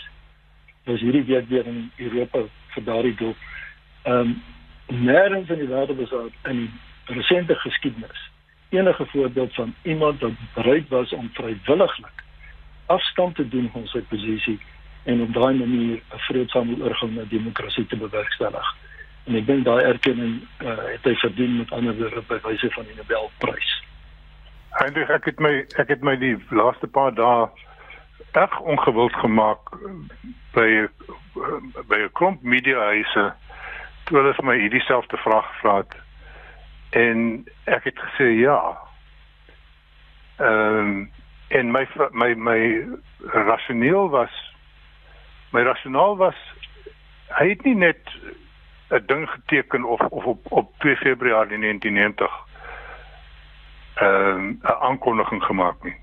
Dis 0.85 1.01
hierdie 1.01 1.25
week 1.25 1.49
weer 1.49 1.67
in 1.67 1.91
Europa 1.97 2.47
vir 2.75 2.85
daardie 2.85 3.15
doel. 3.15 3.37
Ehm 4.03 4.21
um, 4.21 4.43
nêrens 4.89 5.51
in 5.53 5.59
die 5.61 5.69
wêreld 5.69 5.99
was 5.99 6.11
daar 6.11 6.53
in 6.53 6.71
resente 7.07 7.55
geskiedenis 7.55 8.29
enige 8.69 9.07
voorbeeld 9.07 9.55
van 9.55 9.75
iemand 9.83 10.21
wat 10.21 10.31
bereid 10.55 10.89
was 10.89 11.13
om 11.13 11.31
vrywilliglik 11.33 12.25
afstand 12.87 13.35
te 13.35 13.49
doen 13.49 13.71
van 13.73 13.87
sy 13.87 14.01
posisie 14.01 14.61
en 15.05 15.23
op 15.23 15.33
daai 15.33 15.55
manier 15.55 15.97
'n 15.97 16.19
vreedsame 16.29 16.77
oorgang 16.83 17.15
na 17.15 17.25
demokrasie 17.29 17.87
te 17.87 17.97
bewerkstellig. 17.97 18.77
En 19.25 19.35
ek 19.35 19.47
dink 19.47 19.65
daai 19.65 19.85
erkenning 19.85 20.41
uh, 20.63 20.77
het 20.93 21.05
hy 21.05 21.15
verdien 21.15 21.57
met 21.57 21.73
ander 21.73 21.97
woorde 21.97 22.23
by 22.29 22.39
wyse 22.43 22.71
van 22.71 22.85
die 22.85 22.95
Nobelprys. 22.97 23.83
Eindelik 24.71 25.09
ek 25.09 25.25
het 25.25 25.39
my 25.39 25.55
ek 25.77 25.89
het 25.89 26.03
my 26.03 26.17
die 26.17 26.37
laaste 26.51 26.87
paar 26.87 27.15
dae 27.15 27.49
erg 28.33 28.61
ongewild 28.61 29.13
gemaak 29.13 29.71
by 30.53 30.89
by 31.89 31.99
'n 32.03 32.13
klomp 32.13 32.43
mediahuise 32.43 33.35
toe 34.05 34.19
hulle 34.19 34.35
vir 34.35 34.45
my 34.45 34.57
hierdie 34.59 34.85
selfde 34.85 35.17
vraag 35.17 35.47
gevra 35.53 35.77
het. 35.77 35.95
En 36.91 37.47
ek 37.65 37.85
het 37.85 37.99
gesê 37.99 38.29
ja. 38.41 38.79
Ehm 40.37 40.79
um, 40.79 41.11
en 41.49 41.71
my 41.73 41.89
my 42.13 42.35
my 42.35 42.87
rasioneel 43.33 44.09
was 44.09 44.33
my 45.53 45.63
rasionaal 45.63 46.17
was 46.17 46.37
hy 47.29 47.49
het 47.49 47.65
nie 47.65 47.75
net 47.75 48.01
'n 48.91 49.07
ding 49.07 49.29
geteken 49.31 49.85
of 49.85 50.01
of 50.01 50.25
op 50.25 50.53
op 50.53 50.79
2 50.79 50.97
Februarie 50.97 51.59
1990 51.59 52.33
ehm 53.95 54.37
um, 54.37 54.61
'n 54.63 54.81
aankondiging 54.81 55.43
gemaak 55.45 55.83
nie. 55.83 55.97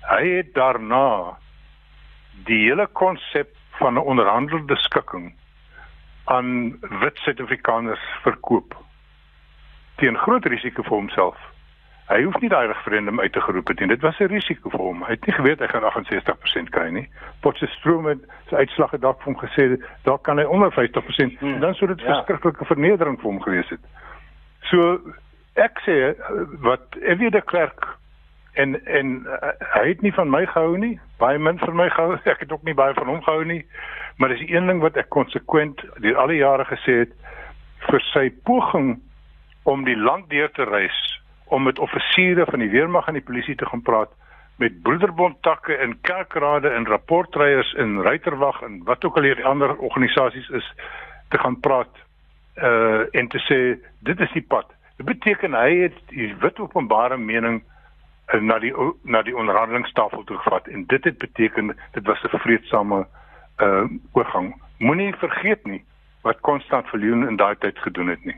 Hy 0.00 0.28
het 0.28 0.54
daarna 0.54 1.38
die 2.44 2.68
hele 2.68 2.86
konsep 2.86 3.56
van 3.78 3.94
'n 3.94 4.06
onderhandelde 4.12 4.76
skikking 4.76 5.34
aan 6.24 6.78
wit 6.80 7.18
Suid-Afrikaners 7.18 8.04
verkoop 8.22 8.76
teen 9.96 10.16
groot 10.16 10.44
risiko 10.44 10.82
vir 10.82 10.96
homself. 10.96 11.36
Hy 12.06 12.20
hoef 12.22 12.36
nie 12.40 12.50
daai 12.50 12.66
referendum 12.70 13.20
uit 13.20 13.32
te 13.32 13.40
geroep 13.40 13.68
het 13.68 13.80
nie. 13.80 13.88
Dit 13.88 14.00
was 14.00 14.18
'n 14.18 14.30
risiko 14.30 14.70
vir 14.70 14.80
hom. 14.80 15.02
Hy 15.02 15.10
het 15.10 15.26
nie 15.26 15.34
geweet 15.34 15.58
hy 15.58 15.66
gaan 15.66 15.82
68% 15.82 16.70
kry 16.70 16.88
nie. 16.90 17.08
Potchefstroom 17.40 18.06
het 18.06 18.18
sy 18.48 18.54
uitslag 18.54 18.90
het 18.90 19.00
dalk 19.00 19.22
vir 19.22 19.32
hom 19.32 19.40
gesê 19.42 19.82
daar 20.02 20.18
kan 20.18 20.38
hy 20.38 20.44
onder 20.44 20.72
50% 20.72 21.38
hmm. 21.38 21.54
en 21.54 21.60
dan 21.60 21.74
sou 21.74 21.88
dit 21.88 22.00
ja. 22.00 22.06
verskriklike 22.06 22.64
vernedering 22.64 23.20
vir 23.20 23.30
hom 23.30 23.42
gewees 23.42 23.68
het. 23.68 23.80
So 24.60 25.00
ek 25.54 25.80
sê 25.86 26.14
wat 26.60 26.96
Evie 27.00 27.30
de 27.30 27.42
Klerk 27.42 27.96
en 28.56 28.76
en 28.84 29.12
uh, 29.26 29.52
hy 29.76 29.84
het 29.88 30.02
nie 30.04 30.12
van 30.16 30.30
my 30.32 30.44
gehou 30.46 30.76
nie. 30.80 30.96
Baie 31.20 31.38
min 31.38 31.58
van 31.58 31.76
my 31.76 31.88
gehou. 31.92 32.16
Ek 32.32 32.44
het 32.44 32.52
ook 32.52 32.64
nie 32.64 32.76
baie 32.76 32.94
van 32.96 33.10
hom 33.12 33.22
gehou 33.22 33.44
nie. 33.44 33.62
Maar 34.16 34.32
dis 34.32 34.46
een 34.48 34.66
ding 34.66 34.80
wat 34.80 34.96
ek 34.96 35.10
konsekwent 35.12 35.82
deur 36.00 36.16
al 36.16 36.32
die 36.32 36.40
jare 36.40 36.64
gesê 36.64 37.02
het 37.04 37.12
vir 37.90 38.04
sy 38.12 38.30
poging 38.48 38.94
om 39.68 39.84
die 39.84 39.96
land 39.96 40.30
deur 40.32 40.48
te 40.56 40.64
reis 40.64 40.96
om 41.52 41.68
met 41.68 41.78
offisiere 41.78 42.46
van 42.48 42.64
die 42.64 42.70
weermag 42.72 43.06
en 43.08 43.18
die 43.18 43.26
polisie 43.28 43.54
te 43.60 43.68
gaan 43.68 43.82
praat 43.82 44.10
met 44.56 44.80
broederbondtakke 44.82 45.76
en 45.84 45.98
kerkrade 46.00 46.68
en 46.68 46.86
rapportryers 46.88 47.74
en 47.74 48.00
ruiterwag 48.02 48.62
en 48.62 48.80
wat 48.88 49.04
ook 49.04 49.16
al 49.16 49.28
hierdie 49.28 49.44
ander 49.44 49.76
organisasies 49.76 50.48
is 50.48 50.72
te 51.28 51.38
gaan 51.38 51.60
praat 51.60 51.92
uh 52.56 53.04
en 53.12 53.28
te 53.28 53.40
sê 53.44 53.58
dit 54.00 54.20
is 54.20 54.32
die 54.32 54.46
pad. 54.48 54.70
Dit 54.96 55.06
beteken 55.06 55.54
hy 55.54 55.70
het 55.82 55.96
die 56.08 56.32
wit 56.40 56.60
openbare 56.60 57.18
mening 57.20 57.60
na 58.40 58.58
die 58.58 58.72
na 59.02 59.22
die 59.22 59.36
onderhandelingstafel 59.36 60.24
toe 60.24 60.36
gevat 60.36 60.66
en 60.66 60.84
dit 60.86 61.04
het 61.04 61.18
beteken 61.18 61.76
dit 61.92 62.06
was 62.06 62.22
'n 62.22 62.38
vredesame 62.38 63.06
uh 63.58 63.84
oorgang. 64.12 64.54
Moenie 64.78 65.14
vergeet 65.14 65.64
nie 65.64 65.84
wat 66.22 66.40
Constant 66.40 66.86
Viljoen 66.86 67.28
in 67.28 67.36
daai 67.36 67.56
tyd 67.58 67.78
gedoen 67.78 68.08
het 68.08 68.24
nie. 68.24 68.36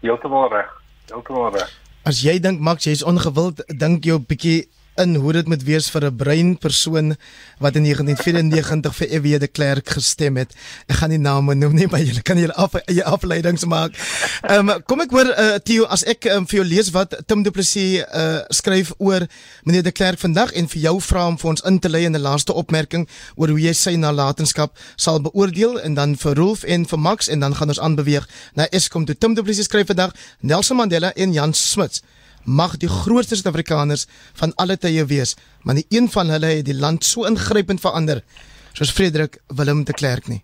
Heeltemal 0.00 0.52
reg. 0.52 0.82
Heeltemal 1.08 1.52
reg. 1.52 1.80
As 2.04 2.22
jy 2.22 2.40
dink 2.40 2.60
Max, 2.60 2.84
jy's 2.84 3.04
ongewild, 3.04 3.64
dink 3.78 4.04
jy 4.04 4.14
'n 4.14 4.26
bietjie 4.28 4.68
in 5.00 5.14
hoe 5.14 5.32
dit 5.32 5.46
moet 5.46 5.62
wees 5.66 5.88
vir 5.90 6.04
'n 6.06 6.16
brein 6.16 6.58
persoon 6.58 7.16
wat 7.58 7.76
in 7.76 7.82
1994 7.82 8.94
vir 8.94 9.08
Evie 9.08 9.38
de 9.38 9.46
Klerk 9.46 9.88
gestem 9.88 10.36
het. 10.36 10.54
Ek 10.86 10.96
gaan 10.96 11.10
nie 11.10 11.18
name 11.18 11.54
noem 11.54 11.74
nie, 11.74 11.86
maar 11.86 12.00
jy 12.00 12.22
kan 12.22 12.36
hier 12.36 12.52
af 12.52 12.74
eie 12.74 13.04
afleidings 13.04 13.64
maak. 13.64 13.92
Ehm 14.42 14.68
um, 14.68 14.82
kom 14.82 15.00
ek 15.00 15.10
hoor 15.10 15.26
uh, 15.26 15.58
Theo 15.64 15.84
as 15.84 16.04
ek 16.04 16.24
um, 16.24 16.46
vir 16.46 16.62
jou 16.62 16.66
lees 16.66 16.90
wat 16.90 17.14
Tim 17.26 17.42
Du 17.42 17.50
Plessis 17.50 18.04
uh, 18.14 18.40
skryf 18.48 18.92
oor 18.98 19.26
meneer 19.64 19.82
de 19.82 19.92
Klerk 19.92 20.18
vandag 20.18 20.52
en 20.52 20.68
vir 20.68 20.80
jou 20.80 21.00
vra 21.00 21.26
om 21.26 21.38
vir 21.38 21.50
ons 21.50 21.64
in 21.66 21.78
te 21.78 21.88
lei 21.88 22.04
in 22.04 22.16
'n 22.16 22.22
laaste 22.22 22.52
opmerking 22.52 23.08
oor 23.36 23.48
hoe 23.48 23.60
jy 23.60 23.72
sy 23.72 23.96
nalatenskap 23.96 24.78
sal 24.96 25.20
beoordeel 25.20 25.80
en 25.80 25.94
dan 25.94 26.16
vir 26.16 26.34
Rolf 26.34 26.64
en 26.64 26.86
vir 26.86 26.98
Max 26.98 27.28
en 27.28 27.40
dan 27.40 27.54
gaan 27.54 27.68
ons 27.68 27.80
aanbeweeg 27.80 28.28
na 28.54 28.68
Eskom 28.70 29.04
toe 29.04 29.14
Tim 29.14 29.34
Du 29.34 29.42
Plessis 29.42 29.64
skryf 29.64 29.86
vandag 29.86 30.14
Nelson 30.40 30.76
Mandela 30.76 31.12
en 31.16 31.32
Jan 31.32 31.54
Smuts 31.54 32.02
mag 32.46 32.76
die 32.76 32.88
grootste 32.88 33.36
Suid-Afrikaners 33.36 34.06
van 34.40 34.52
alle 34.56 34.76
tye 34.76 35.04
wees, 35.06 35.36
maar 35.62 35.74
nie 35.74 35.86
een 35.90 36.08
van 36.08 36.28
hulle 36.28 36.46
het 36.46 36.66
die 36.66 36.76
land 36.76 37.04
so 37.04 37.24
ingrypend 37.28 37.80
verander 37.80 38.22
soos 38.72 38.92
Frederik 38.92 39.38
Willem 39.48 39.84
de 39.84 39.92
Klerk 39.92 40.26
nie. 40.28 40.42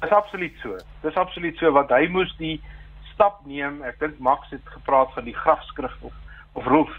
Dis 0.00 0.10
absoluut 0.10 0.56
so. 0.62 0.76
Dis 1.02 1.16
absoluut 1.16 1.56
so 1.58 1.72
want 1.72 1.90
hy 1.90 2.06
moes 2.08 2.32
die 2.38 2.60
stap 3.12 3.40
neem. 3.46 3.82
Ek 3.84 3.98
dink 4.00 4.18
Max 4.18 4.48
het 4.50 4.64
gepraat 4.76 5.12
van 5.16 5.24
die 5.24 5.36
grafskrif 5.36 5.96
of 6.00 6.12
of 6.58 6.66
roof. 6.66 6.90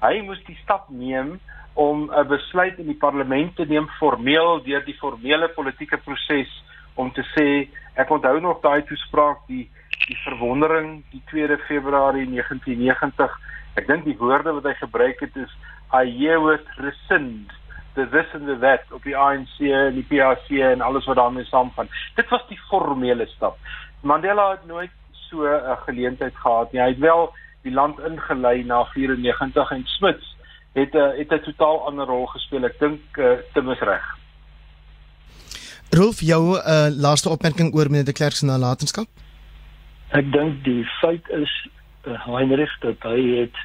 Hy 0.00 0.20
moes 0.24 0.40
die 0.46 0.56
stap 0.62 0.88
neem 0.88 1.38
om 1.74 2.10
'n 2.10 2.28
besluit 2.28 2.78
in 2.78 2.86
die 2.86 2.98
parlement 2.98 3.56
te 3.56 3.64
neem 3.64 3.88
formeel 3.98 4.62
deur 4.64 4.84
die 4.84 4.98
formele 4.98 5.48
politieke 5.48 5.98
proses 5.98 6.50
om 6.94 7.12
te 7.12 7.24
sê 7.34 7.68
ek 7.94 8.10
onthou 8.10 8.40
nog 8.40 8.60
daai 8.60 8.82
toespraak 8.82 9.46
die 9.46 9.70
die 10.10 10.18
verwondering 10.24 11.02
die 11.14 11.22
2de 11.30 11.58
Februarie 11.68 12.26
1990. 12.26 13.38
Ek 13.78 13.86
dink 13.86 14.04
die 14.08 14.18
woorde 14.18 14.56
wat 14.56 14.66
hy 14.66 14.74
gebruik 14.80 15.22
het 15.22 15.36
is 15.38 15.52
I 15.94 16.04
herewith 16.06 16.66
rescind 16.82 17.52
the 17.94 18.06
this 18.10 18.26
and 18.34 18.46
the 18.46 18.56
that 18.62 18.86
op 18.94 19.06
die 19.06 19.16
ANC 19.18 19.58
en 19.66 19.94
die 19.98 20.06
PAC 20.06 20.50
en 20.50 20.82
alles 20.86 21.06
wat 21.10 21.18
daarmee 21.18 21.46
saamgaan. 21.46 21.90
Dit 22.18 22.28
was 22.30 22.42
die 22.48 22.58
formele 22.70 23.26
stap. 23.34 23.58
Mandela 24.02 24.50
het 24.50 24.66
nooit 24.66 24.94
so 25.28 25.46
'n 25.46 25.78
geleentheid 25.86 26.34
gehad 26.36 26.72
nie. 26.72 26.82
Hy 26.82 26.88
het 26.88 26.98
wel 26.98 27.32
die 27.62 27.72
land 27.72 27.98
ingelei 27.98 28.64
na 28.64 28.84
94 28.84 29.70
en 29.70 29.86
Smits 29.86 30.36
het 30.72 30.94
'n 30.94 30.96
uh, 30.96 31.18
het 31.18 31.30
'n 31.32 31.42
totaal 31.42 31.86
ander 31.86 32.06
rol 32.06 32.26
gespeel. 32.26 32.64
Ek 32.64 32.78
dink 32.78 33.00
uh, 33.16 33.38
te 33.52 33.62
misreg. 33.62 34.04
Rolf, 35.90 36.20
jou 36.20 36.56
uh, 36.56 36.86
laaste 36.90 37.28
opmerking 37.28 37.74
oor 37.74 37.90
meneer 37.90 38.04
de 38.04 38.12
Klerk 38.12 38.32
se 38.32 38.44
nalatenskap? 38.44 39.08
Ek 40.10 40.32
dink 40.34 40.64
die 40.66 40.82
feit 40.98 41.28
is 41.28 41.50
uh, 42.04 42.16
Heinrich 42.26 42.72
dat 42.82 43.02
hy 43.06 43.18
het 43.38 43.58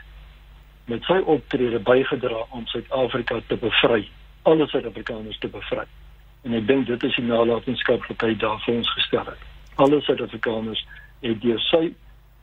met 0.85 1.03
sy 1.09 1.17
optrede 1.25 1.79
bygedra 1.81 2.43
om 2.53 2.67
Suid-Afrika 2.69 3.39
te 3.47 3.57
bevry, 3.57 4.03
alle 4.43 4.67
Suid-Afrikaners 4.69 5.39
te 5.41 5.49
bevry. 5.49 5.87
En 6.45 6.53
ek 6.53 6.67
dink 6.69 6.85
dit 6.85 7.03
is 7.07 7.17
die 7.17 7.25
nalatenskap 7.25 8.05
wat 8.05 8.27
hy 8.27 8.35
daar 8.37 8.59
vir 8.65 8.77
ons 8.77 8.91
gestel 8.93 9.25
het. 9.25 9.47
Alle 9.81 10.01
Suid-Afrikaners 10.05 10.85
het 11.25 11.41
deur 11.41 11.63
sy 11.71 11.89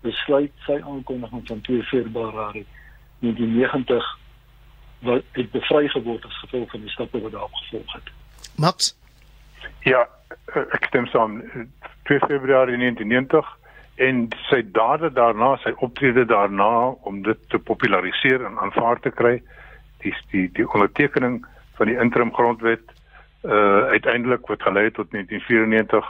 besluit, 0.02 0.50
sy 0.66 0.80
aankondiging 0.82 1.46
van 1.46 1.62
2 1.70 1.86
Februarie 1.92 2.66
1990 3.22 4.10
wat 5.06 5.38
het 5.38 5.54
bevry 5.54 5.86
geword 5.94 6.26
as 6.26 6.42
gevolg 6.42 6.70
van 6.74 6.82
die 6.82 6.90
stappe 6.90 7.22
wat 7.22 7.32
daarop 7.38 7.54
gevolg 7.62 7.94
het. 7.94 8.10
Max? 8.58 8.92
Ja, 9.86 10.02
ek 10.50 10.90
stem 10.90 11.06
saam. 11.14 11.38
2 12.10 12.18
Februarie 12.26 12.78
1990 12.82 13.58
en 13.94 14.28
sy 14.48 14.62
dade 14.72 15.12
daarna, 15.12 15.56
sy 15.62 15.72
optrede 15.84 16.24
daarna 16.24 16.94
om 17.08 17.22
dit 17.22 17.38
te 17.48 17.58
populariseer 17.58 18.44
en 18.44 18.58
aanvaar 18.58 19.00
te 19.00 19.10
kry, 19.10 19.42
die 20.02 20.14
die 20.32 20.48
die 20.56 20.66
ondertekening 20.68 21.42
van 21.78 21.90
die 21.90 21.98
interim 22.00 22.32
grondwet 22.34 22.84
uh 23.42 23.90
uiteindelik 23.90 24.46
wat 24.46 24.62
gelei 24.62 24.84
het 24.84 24.94
tot 24.94 25.10
1994 25.10 26.06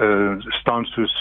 uh 0.00 0.52
staan 0.60 0.84
soos 0.84 1.14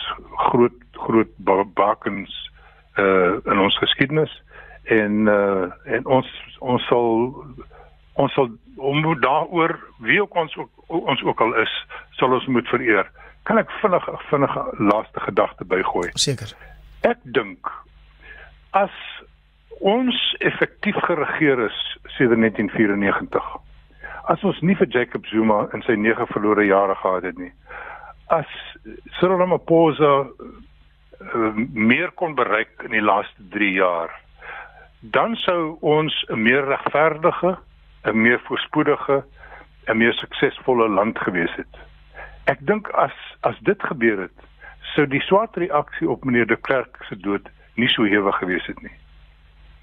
groot 0.49 0.77
groot 0.91 1.31
bakens 1.73 2.51
uh 2.97 3.37
in 3.45 3.59
ons 3.59 3.77
geskiedenis. 3.77 4.41
En 4.83 5.27
uh 5.27 5.67
en 5.85 6.05
ons 6.05 6.27
ons 6.59 6.87
sal 6.87 7.35
ons 8.13 8.33
sal 8.33 8.49
om 8.75 9.19
daaroor 9.19 9.79
wie 9.99 10.21
ook 10.21 10.35
ons 10.35 10.55
ook, 10.57 10.69
ons 10.87 11.23
ook 11.23 11.41
al 11.41 11.55
is 11.55 11.85
sal 12.11 12.33
ons 12.33 12.45
moet 12.45 12.67
vereer 12.67 13.11
kan 13.43 13.57
ek 13.61 13.71
vinnig 13.81 14.07
vinnig 14.29 14.55
laaste 14.79 15.25
gedagte 15.27 15.65
bygooi 15.65 16.09
seker 16.25 16.53
ek 17.07 17.19
dink 17.37 17.71
as 18.77 18.95
ons 19.79 20.17
effektief 20.39 20.97
geregeer 21.07 21.65
is 21.67 21.77
sedert 22.17 22.39
1994 22.39 23.51
as 24.33 24.43
ons 24.43 24.61
nie 24.61 24.77
vir 24.79 24.91
Jacob 24.93 25.25
Zuma 25.25 25.63
in 25.73 25.85
sy 25.87 25.97
9 25.97 26.27
verlore 26.33 26.65
jare 26.65 26.95
gehad 27.03 27.29
het 27.29 27.37
nie 27.37 27.53
as 28.31 28.49
Cyril 29.19 29.39
Ramaphosa 29.41 30.11
uh, 30.23 31.53
meer 31.73 32.13
kon 32.15 32.35
bereik 32.35 32.85
in 32.85 32.93
die 32.95 33.03
laaste 33.03 33.49
3 33.55 33.73
jaar 33.79 34.13
dan 35.01 35.35
sou 35.35 35.77
ons 35.81 36.25
'n 36.29 36.41
meer 36.41 36.65
regverdige, 36.65 37.57
'n 38.05 38.21
meer 38.21 38.39
voorspoedige, 38.39 39.23
'n 39.87 39.97
meer 39.97 40.13
suksesvolle 40.13 40.89
land 40.89 41.19
gewees 41.19 41.55
het. 41.55 41.75
Ek 42.51 42.59
dink 42.67 42.89
as 42.99 43.15
as 43.47 43.57
dit 43.67 43.83
gebeur 43.87 44.25
het, 44.25 44.47
sou 44.93 45.05
die 45.07 45.21
swart 45.23 45.57
reaksie 45.61 46.09
op 46.09 46.25
meneer 46.27 46.47
de 46.49 46.57
Klerk 46.67 46.99
se 47.07 47.15
dood 47.15 47.47
nie 47.79 47.87
so 47.93 48.03
hewig 48.03 48.37
gewees 48.41 48.65
het 48.67 48.81
nie. 48.83 48.93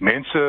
Mense 0.05 0.43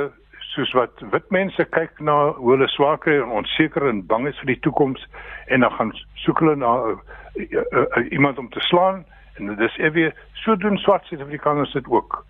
soos 0.49 0.72
wat 0.78 1.03
wit 1.13 1.30
mense 1.32 1.63
kyk 1.76 2.01
na 2.03 2.15
hoe 2.38 2.55
hulle 2.55 2.67
swak 2.74 3.07
en 3.07 3.32
onseker 3.39 3.86
en 3.89 4.01
bang 4.09 4.28
is 4.28 4.39
vir 4.41 4.53
die 4.53 4.61
toekoms 4.65 5.05
en 5.47 5.63
dan 5.65 5.76
gaan 5.78 5.93
soek 6.26 6.41
hulle 6.43 6.57
na 6.59 6.74
uh, 6.89 6.97
uh, 7.45 7.63
uh, 7.63 8.03
iemand 8.11 8.41
om 8.41 8.49
te 8.55 8.63
slaan 8.67 9.03
en 9.38 9.53
dis 9.61 9.78
ewe 9.78 10.09
so 10.43 10.57
doen 10.59 10.78
swart 10.84 11.05
Suid-Afrikaners 11.07 11.74
dit 11.78 11.88
ook. 11.88 12.24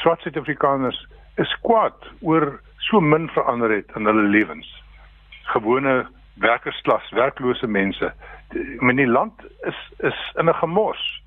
Swart 0.00 0.22
Suid-Afrikaners 0.24 1.00
is 1.42 1.56
kwaad 1.66 2.08
oor 2.22 2.60
so 2.88 3.00
min 3.00 3.28
verander 3.34 3.74
het 3.74 3.90
in 3.98 4.06
hulle 4.08 4.28
lewens. 4.30 4.70
Gewone 5.52 6.04
werkersklas, 6.34 7.10
werklose 7.10 7.66
mense. 7.66 8.12
In 8.80 8.96
die 8.96 9.06
land 9.06 9.32
is 9.66 9.78
is 9.98 10.18
in 10.38 10.48
'n 10.48 10.54
gemors. 10.54 11.22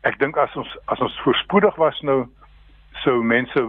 Ek 0.00 0.18
dink 0.18 0.36
as 0.36 0.56
ons 0.56 0.76
as 0.84 0.98
ons 0.98 1.20
voorspoedig 1.24 1.76
was 1.76 2.00
nou 2.00 2.28
sou 3.04 3.22
mense 3.22 3.60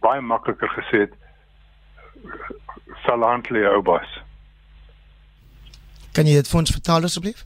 baie 0.00 0.20
makliker 0.20 0.68
gesê 0.68 0.98
het 0.98 1.14
Salantli 3.04 3.66
Obas. 3.66 4.08
Kan 6.12 6.26
jy 6.26 6.34
dit 6.34 6.48
vir 6.48 6.58
ons 6.58 6.70
vertaal 6.70 7.04
asseblief? 7.04 7.44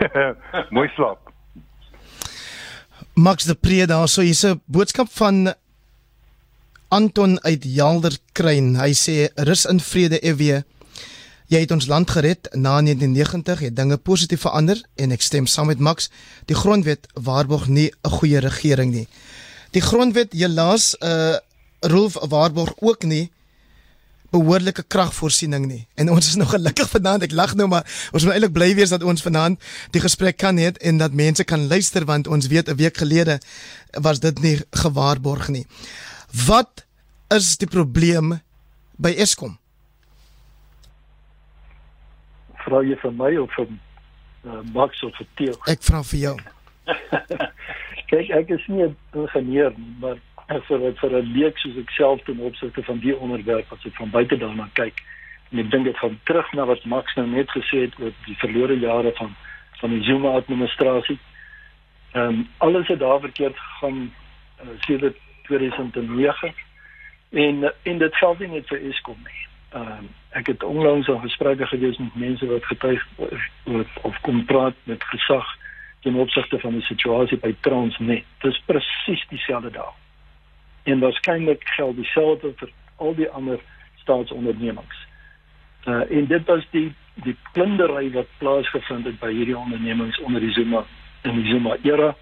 Mooi 0.76 0.88
slaap. 0.96 1.32
Max 3.14 3.44
de 3.44 3.54
Pre 3.54 3.86
daar 3.86 4.08
so 4.08 4.22
hier's 4.22 4.44
'n 4.44 4.60
boodskap 4.66 5.08
van 5.08 5.54
Anton 6.88 7.38
uit 7.42 7.64
Jelderkruin. 7.64 8.76
Hy 8.76 8.92
sê 8.92 9.32
rus 9.36 9.64
in 9.64 9.80
vrede 9.80 10.18
EW. 10.20 10.62
Jy 11.52 11.66
het 11.66 11.72
ons 11.74 11.84
land 11.86 12.08
gered 12.10 12.48
na 12.56 12.78
1990, 12.80 13.58
het 13.60 13.74
dinge 13.76 13.96
positief 14.00 14.40
verander 14.46 14.78
en 14.96 15.10
ek 15.12 15.20
stem 15.20 15.44
saam 15.46 15.68
met 15.68 15.82
Max. 15.84 16.08
Die 16.48 16.56
grondwet 16.56 17.10
waarborg 17.12 17.66
nie 17.68 17.92
'n 17.92 18.08
goeie 18.08 18.40
regering 18.40 18.92
nie. 18.92 19.08
Die 19.70 19.82
grondwet 19.82 20.32
helaas 20.32 20.96
'n 20.96 21.06
uh, 21.06 21.36
Rolf 21.80 22.16
waarborg 22.28 22.72
ook 22.80 23.04
nie 23.04 23.30
behoorlike 24.30 24.82
kragvoorsiening 24.82 25.66
nie. 25.66 25.86
En 25.94 26.10
ons 26.10 26.26
is 26.26 26.34
nog 26.34 26.50
gelukkig 26.50 26.88
vanaand. 26.90 27.22
Ek 27.22 27.32
lag 27.32 27.54
nou 27.54 27.68
maar 27.68 28.08
ons 28.12 28.24
moet 28.24 28.32
eintlik 28.32 28.52
bly 28.52 28.74
wees 28.74 28.88
dat 28.88 29.02
ons 29.02 29.22
vanaand 29.22 29.60
die 29.90 30.00
gesprek 30.00 30.36
kan 30.36 30.56
hê 30.56 30.72
en 30.72 30.98
dat 30.98 31.12
mense 31.12 31.44
kan 31.44 31.66
luister 31.66 32.04
want 32.04 32.26
ons 32.26 32.46
weet 32.46 32.68
'n 32.68 32.76
week 32.76 32.96
gelede 32.96 33.40
was 33.90 34.20
dit 34.20 34.40
nie 34.40 34.60
gewaarborg 34.70 35.48
nie. 35.48 35.66
Wat 36.46 36.84
is 37.28 37.56
die 37.56 37.68
probleem 37.68 38.40
by 38.96 39.10
Eskom? 39.10 39.61
Vra 42.64 42.82
jy 42.86 42.96
vir 43.02 43.12
my 43.12 43.36
of 43.42 43.54
vir 43.56 43.68
uh, 43.68 44.60
Max 44.74 45.02
of 45.02 45.14
vir 45.18 45.28
Theo? 45.36 45.54
Ek 45.70 45.82
vra 45.82 46.02
vir 46.02 46.20
jou. 46.26 46.36
Kyk, 48.12 48.30
ek 48.30 48.50
is 48.50 48.68
nie 48.68 48.84
'n 48.84 48.96
ingenieur 49.14 49.72
nie, 49.76 49.94
maar 50.00 50.18
vir 50.68 50.92
vir 51.00 51.12
'n 51.22 51.32
leek 51.32 51.58
soos 51.58 51.76
ek 51.78 51.90
self 51.90 52.22
ten 52.24 52.40
opsigte 52.40 52.82
van 52.82 52.98
die 52.98 53.16
onderwerp 53.16 53.72
as 53.72 53.86
ek 53.86 53.96
van 53.96 54.10
buite 54.10 54.36
daarna 54.36 54.68
kyk 54.74 55.00
en 55.52 55.58
ek 55.58 55.70
dink 55.70 55.84
dit 55.84 55.96
gaan 55.96 56.18
terug 56.24 56.52
na 56.52 56.64
wat 56.64 56.84
Max 56.84 57.14
nou 57.16 57.26
net 57.26 57.50
gesê 57.50 57.86
het 57.86 57.98
oor 58.00 58.12
die 58.26 58.36
verlore 58.40 58.78
jare 58.78 59.12
van 59.18 59.34
van 59.80 59.90
die 59.90 60.04
Zuma 60.06 60.36
administrasie. 60.38 61.18
Ehm 62.14 62.28
um, 62.28 62.48
alles 62.58 62.88
het 62.88 62.98
daar 62.98 63.20
verkeerd 63.20 63.56
gegaan 63.56 64.12
uh, 64.62 64.68
sedert 64.86 65.16
2009 65.48 66.54
en 67.30 67.72
en 67.82 67.98
dit 67.98 68.14
geld 68.16 68.38
nie 68.38 68.48
net 68.48 68.68
vir 68.68 68.80
Eskom 68.90 69.18
nie. 69.24 69.40
Ehm 69.72 69.98
um, 69.98 70.08
ek 70.32 70.46
het 70.46 70.62
onlangs 70.62 71.08
al 71.08 71.18
gesprekke 71.18 71.66
gewees 71.66 71.98
met 71.98 72.14
mense 72.14 72.46
wat 72.46 72.64
getuig 72.64 73.06
of, 73.64 73.88
of 74.02 74.20
kom 74.20 74.44
praat 74.44 74.74
met 74.82 75.04
gesag 75.04 75.46
ten 76.00 76.14
opsigte 76.14 76.58
van 76.58 76.72
die 76.72 76.82
situasie 76.82 77.38
by 77.38 77.54
Transnet. 77.60 78.24
Dit 78.40 78.52
is 78.52 78.62
presies 78.66 79.26
dieselfde 79.28 79.70
daar 79.70 79.92
en 80.82 80.98
waarskynlik 80.98 81.62
geld 81.76 81.96
dieselfde 81.96 82.52
vir 82.56 82.70
al 82.96 83.14
die 83.14 83.28
ander 83.28 83.60
staatsondernemings. 84.02 85.06
Uh 85.86 86.10
en 86.10 86.26
dit 86.26 86.44
was 86.46 86.66
die 86.70 86.94
die 87.14 87.36
plundering 87.52 88.12
wat 88.12 88.28
plaasgevind 88.38 89.04
het 89.04 89.18
by 89.20 89.32
hierdie 89.32 89.56
ondernemings 89.58 90.20
onder 90.20 90.40
die 90.40 90.52
Zuma 90.52 90.84
in 91.22 91.36
die 91.42 91.50
Zuma 91.52 91.76
era. 91.82 92.14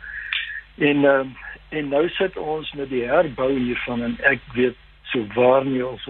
En 0.76 0.96
uh 0.96 1.24
en 1.70 1.88
nou 1.88 2.08
sit 2.08 2.36
ons 2.36 2.72
met 2.72 2.88
die 2.90 3.04
herbou 3.06 3.52
hiervan 3.58 4.02
en 4.02 4.16
ek 4.26 4.40
weet 4.54 4.76
so 5.12 5.26
waar 5.34 5.64
nie 5.64 5.84
ons 5.86 6.06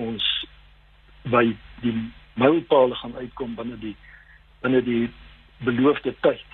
by 1.22 1.56
die 1.80 1.94
mylpaal 2.40 2.94
gaan 3.02 3.16
uitkom 3.16 3.54
binne 3.54 3.78
die 3.80 3.96
binne 4.60 4.82
die 4.84 5.10
beloofde 5.64 6.14
tyd 6.20 6.44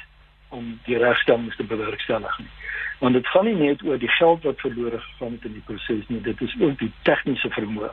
om 0.54 0.78
die 0.86 0.98
regstellings 0.98 1.56
te 1.56 1.66
bewerkstellig 1.66 2.38
nie. 2.38 2.50
Want 2.98 3.14
dit 3.14 3.26
gaan 3.28 3.44
nie 3.44 3.54
net 3.54 3.82
oor 3.82 3.98
die 3.98 4.10
geld 4.18 4.42
wat 4.42 4.60
verlore 4.60 4.98
gegaan 4.98 5.36
het 5.36 5.44
in 5.44 5.56
die 5.58 5.66
proses 5.66 6.08
nie 6.08 6.20
dit 6.20 6.40
is 6.40 6.56
ook 6.60 6.78
die 6.78 6.92
tegniese 7.02 7.50
vermoë 7.58 7.92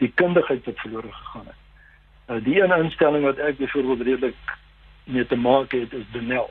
die 0.00 0.12
kundigheid 0.16 0.64
wat 0.64 0.78
verlore 0.80 1.12
gegaan 1.12 1.46
het. 1.46 1.58
Uh, 2.30 2.38
die 2.44 2.56
ene 2.62 2.78
instelling 2.80 3.24
wat 3.26 3.40
ek 3.44 3.58
byvoorbeeld 3.58 4.06
redelik 4.06 4.56
mee 5.04 5.26
te 5.26 5.36
maak 5.36 5.72
het 5.76 5.92
is 5.92 6.06
Denel. 6.12 6.48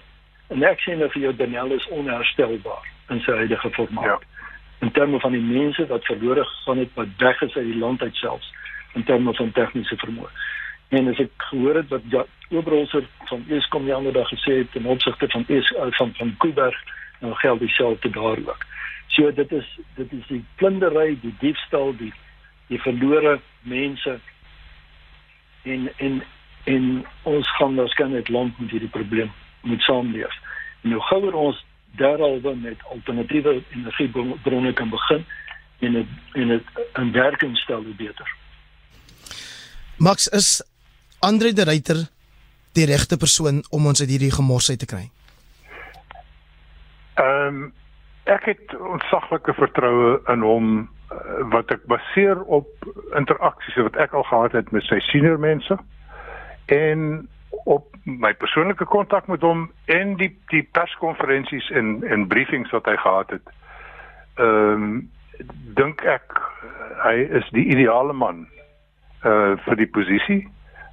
En 0.54 0.66
ek 0.66 0.82
sê 0.84 0.98
nou 0.98 1.10
vir 1.14 1.24
jou 1.30 1.34
Denel 1.40 1.74
is 1.74 1.88
onherstelbaar 1.96 2.86
in 3.10 3.24
sy 3.26 3.38
huidige 3.42 3.72
formaat. 3.78 4.06
Ja. 4.06 4.40
in 4.80 4.92
terme 4.92 5.20
van 5.20 5.32
die 5.32 5.42
mense 5.42 5.86
wat 5.88 6.06
verlore 6.06 6.46
gegaan 6.46 6.78
het 6.78 6.94
wat 6.94 7.08
weg 7.18 7.42
is 7.42 7.56
uit 7.56 7.66
die 7.66 7.78
land 7.78 8.02
uit 8.02 8.16
selfs 8.16 8.52
in 8.94 9.04
terme 9.04 9.34
van 9.34 9.52
tegniese 9.52 9.98
vermoë 9.98 10.30
en 10.90 11.10
as 11.12 11.20
ek 11.22 11.44
gehoor 11.52 11.76
het 11.76 11.92
wat 11.94 12.06
ja, 12.10 12.24
Oberholzer 12.50 13.06
van 13.30 13.44
Eskom 13.54 13.86
die 13.86 13.94
ander 13.94 14.14
dag 14.14 14.30
gesê 14.34 14.62
het 14.62 14.72
ten 14.74 14.86
opsigte 14.90 15.30
van 15.30 15.46
es, 15.48 15.70
van 15.98 16.14
van 16.18 16.34
Kuiberg 16.38 16.78
nou 17.20 17.34
geld 17.36 17.60
dieselfde 17.60 18.10
daar 18.10 18.42
ook. 18.46 18.66
So 19.08 19.32
dit 19.34 19.52
is 19.52 19.68
dit 19.96 20.12
is 20.12 20.26
die 20.28 20.44
plundery, 20.56 21.18
die 21.22 21.36
diefstal, 21.40 21.94
die 21.98 22.14
die 22.68 22.82
verlore 22.82 23.40
mense 23.62 24.20
en 25.64 25.90
en 25.98 26.24
en 26.64 27.06
ons 27.24 27.56
gaan 27.58 27.76
waarskynlik 27.76 28.28
land 28.28 28.60
met 28.60 28.72
hierdie 28.72 28.90
probleem 28.90 29.32
moet 29.62 29.82
saamleef. 29.82 30.34
En 30.82 30.90
nou 30.90 31.02
gouer 31.02 31.34
ons 31.34 31.66
daaroor 32.02 32.58
met 32.58 32.84
alternatiewe 32.90 33.62
energiebronne 33.76 34.74
kan 34.74 34.90
begin 34.90 35.26
en 35.80 35.94
het, 35.94 36.08
en 36.34 36.48
dit 36.48 36.64
in 36.94 37.12
werking 37.12 37.58
stel 37.58 37.84
hoe 37.84 37.96
beter. 37.98 38.39
Max 40.00 40.28
is 40.28 40.64
Andre 41.20 41.54
de 41.54 41.64
Ruyter 41.64 42.08
die 42.72 42.86
regte 42.86 43.18
persoon 43.18 43.64
om 43.70 43.86
ons 43.86 44.00
uit 44.00 44.10
hierdie 44.10 44.32
gemors 44.32 44.70
uit 44.70 44.80
te 44.80 44.88
kry. 44.88 45.10
Ehm 47.20 47.48
um, 47.48 47.74
ek 48.30 48.46
het 48.46 48.76
ontsaglike 48.78 49.54
vertroue 49.58 50.12
in 50.32 50.44
hom 50.46 50.68
uh, 50.80 51.18
wat 51.52 51.72
ek 51.76 51.84
baseer 51.92 52.40
op 52.46 52.70
interaksies 53.18 53.76
wat 53.82 53.98
ek 54.00 54.14
al 54.14 54.24
gehad 54.30 54.56
het 54.56 54.72
met 54.72 54.86
sy 54.88 55.00
senior 55.08 55.40
mense 55.42 55.76
en 56.76 57.28
op 57.66 57.90
my 58.06 58.32
persoonlike 58.38 58.86
kontak 58.86 59.28
met 59.28 59.44
hom 59.44 59.66
en 59.98 60.14
die 60.22 60.30
die 60.54 60.64
perskonferensies 60.78 61.68
en 61.82 61.98
en 62.08 62.28
briefings 62.32 62.72
wat 62.72 62.88
hy 62.88 62.96
gehad 63.04 63.36
het. 63.36 63.52
Ehm 64.38 64.88
um, 64.88 64.96
dink 65.76 66.06
ek 66.08 66.40
hy 67.04 67.18
is 67.42 67.52
die 67.56 67.68
ideale 67.76 68.14
man 68.14 68.46
uh 69.26 69.58
vir 69.66 69.76
die 69.76 69.88
posisie. 69.88 70.48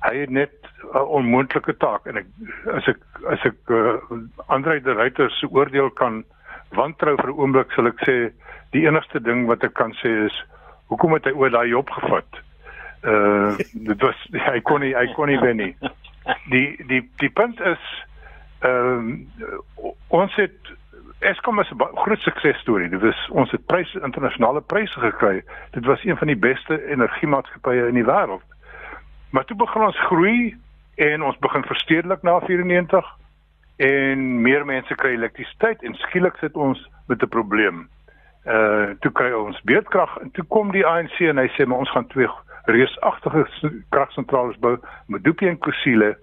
Hy 0.06 0.14
het 0.22 0.30
net 0.30 0.54
'n 0.94 1.04
onmoontlike 1.18 1.76
taak 1.82 2.06
en 2.06 2.16
ek 2.16 2.26
as 2.74 2.88
ek 2.88 2.98
as 3.30 3.44
ek 3.44 3.70
uh, 3.70 3.98
Andre 4.46 4.80
de 4.80 4.92
Ruyter 4.92 5.30
se 5.30 5.46
oordeel 5.50 5.90
kan 5.90 6.24
wantrou 6.70 7.16
vir 7.16 7.30
'n 7.30 7.38
oomblik 7.38 7.72
sal 7.72 7.86
ek 7.86 8.02
sê 8.06 8.32
die 8.72 8.86
enigste 8.86 9.20
ding 9.20 9.46
wat 9.46 9.64
ek 9.64 9.74
kan 9.74 9.92
sê 10.02 10.26
is 10.26 10.36
hoekom 10.88 11.12
het 11.12 11.24
hy 11.24 11.32
ooit 11.32 11.52
daai 11.52 11.68
job 11.68 11.90
gevat? 11.90 12.42
Uh 13.02 13.56
dit 13.72 14.02
was 14.02 14.18
hy 14.32 14.60
kon 14.60 14.80
nie 14.80 14.94
hy 14.94 15.06
kon 15.14 15.28
nie 15.28 15.40
wen 15.40 15.56
nie. 15.56 15.74
Die 16.50 16.76
die 16.88 17.02
die 17.18 17.30
punt 17.30 17.60
is 17.60 17.82
ehm 18.60 18.98
um, 18.98 19.92
ons 20.08 20.34
het 20.34 20.74
Eskom 21.18 21.60
is 21.60 21.70
'n 21.70 21.96
groot 21.96 22.20
suksesstorie. 22.20 22.88
Dit 22.88 23.00
was 23.00 23.28
ons 23.30 23.50
het 23.50 23.66
pryse 23.66 24.00
internasionale 24.00 24.60
pryse 24.60 25.00
gekry. 25.00 25.44
Dit 25.70 25.84
was 25.84 26.04
een 26.04 26.16
van 26.16 26.26
die 26.26 26.36
beste 26.36 26.86
energiemaatskappye 26.86 27.86
in 27.86 27.94
die 27.94 28.04
wêreld. 28.04 28.44
Maar 29.30 29.44
toe 29.44 29.56
begin 29.56 29.82
ons 29.82 30.00
groei 30.00 30.56
en 30.94 31.22
ons 31.22 31.38
begin 31.38 31.64
verstedelik 31.64 32.22
na 32.22 32.40
94 32.40 33.16
en 33.76 34.42
meer 34.42 34.64
mense 34.64 34.94
kry 34.94 35.10
elektrisiteit 35.10 35.82
en 35.82 35.94
skielik 35.94 36.36
sit 36.36 36.56
ons 36.56 36.90
met 37.06 37.22
'n 37.22 37.28
probleem. 37.28 37.88
Uh 38.46 38.90
toe 39.00 39.12
kry 39.12 39.32
ons 39.32 39.60
beurtkrag 39.62 40.18
en 40.18 40.30
toe 40.30 40.44
kom 40.44 40.72
die 40.72 40.86
ANC 40.86 41.18
en 41.18 41.38
hy 41.38 41.48
sê 41.48 41.66
maar 41.66 41.78
ons 41.78 41.90
gaan 41.90 42.06
twee 42.06 42.28
reusagtige 42.64 43.46
kragsentrale 43.88 44.54
bou, 44.58 44.78
Medupi 45.06 45.48
en 45.48 45.58
Kusile 45.58 46.18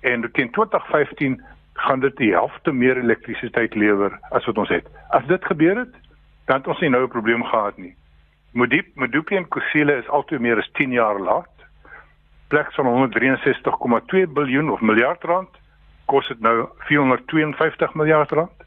en 0.00 0.30
teen 0.32 0.50
2015 0.50 1.42
gaan 1.76 2.00
dit 2.00 2.16
die 2.16 2.32
helfte 2.32 2.72
meer 2.72 2.96
elektrisiteit 2.96 3.74
lewer 3.74 4.18
as 4.30 4.44
wat 4.44 4.58
ons 4.58 4.72
het. 4.72 4.86
As 5.08 5.26
dit 5.26 5.44
gebeur 5.44 5.76
het, 5.76 5.94
dan 6.46 6.56
het 6.62 6.66
ons 6.66 6.80
nie 6.80 6.90
nou 6.90 7.02
'n 7.04 7.14
probleem 7.14 7.44
gehad 7.44 7.76
nie. 7.76 7.94
Modip, 8.52 8.86
Medupi 8.94 9.36
en 9.36 9.48
Kusile 9.48 9.96
is 9.96 10.08
altoe 10.08 10.38
meer 10.38 10.58
as 10.58 10.70
10 10.72 10.90
jaar 10.92 11.20
laat. 11.20 11.52
Plek 12.48 12.72
van 12.72 12.86
163,2 12.86 14.26
miljard 14.32 14.70
of 14.70 14.80
miljard 14.80 15.24
rand 15.24 15.48
kos 16.06 16.28
dit 16.28 16.40
nou 16.40 16.68
452 16.88 17.94
miljard 17.94 18.30
rand. 18.30 18.64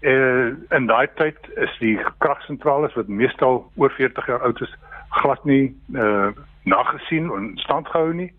Eh 0.00 0.52
en 0.68 0.86
daai 0.86 1.06
tyd 1.14 1.38
is 1.56 1.78
die 1.78 1.98
kragsentrale 2.18 2.90
wat 2.94 3.08
meestal 3.08 3.70
oor 3.76 3.90
40 3.90 4.26
jaar 4.26 4.42
oud 4.42 4.60
is, 4.60 4.74
glad 5.08 5.44
nie 5.44 5.76
uh, 5.94 6.28
nagesien 6.62 7.30
en 7.32 7.52
stand 7.62 7.88
gehou 7.88 8.12
nie. 8.14 8.32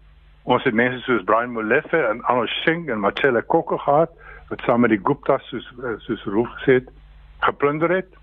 Ons 0.47 0.63
het 0.63 0.73
mense 0.73 1.01
soos 1.03 1.25
Brian 1.27 1.51
Molefe 1.51 1.99
en 2.07 2.21
Arnold 2.23 2.49
Singh 2.63 2.87
en 2.89 3.01
Marcella 3.03 3.41
Kokke 3.41 3.77
gehad 3.83 4.11
wat 4.47 4.61
saam 4.63 4.85
met 4.85 4.93
die 4.93 5.01
Guptas 5.03 5.43
soos 5.51 5.65
eh, 5.83 5.97
soos 6.05 6.23
Roof 6.23 6.47
gesê 6.59 6.77
het 6.79 6.87
geplunder 7.43 7.91
het. 7.91 8.13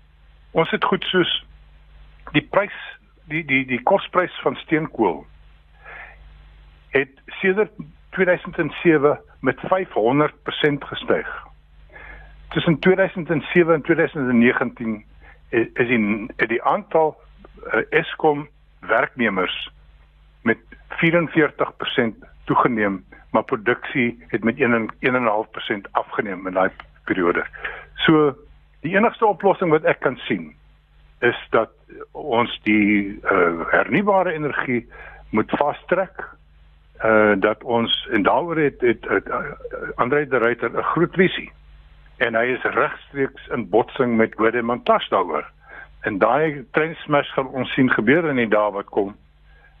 Ons 0.57 0.71
het 0.73 0.87
goed 0.89 1.05
soos 1.11 1.33
die 2.33 2.41
prys 2.41 2.73
die 3.29 3.43
die 3.45 3.61
die 3.69 3.81
kosprys 3.91 4.33
van 4.41 4.57
steenkool 4.63 5.21
het 6.95 7.13
sedert 7.43 7.77
2007 8.17 9.19
met 9.45 9.61
500% 9.69 10.89
gestyg. 10.89 11.29
Tussen 12.57 12.79
2007 12.79 13.73
en 13.73 13.81
2019 13.81 15.05
is 15.53 15.87
die 15.93 16.47
die 16.47 16.63
aantal 16.63 17.13
uh, 17.69 17.85
Eskom 17.89 18.47
werknemers 18.79 19.69
met 20.45 20.61
44% 21.01 22.25
toegeneem, 22.45 23.03
maar 23.31 23.43
produksie 23.43 24.23
het 24.27 24.43
met 24.43 24.55
1.5% 24.61 25.91
afgeneem 25.91 26.47
in 26.47 26.53
daai 26.53 26.69
periode. 27.03 27.45
So 28.05 28.35
die 28.85 28.95
enigste 28.95 29.25
oplossing 29.25 29.73
wat 29.73 29.87
ek 29.89 29.99
kan 30.05 30.17
sien 30.27 30.53
is 31.25 31.37
dat 31.49 31.73
ons 32.11 32.53
die 32.67 33.17
uh, 33.23 33.65
hernubare 33.71 34.35
energie 34.37 34.85
moet 35.29 35.51
vastrek 35.57 36.25
uh 37.03 37.33
dat 37.43 37.63
ons 37.63 37.91
en 38.15 38.23
daaroor 38.23 38.57
het 38.57 38.81
het, 38.81 39.03
het 39.09 39.27
uh, 39.27 39.51
Andre 39.95 40.27
de 40.27 40.37
Ruyter 40.37 40.71
'n 40.71 40.83
groot 40.93 41.15
visie 41.15 41.51
en 42.17 42.35
hy 42.35 42.45
is 42.55 42.63
regstreeks 42.63 43.47
in 43.47 43.69
botsing 43.69 44.15
met 44.17 44.35
Godemantas 44.35 45.09
daaroor. 45.09 45.49
En 46.01 46.17
daai 46.17 46.63
treinsmash 46.71 47.33
gaan 47.33 47.47
ons 47.47 47.73
sien 47.73 47.89
gebeur 47.91 48.29
in 48.29 48.35
die 48.35 48.47
dae 48.47 48.71
wat 48.71 48.85
kom 48.85 49.15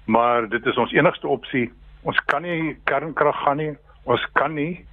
maar 0.05 0.49
dit 0.49 0.65
is 0.65 0.77
ons 0.77 0.91
enigste 0.91 1.27
opsie. 1.27 1.71
Ons 2.01 2.19
kan 2.25 2.41
nie 2.41 2.77
kernkrag 2.83 3.37
gaan 3.43 3.57
nie. 3.57 3.73
Ons 4.03 4.25
kan 4.33 4.53
nie 4.53 4.85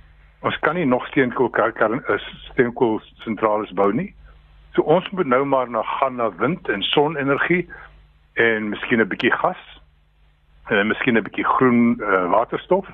ons 0.42 0.58
kan 0.58 0.74
nie 0.74 0.86
nog 0.86 1.06
steenkool 1.06 1.50
kern 1.54 2.00
is 2.10 2.24
steenkool 2.50 3.00
sentrale 3.22 3.66
bou 3.78 3.92
nie. 3.94 4.10
So 4.74 4.82
ons 4.82 5.06
moet 5.10 5.26
nou 5.26 5.44
maar 5.44 5.70
na 5.70 5.82
gaan 5.82 6.16
na 6.16 6.30
wind 6.40 6.68
en 6.68 6.82
sonenergie 6.82 7.68
en 8.34 8.68
miskien 8.68 9.00
'n 9.00 9.08
bietjie 9.08 9.32
gas 9.32 9.62
en 10.68 10.86
miskien 10.86 11.16
'n 11.16 11.22
bietjie 11.22 11.44
groen 11.44 11.98
uh, 12.00 12.30
waterstof. 12.30 12.86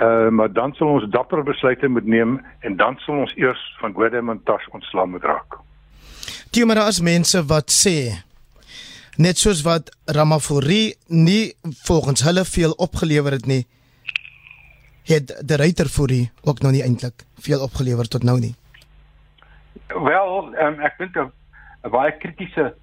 Uh, 0.00 0.28
maar 0.28 0.52
dan 0.52 0.74
sal 0.74 0.88
ons 0.88 1.08
dapper 1.10 1.42
besluite 1.42 1.88
moet 1.88 2.06
neem 2.06 2.44
en 2.60 2.76
dan 2.76 2.96
sal 2.98 3.14
ons 3.14 3.36
eers 3.36 3.76
van 3.80 3.92
Godemantas 3.92 4.68
ontslaan 4.68 5.10
moet 5.10 5.24
raak. 5.24 5.56
Die 6.50 6.66
maar 6.66 6.78
as 6.84 7.00
mense 7.00 7.44
wat 7.46 7.70
sê 7.72 8.25
net 9.18 9.38
soos 9.38 9.62
wat 9.64 9.90
Ramaphosa 10.04 10.92
nie 11.08 11.54
volgens 11.86 12.22
hulle 12.26 12.44
veel 12.44 12.72
opgelewer 12.76 13.32
het 13.32 13.46
nie 13.46 13.64
het 15.06 15.32
die 15.48 15.56
ryter 15.56 15.86
hy 15.86 16.30
ook 16.42 16.60
nog 16.62 16.72
nie 16.72 16.82
eintlik 16.82 17.24
veel 17.38 17.62
opgelewer 17.62 18.08
tot 18.08 18.22
nou 18.22 18.38
nie. 18.40 18.54
Wel, 19.88 20.54
um, 20.58 20.80
ek 20.80 20.98
dink 20.98 21.16
'n 21.16 21.32
baie 21.90 22.12
kritiese 22.18 22.74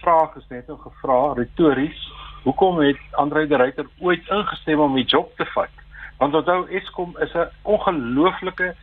vraag 0.00 0.36
is 0.36 0.48
net 0.48 0.66
nou 0.68 0.78
gevra 0.78 1.34
retories 1.34 2.00
hoekom 2.44 2.80
het 2.80 3.00
Andre 3.12 3.46
de 3.46 3.56
Ruyter 3.56 3.86
ooit 4.00 4.28
ingestem 4.28 4.80
om 4.80 4.94
die 4.94 5.04
job 5.04 5.36
te 5.36 5.44
vat? 5.54 5.74
Want 6.18 6.34
onthou 6.34 6.66
Eskom 6.70 7.16
is 7.18 7.34
'n 7.34 7.50
ongelooflike 7.62 8.74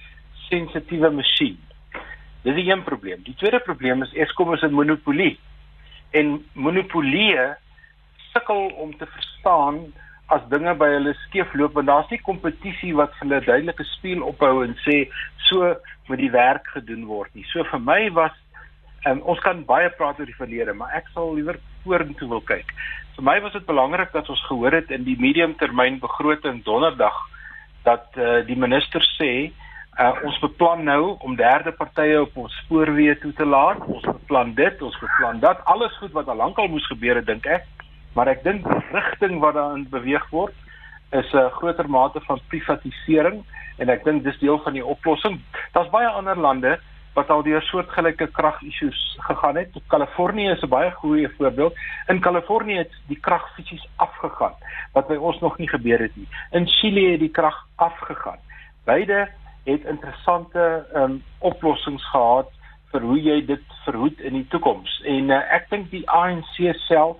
sensitiewe 0.49 1.09
masjien 1.09 1.57
Dis 2.43 2.55
die 2.55 2.71
een 2.71 2.83
probleem. 2.83 3.21
Die 3.23 3.35
tweede 3.39 3.59
probleem 3.63 4.03
is 4.03 4.13
Eskom 4.13 4.53
is 4.53 4.61
'n 4.61 4.73
monopolie 4.73 5.39
en 6.13 6.37
monopolie 6.53 7.35
sukkel 8.31 8.71
om 8.81 8.93
te 8.97 9.05
verstaan 9.05 9.83
as 10.33 10.45
dinge 10.49 10.73
by 10.79 10.89
hulle 10.95 11.13
skeefloop 11.27 11.75
want 11.77 11.89
daar's 11.89 12.11
nie 12.13 12.21
kompetisie 12.25 12.93
wat 12.97 13.13
hulle 13.21 13.41
duidelike 13.45 13.85
speel 13.91 14.23
ophou 14.25 14.63
en 14.65 14.75
sê 14.85 15.03
so 15.49 15.73
moet 16.07 16.21
die 16.21 16.31
werk 16.33 16.67
gedoen 16.73 17.05
word 17.09 17.33
nie. 17.35 17.45
So 17.51 17.63
vir 17.69 17.81
my 17.83 17.99
was 18.15 18.35
um, 19.09 19.21
ons 19.29 19.41
kan 19.43 19.63
baie 19.67 19.91
praat 19.97 20.19
oor 20.19 20.29
die 20.29 20.37
verlede, 20.39 20.75
maar 20.77 20.95
ek 20.97 21.09
sal 21.13 21.33
liewer 21.35 21.59
vorentoe 21.83 22.29
wil 22.31 22.43
kyk. 22.47 22.71
Vir 23.17 23.27
my 23.27 23.37
was 23.43 23.55
dit 23.55 23.67
belangrik 23.67 24.13
dat 24.15 24.29
ons 24.31 24.45
gehoor 24.47 24.79
het 24.79 24.91
in 24.91 25.05
die 25.07 25.19
mediumtermyn 25.19 25.99
begroting 26.03 26.63
donderdag 26.67 27.17
dat 27.83 28.15
uh, 28.17 28.39
die 28.47 28.57
minister 28.57 29.03
sê 29.17 29.51
Uh, 29.93 30.09
ons 30.25 30.39
beplan 30.41 30.83
nou 30.83 31.17
om 31.21 31.35
derde 31.37 31.71
partye 31.77 32.21
op 32.21 32.37
ons 32.37 32.53
spoorweë 32.63 33.19
toe 33.21 33.33
te 33.37 33.45
laat. 33.45 33.81
Ons 33.85 34.05
beplan 34.07 34.55
dit, 34.57 34.81
ons 34.81 34.99
beplan 34.99 35.39
dat. 35.39 35.61
Alles 35.69 35.93
goed 36.01 36.11
wat 36.17 36.27
al 36.27 36.39
lankal 36.41 36.67
moes 36.67 36.87
gebeur 36.89 37.19
het, 37.19 37.27
dink 37.29 37.45
ek. 37.45 37.67
Maar 38.17 38.31
ek 38.33 38.41
dink 38.43 38.65
die 38.65 38.79
rigting 38.93 39.37
wat 39.41 39.53
daarin 39.53 39.85
beweeg 39.89 40.25
word 40.31 40.53
is 41.13 41.29
'n 41.33 41.37
uh, 41.37 41.51
groter 41.57 41.89
mate 41.89 42.19
van 42.25 42.41
privatisering 42.49 43.43
en 43.77 43.89
ek 43.89 44.03
dink 44.03 44.23
dis 44.23 44.39
deel 44.39 44.57
van 44.65 44.73
die 44.73 44.85
oplossing. 44.85 45.39
Daar's 45.73 45.93
baie 45.93 46.07
ander 46.07 46.37
lande 46.37 46.79
wat 47.13 47.29
al 47.29 47.43
deur 47.43 47.61
soortgelyke 47.61 48.27
kragissues 48.27 49.17
gegaan 49.29 49.55
het. 49.55 49.69
Kalifornië 49.87 50.49
is 50.51 50.63
'n 50.63 50.69
baie 50.69 50.91
goeie 50.91 51.29
voorbeeld. 51.37 51.77
In 52.07 52.19
Kalifornië 52.19 52.77
het 52.77 52.91
die 53.07 53.19
krag 53.19 53.53
fisies 53.55 53.87
afgegaan 53.95 54.55
wat 54.93 55.07
by 55.07 55.15
ons 55.15 55.39
nog 55.39 55.57
nie 55.57 55.69
gebeur 55.69 55.99
het 55.99 56.15
nie. 56.15 56.27
In 56.51 56.67
Chili 56.67 57.11
het 57.11 57.19
die 57.19 57.31
krag 57.31 57.67
afgegaan. 57.75 58.39
Beide 58.85 59.29
het 59.63 59.85
interessante 59.85 60.85
um, 60.95 61.23
oplossings 61.39 62.05
gehad 62.09 62.49
vir 62.91 63.01
hoe 63.01 63.19
jy 63.21 63.37
dit 63.45 63.77
verhoed 63.85 64.19
in 64.19 64.35
die 64.37 64.47
toekoms. 64.53 64.99
En 65.09 65.31
uh, 65.31 65.39
ek 65.55 65.69
dink 65.71 65.89
die 65.91 66.03
ANC 66.11 66.57
self 66.85 67.17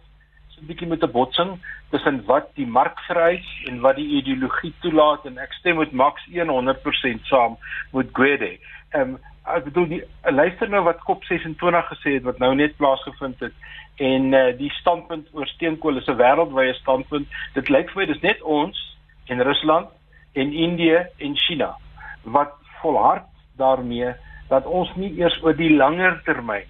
is 0.51 0.59
'n 0.59 0.67
bietjie 0.69 0.87
met 0.87 1.03
'n 1.03 1.11
botsing 1.11 1.57
tussen 1.89 2.23
wat 2.25 2.49
die 2.55 2.67
mark 2.67 2.99
vereis 3.07 3.47
en 3.69 3.79
wat 3.79 3.95
die 3.95 4.09
ideologie 4.19 4.73
toelaat 4.81 5.25
en 5.25 5.37
ek 5.37 5.53
stem 5.53 5.77
met 5.77 5.91
Max 5.91 6.25
100% 6.29 7.29
saam 7.31 7.57
met 7.91 8.09
Gwede. 8.13 8.57
Ehm 8.91 9.15
um, 9.15 9.19
ek 9.43 9.63
bedoel 9.63 9.87
die 9.87 10.03
luister 10.31 10.69
nou 10.69 10.83
wat 10.83 11.03
Kop 11.03 11.23
26 11.23 11.87
gesê 11.87 12.13
het 12.13 12.23
wat 12.23 12.37
nou 12.39 12.55
net 12.55 12.77
plaasgevind 12.77 13.39
het 13.39 13.53
en 13.99 14.33
uh, 14.33 14.57
die 14.57 14.71
standpunt 14.79 15.27
oor 15.33 15.47
steenkool 15.47 15.97
is 15.97 16.07
'n 16.07 16.17
wêreldwye 16.17 16.73
standpunt. 16.73 17.27
Dit 17.53 17.69
lyk 17.69 17.89
vir 17.91 18.01
my 18.01 18.05
dis 18.05 18.21
net 18.21 18.41
ons 18.41 18.97
en 19.27 19.43
Rusland 19.43 19.89
en 20.33 20.53
Indië 20.53 21.07
en 21.17 21.35
China 21.37 21.75
wat 22.23 22.53
volhard 22.81 23.27
daarmee 23.57 24.13
dat 24.49 24.65
ons 24.65 24.95
nie 24.95 25.13
eers 25.19 25.39
oor 25.43 25.55
die 25.55 25.73
langer 25.75 26.21
termyn 26.25 26.67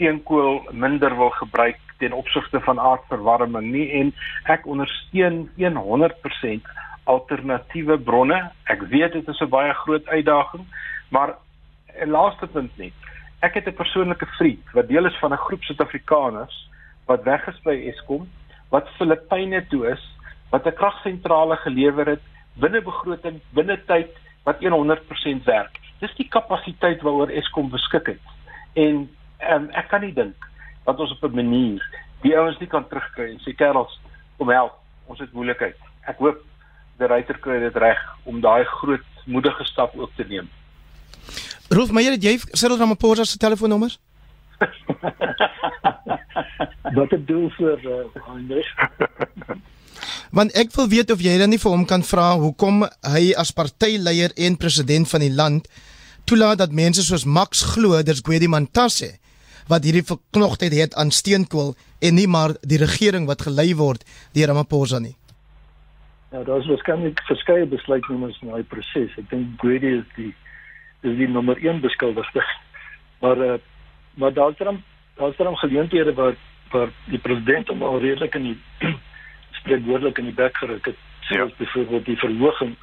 steenkool 0.00 0.62
minder 0.72 1.16
wil 1.16 1.30
gebruik 1.30 1.78
ten 1.98 2.12
opsigte 2.12 2.60
van 2.60 2.80
aardverwarming 2.80 3.66
nie 3.72 3.88
en 4.00 4.12
ek 4.48 4.64
ondersteun 4.66 5.50
100% 5.60 6.70
alternatiewe 7.04 7.98
bronne. 7.98 8.38
Ek 8.72 8.82
weet 8.92 9.12
dit 9.12 9.28
is 9.28 9.40
'n 9.40 9.48
baie 9.48 9.74
groot 9.74 10.06
uitdaging, 10.08 10.64
maar 11.10 11.36
'n 12.00 12.10
laaste 12.10 12.46
punt 12.46 12.76
net. 12.78 12.92
Ek 13.42 13.54
het 13.54 13.66
'n 13.66 13.76
persoonlike 13.82 14.26
vriend 14.38 14.64
wat 14.72 14.88
deel 14.88 15.06
is 15.06 15.18
van 15.18 15.32
'n 15.32 15.44
groep 15.46 15.62
Suid-Afrikaners 15.62 16.68
wat 17.06 17.22
weg 17.22 17.46
is 17.48 17.60
by 17.62 17.76
Eskom, 17.90 18.28
wat 18.70 18.88
Filippyne 18.96 19.66
toe 19.66 19.90
is, 19.90 20.02
wat 20.50 20.66
'n 20.66 20.74
kragsentrale 20.74 21.56
gelewer 21.56 22.06
het 22.06 22.22
binne 22.54 22.80
begroting, 22.80 23.40
binne 23.52 23.78
tyd 23.86 24.10
wat 24.44 24.60
100% 24.60 25.44
werk. 25.44 25.78
Dis 26.00 26.14
die 26.16 26.28
kapasiteit 26.28 27.02
waaroor 27.02 27.28
Eskom 27.28 27.70
beskik 27.70 28.06
het. 28.06 28.20
En 28.72 29.10
um, 29.52 29.70
ek 29.70 29.88
kan 29.88 30.00
nie 30.00 30.14
dink 30.14 30.48
dat 30.84 30.98
ons 30.98 31.12
op 31.12 31.24
'n 31.24 31.34
manier 31.34 31.82
die 32.22 32.36
ouens 32.36 32.58
nie 32.58 32.68
kan 32.68 32.88
terugkry 32.88 33.30
en 33.30 33.40
sê 33.40 33.54
kerels 33.54 34.00
kom 34.38 34.48
help 34.48 34.72
ons 35.06 35.18
het 35.18 35.32
moeilikheid. 35.32 35.76
Ek 36.06 36.18
hoop 36.18 36.44
die 36.98 37.06
ryter 37.06 37.38
kry 37.38 37.60
dit 37.60 37.76
reg 37.76 37.98
om 38.24 38.40
daai 38.40 38.64
groot 38.64 39.04
moedige 39.26 39.64
stap 39.64 39.98
ook 39.98 40.10
te 40.16 40.24
neem. 40.28 40.48
Rolf 41.70 41.90
Meyer, 41.90 42.12
het 42.12 42.22
jy 42.22 42.38
Cyril 42.52 42.78
Ramaphosa 42.78 43.24
se 43.24 43.38
telefoonnommer? 43.38 43.96
Wat 46.96 47.10
het 47.10 47.26
doel 47.26 47.50
vir 47.56 47.78
uh, 47.86 48.04
Heinrich? 48.26 48.74
Want 50.32 50.54
ek 50.58 50.74
wil 50.76 50.88
weet 50.88 51.10
of 51.10 51.22
jy 51.24 51.38
dan 51.38 51.50
nie 51.50 51.60
vir 51.62 51.72
hom 51.72 51.86
kan 51.86 52.02
vra 52.06 52.32
hoekom 52.40 52.84
hy 53.12 53.30
as 53.38 53.52
partyleier 53.56 54.34
en 54.36 54.58
president 54.60 55.08
van 55.10 55.24
die 55.24 55.34
land 55.34 55.70
toelaat 56.30 56.60
dat 56.60 56.74
mense 56.76 57.02
soos 57.02 57.24
Max 57.24 57.62
glo 57.74 58.02
dis 58.06 58.22
Gwedi 58.26 58.48
Mantashe 58.48 59.16
wat 59.70 59.86
hierdie 59.86 60.06
verknogtheid 60.06 60.74
het 60.74 60.94
aan 60.98 61.10
steenkool 61.14 61.74
en 62.02 62.14
nie 62.18 62.26
maar 62.26 62.56
die 62.66 62.78
regering 62.80 63.26
wat 63.30 63.46
gelei 63.46 63.70
word 63.78 64.04
deur 64.34 64.50
Ramaphosa 64.50 64.98
nie. 64.98 65.14
Ja, 66.30 66.42
daar 66.46 66.62
is 66.62 66.68
waarskynlik 66.70 67.22
verskeie 67.26 67.66
besluitnemers 67.66 68.38
in 68.42 68.52
daai 68.52 68.62
proses. 68.70 69.14
Ek 69.18 69.26
dink 69.30 69.58
Gwedi 69.62 69.96
is 69.98 70.06
die 70.16 70.30
is 71.02 71.16
die 71.18 71.28
nommer 71.28 71.58
1 71.58 71.82
beskuldigde. 71.86 72.44
Maar 73.20 73.36
uh, 73.36 73.54
maar 74.16 74.32
daar's 74.32 74.56
dan 74.56 74.82
daar's 75.16 75.36
dan 75.36 75.56
geleenthede 75.56 76.14
waar 76.14 76.36
waar 76.70 76.88
die 77.04 77.18
president 77.18 77.68
hom 77.68 77.82
al 77.82 77.98
redelik 78.00 78.34
in 78.34 78.42
die 78.42 78.58
spreekwoordelik 79.60 80.18
in 80.18 80.30
die 80.30 80.36
bek 80.36 80.56
geruk 80.56 80.90
het. 80.92 80.98
Soos 81.28 81.52
ja. 81.52 81.56
byvoorbeeld 81.56 82.04
die 82.04 82.18
verhoging 82.18 82.76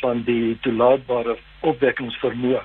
van 0.00 0.22
die 0.26 0.58
toelaatbare 0.60 1.36
opwekkingsvermoë 1.60 2.62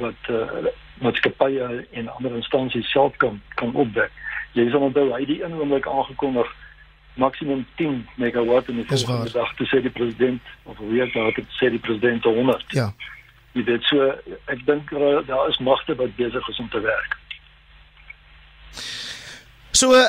wat 0.00 0.28
uh, 0.30 0.68
maatskappye 1.00 1.86
en 1.96 2.08
ander 2.08 2.36
instansies 2.36 2.90
self 2.92 3.16
kan 3.22 3.40
kan 3.60 3.74
opwek. 3.74 4.12
Jy 4.56 4.68
sal 4.70 4.88
onthou 4.88 5.08
hy 5.14 5.24
die 5.28 5.40
inwoonlik 5.44 5.88
aangekondig 5.88 6.52
maksimum 7.16 7.64
10 7.80 8.02
megawatt 8.20 8.68
in 8.68 8.82
die 8.82 8.86
volgende 8.88 9.32
dag 9.32 9.52
te 9.56 9.64
sê 9.70 9.80
die 9.84 9.92
president 9.92 10.42
of 10.68 10.78
wie 10.78 11.00
het 11.00 11.12
daar 11.16 11.32
gesê 11.36 11.70
die 11.72 11.80
president 11.80 12.24
100. 12.24 12.64
Ja. 12.76 12.90
Jy 13.56 13.64
weet 13.64 13.88
so 13.88 14.10
ek 14.52 14.64
dink 14.68 14.92
uh, 14.92 15.20
daar 15.28 15.48
is 15.48 15.60
magte 15.64 15.96
wat 15.96 16.16
besig 16.20 16.48
is 16.52 16.60
om 16.60 16.68
te 16.72 16.80
werk. 16.84 17.16
So 19.72 19.92
uh, 19.96 20.08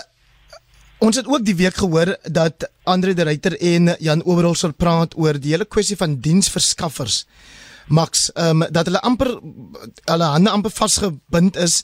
ons 0.98 1.16
het 1.16 1.28
ook 1.28 1.46
die 1.46 1.56
week 1.56 1.78
gehoor 1.78 2.16
dat 2.24 2.70
Andre 2.84 3.14
de 3.14 3.22
Ruyter 3.28 3.58
en 3.60 3.96
Jan 4.00 4.24
Oberhol 4.24 4.56
sal 4.56 4.74
praat 4.74 5.16
oor 5.18 5.38
die 5.40 5.54
hele 5.54 5.66
kwessie 5.66 5.98
van 5.98 6.18
diensverskaffers. 6.22 7.26
Max, 7.88 8.32
ehm 8.34 8.64
um, 8.64 8.72
dat 8.72 8.90
hulle 8.90 9.02
amper 9.02 9.30
hulle 10.06 10.32
hande 10.34 10.50
amper 10.50 10.72
vasgebind 10.72 11.56
is 11.56 11.84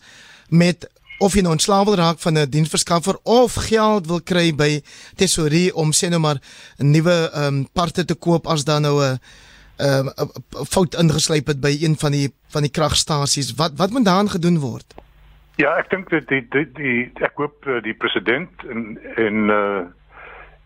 met 0.49 0.89
of 1.23 1.35
jy 1.37 1.43
nou 1.45 1.53
ontslaaw 1.55 1.85
wil 1.87 1.95
raak 1.95 2.19
van 2.19 2.37
'n 2.37 2.49
diensverskaffer 2.49 3.19
of 3.23 3.53
geld 3.69 4.07
wil 4.07 4.21
kry 4.21 4.51
by 4.55 4.81
tesourie 5.15 5.75
om 5.75 5.91
sê 5.91 6.09
nou 6.09 6.19
maar 6.19 6.41
'n 6.77 6.91
nuwe 6.91 7.29
ehm 7.33 7.45
um, 7.45 7.67
parte 7.73 8.05
te 8.05 8.15
koop 8.15 8.47
as 8.47 8.63
dan 8.63 8.81
nou 8.81 9.03
'n 9.03 9.19
ehm 9.77 10.09
um, 10.17 10.31
fout 10.65 10.95
ingeslyp 10.95 11.47
het 11.47 11.61
by 11.61 11.77
een 11.81 11.95
van 11.97 12.11
die 12.11 12.33
van 12.47 12.61
die 12.61 12.71
kragstasies. 12.71 13.53
Wat 13.55 13.71
wat 13.75 13.89
moet 13.89 14.05
daaraan 14.05 14.29
gedoen 14.29 14.59
word? 14.59 14.93
Ja, 15.55 15.75
ek 15.77 15.91
dink 15.91 16.09
dat 16.09 16.27
die 16.31 16.41
die, 16.49 16.65
die 16.73 17.11
ek 17.21 17.37
hoop 17.37 17.67
eh, 17.69 17.81
die 17.85 17.93
president 17.93 18.63
en 18.69 18.97
en 19.15 19.49
uh 19.49 19.83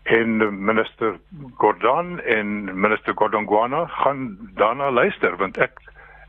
en 0.08 0.38
minister 0.64 1.18
Gordon 1.60 2.20
en 2.20 2.80
minister 2.80 3.12
Gordon 3.14 3.44
Guana 3.46 3.82
gaan 3.86 4.38
daarna 4.56 4.88
luister 4.90 5.36
want 5.36 5.58
ek 5.60 5.82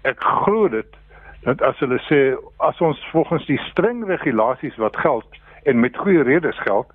ek 0.03 0.19
glo 0.19 0.67
dit 0.67 0.97
dat 1.45 1.61
as 1.63 1.79
hulle 1.79 2.01
sê 2.09 2.19
as 2.57 2.81
ons 2.83 2.99
volgens 3.13 3.45
die 3.47 3.59
streng 3.69 4.03
regulasies 4.09 4.75
wat 4.83 4.99
geld 4.99 5.39
en 5.63 5.79
met 5.79 5.95
goeie 5.95 6.25
redes 6.27 6.59
geld 6.67 6.91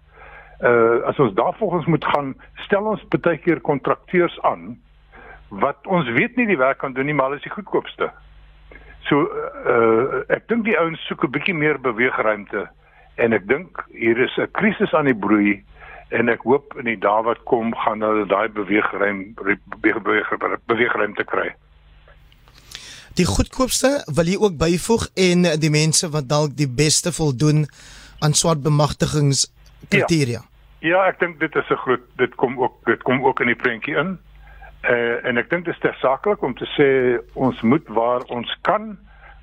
uh 0.61 1.01
as 1.09 1.19
ons 1.19 1.33
daarvolgens 1.41 1.89
moet 1.89 2.05
gaan 2.05 2.35
stel 2.67 2.93
ons 2.93 3.09
baie 3.17 3.39
keer 3.39 3.65
kontrakteurs 3.65 4.37
aan 4.43 4.77
wat 5.49 5.87
ons 5.87 6.09
weet 6.19 6.37
nie 6.37 6.47
die 6.53 6.61
werk 6.61 6.79
kan 6.85 6.93
doen 6.93 7.09
nie 7.09 7.17
maar 7.17 7.35
is 7.35 7.43
die 7.43 7.57
goedkoopste. 7.57 8.11
So 9.09 9.27
uh 9.27 10.25
ek 10.33 10.49
dink 10.49 10.65
die 10.65 10.79
ouens 10.79 11.01
soek 11.09 11.25
'n 11.25 11.35
bietjie 11.37 11.55
meer 11.55 11.79
beweegruimte 11.79 12.69
en 13.17 13.33
ek 13.33 13.47
dink 13.49 13.85
hier 13.93 14.19
is 14.19 14.37
'n 14.39 14.51
krisis 14.53 14.95
aan 14.95 15.11
die 15.11 15.21
broei 15.27 15.63
en 16.11 16.29
ek 16.29 16.45
hoop 16.45 16.75
in 16.79 16.85
die 16.85 17.01
dae 17.01 17.23
wat 17.27 17.43
kom 17.45 17.75
gaan 17.85 18.03
hulle 18.03 18.27
daai 18.27 18.49
beweegruim 18.49 19.35
beweegruimte 20.67 21.25
kry. 21.25 21.55
Die 23.15 23.27
goedkoopste 23.27 24.03
wil 24.15 24.27
jy 24.27 24.39
ook 24.43 24.57
byvoeg 24.59 25.07
en 25.15 25.47
die 25.63 25.71
mense 25.71 26.09
wat 26.11 26.29
dalk 26.29 26.57
die 26.59 26.69
beste 26.69 27.13
voldoen 27.13 27.67
aan 28.19 28.35
swart 28.35 28.63
bemagtigingskriteria. 28.63 30.41
Ja. 30.41 30.49
ja, 30.89 31.05
ek 31.09 31.21
dink 31.21 31.41
dit 31.41 31.55
is 31.55 31.71
'n 31.71 31.83
groot 31.85 32.05
dit 32.17 32.35
kom 32.35 32.59
ook 32.59 32.75
dit 32.87 33.03
kom 33.03 33.25
ook 33.25 33.41
in 33.41 33.47
die 33.47 33.61
prentjie 33.63 33.97
in. 33.97 34.19
Uh, 34.85 35.25
en 35.25 35.41
ek 35.41 35.49
dink 35.51 35.65
dit 35.65 35.75
is 35.75 35.81
tersaklik 35.81 36.43
om 36.45 36.55
te 36.55 36.67
sê 36.75 36.89
ons 37.35 37.61
moet 37.65 37.87
waar 37.97 38.25
ons 38.29 38.51
kan 38.69 38.99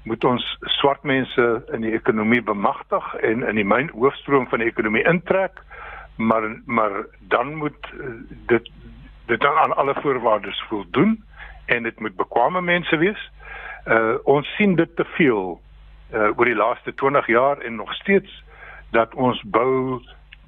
moet 0.05 0.23
ons 0.25 0.43
swart 0.77 1.03
mense 1.05 1.45
in 1.73 1.81
die 1.85 1.93
ekonomie 1.97 2.41
bemagtig 2.41 3.07
en 3.25 3.41
in 3.49 3.57
die 3.57 3.65
myn 3.65 3.89
hoofstroom 3.93 4.47
van 4.49 4.61
die 4.61 4.69
ekonomie 4.69 5.05
intrek 5.09 5.61
maar 6.21 6.45
maar 6.65 7.05
dan 7.33 7.55
moet 7.55 7.89
uh, 7.97 8.13
dit 8.51 8.69
dit 9.25 9.41
dan 9.41 9.57
aan 9.57 9.75
alle 9.75 9.95
voorwaardes 10.01 10.63
voldoen 10.69 11.23
en 11.65 11.83
dit 11.83 11.99
moet 11.99 12.15
bekwame 12.15 12.61
mense 12.61 12.97
wees. 12.97 13.31
Uh 13.87 14.15
ons 14.23 14.55
sien 14.55 14.75
dit 14.75 14.95
te 14.95 15.05
veel 15.17 15.61
uh 16.13 16.29
oor 16.37 16.45
die 16.45 16.55
laaste 16.55 16.93
20 16.93 17.27
jaar 17.27 17.57
en 17.57 17.75
nog 17.75 17.93
steeds 17.93 18.43
dat 18.91 19.13
ons 19.15 19.41
bou 19.43 20.01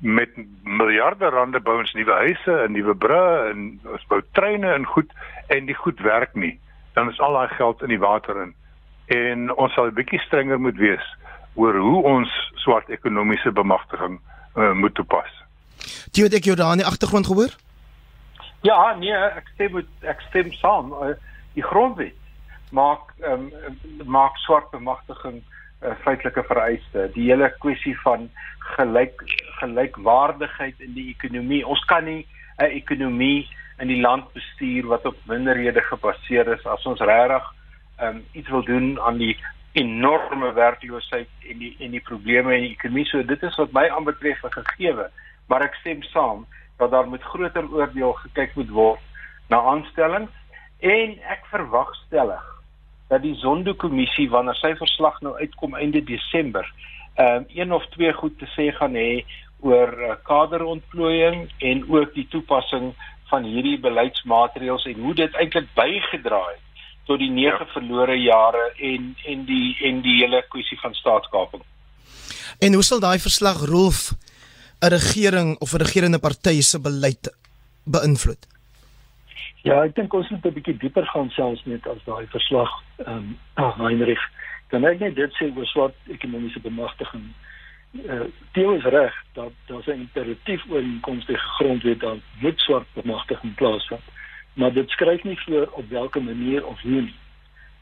met 0.03 0.29
miljarde 0.63 1.29
rande 1.29 1.59
bou 1.63 1.77
ons 1.79 1.93
nuwe 1.95 2.11
huise 2.11 2.55
en 2.65 2.71
nuwe 2.75 2.95
brûe 2.95 3.51
en 3.51 3.61
ons 3.87 4.07
bou 4.11 4.19
treine 4.35 4.73
en 4.75 4.85
goed 4.85 5.11
en 5.47 5.65
die 5.65 5.77
goed 5.79 5.99
werk 6.03 6.35
nie. 6.35 6.59
Dan 6.93 7.09
is 7.09 7.19
al 7.23 7.37
daai 7.37 7.55
geld 7.55 7.81
in 7.81 7.93
die 7.93 7.99
water 7.99 8.41
in. 8.41 8.51
En 9.15 9.53
ons 9.55 9.73
sal 9.73 9.87
'n 9.87 9.95
bietjie 9.95 10.19
strenger 10.19 10.59
moet 10.59 10.75
wees 10.75 11.05
oor 11.55 11.75
hoe 11.75 12.03
ons 12.03 12.29
swart 12.55 12.89
ekonomiese 12.89 13.51
bemagtiging 13.51 14.19
uh, 14.55 14.71
moet 14.71 14.93
toepas. 14.93 15.31
Jy 16.11 16.23
het 16.23 16.33
ek 16.33 16.51
jou 16.51 16.55
daar 16.55 16.71
in 16.71 16.83
die 16.83 16.91
agtergrond 16.91 17.27
gehoor? 17.27 17.55
Ja, 18.61 18.95
nee, 18.99 19.15
ek 19.15 19.47
stem 19.53 19.73
met 19.73 19.87
ek 20.01 20.21
stem 20.27 20.51
saam. 20.51 20.91
Uh, 20.91 21.15
die 21.53 21.63
grondwet 21.63 22.19
maak 22.71 23.13
ehm 23.21 23.47
um, 23.63 24.07
maak 24.09 24.35
swart 24.43 24.71
bemagtiging 24.71 25.39
'n 25.39 25.45
uh, 25.83 25.95
feitelike 26.03 26.43
vereiste. 26.43 27.09
Die 27.13 27.29
hele 27.29 27.49
kwessie 27.59 27.95
van 28.03 28.29
gelyk 28.75 29.23
gelykwaardigheid 29.59 30.79
in 30.79 30.93
die 30.93 31.09
ekonomie. 31.15 31.65
Ons 31.67 31.83
kan 31.85 32.05
nie 32.05 32.25
'n 32.59 32.71
ekonomie 32.71 33.47
in 33.79 33.87
die 33.87 34.01
land 34.01 34.33
bestuur 34.33 34.87
wat 34.87 35.05
op 35.05 35.17
minderhede 35.25 35.81
gebaseer 35.81 36.47
is 36.47 36.65
as 36.65 36.85
ons 36.85 36.99
regtig 36.99 37.43
ehm 37.99 38.15
um, 38.15 38.23
iets 38.31 38.49
wil 38.49 38.63
doen 38.63 38.99
aan 39.01 39.17
die 39.17 39.37
enorme 39.73 40.53
werkloosheid 40.53 41.29
en 41.49 41.57
die 41.57 41.75
en 41.79 41.91
die 41.91 42.01
probleme 42.01 42.55
in 42.55 42.61
die 42.61 42.75
ekonomie. 42.77 43.05
So 43.05 43.23
dit 43.23 43.43
is 43.43 43.55
wat 43.55 43.71
my 43.71 43.89
aanbetref 43.89 44.43
'n 44.43 44.51
gegewe 44.51 45.09
maar 45.47 45.61
ek 45.61 45.75
stem 45.75 46.01
saam 46.03 46.45
dat 46.77 46.91
daar 46.91 47.09
met 47.09 47.21
groter 47.21 47.71
oordeel 47.71 48.13
gekyk 48.13 48.55
moet 48.55 48.69
word 48.69 48.99
na 49.47 49.59
aanstellings 49.61 50.31
en 50.79 51.19
ek 51.35 51.45
verwag 51.51 51.95
stellig 52.05 52.52
dat 53.07 53.21
die 53.21 53.35
Zondo-kommissie 53.35 54.29
wanneer 54.29 54.55
sy 54.55 54.75
verslag 54.75 55.21
nou 55.21 55.35
uitkom 55.39 55.75
einde 55.75 56.03
Desember, 56.03 56.67
ehm 57.15 57.43
um, 57.43 57.45
een 57.53 57.73
of 57.73 57.85
twee 57.93 58.13
goed 58.13 58.37
te 58.39 58.47
sê 58.55 58.71
gaan 58.77 58.95
hê 58.97 59.25
oor 59.61 59.91
uh, 59.93 60.15
kaderontplooiing 60.23 61.51
en 61.57 61.83
ook 61.89 62.13
die 62.13 62.27
toepassing 62.27 62.93
van 63.29 63.43
hierdie 63.43 63.79
beleidsmaatreëls 63.79 64.85
en 64.91 65.03
hoe 65.05 65.13
dit 65.13 65.35
eintlik 65.35 65.69
bygedra 65.77 66.41
het 66.51 66.61
tot 67.07 67.19
die 67.19 67.31
nege 67.31 67.65
ja. 67.65 67.71
verlore 67.73 68.15
jare 68.19 68.63
en 68.91 69.13
en 69.31 69.45
die 69.45 69.75
en 69.89 70.01
die 70.01 70.17
hele 70.21 70.43
kwessie 70.49 70.79
van 70.81 70.93
staatskaping. 70.93 71.63
En 72.59 72.73
hoe 72.73 72.83
sal 72.83 72.99
daai 73.03 73.19
verslag 73.19 73.65
Rolf 73.69 74.13
'n 74.83 74.91
regering 74.97 75.55
of 75.59 75.73
'n 75.73 75.83
regerende 75.85 76.19
party 76.19 76.61
se 76.61 76.79
beleid 76.79 77.31
beïnvloed? 77.85 78.52
Ja, 79.63 79.77
ek 79.87 79.93
dink 79.95 80.13
ons 80.13 80.29
moet 80.29 80.45
'n 80.45 80.53
bietjie 80.53 80.77
dieper 80.77 81.05
gaan 81.07 81.29
selfs 81.31 81.63
net 81.65 81.87
as 81.87 82.03
daai 82.03 82.27
verslag 82.27 82.71
ehm 82.97 83.35
um, 83.55 83.71
Heinrich. 83.79 84.23
Dan 84.69 84.83
ek 84.85 84.99
net 84.99 85.15
dit 85.15 85.35
sê 85.39 85.47
oor 85.55 85.65
swart 85.65 85.95
ekonomiese 86.11 86.59
bemagtiging. 86.59 87.29
Eh 87.93 88.15
uh, 88.15 88.25
Theo 88.51 88.73
is 88.75 88.83
reg 88.83 89.15
dat 89.33 89.53
daar 89.67 89.87
'n 89.87 90.03
imperatief 90.03 90.65
oor 90.69 90.81
inkomste 90.81 91.37
grondwet 91.37 91.99
dan 91.99 92.21
moet 92.41 92.59
swart 92.59 92.87
bemagtiging 92.93 93.55
plaasvind. 93.55 94.03
Maar 94.53 94.73
dit 94.73 94.89
skryf 94.89 95.23
nie 95.23 95.39
voor 95.39 95.67
op 95.71 95.89
watter 95.89 96.23
manier 96.23 96.65
of 96.65 96.81
hoe 96.81 97.01
nie. 97.01 97.15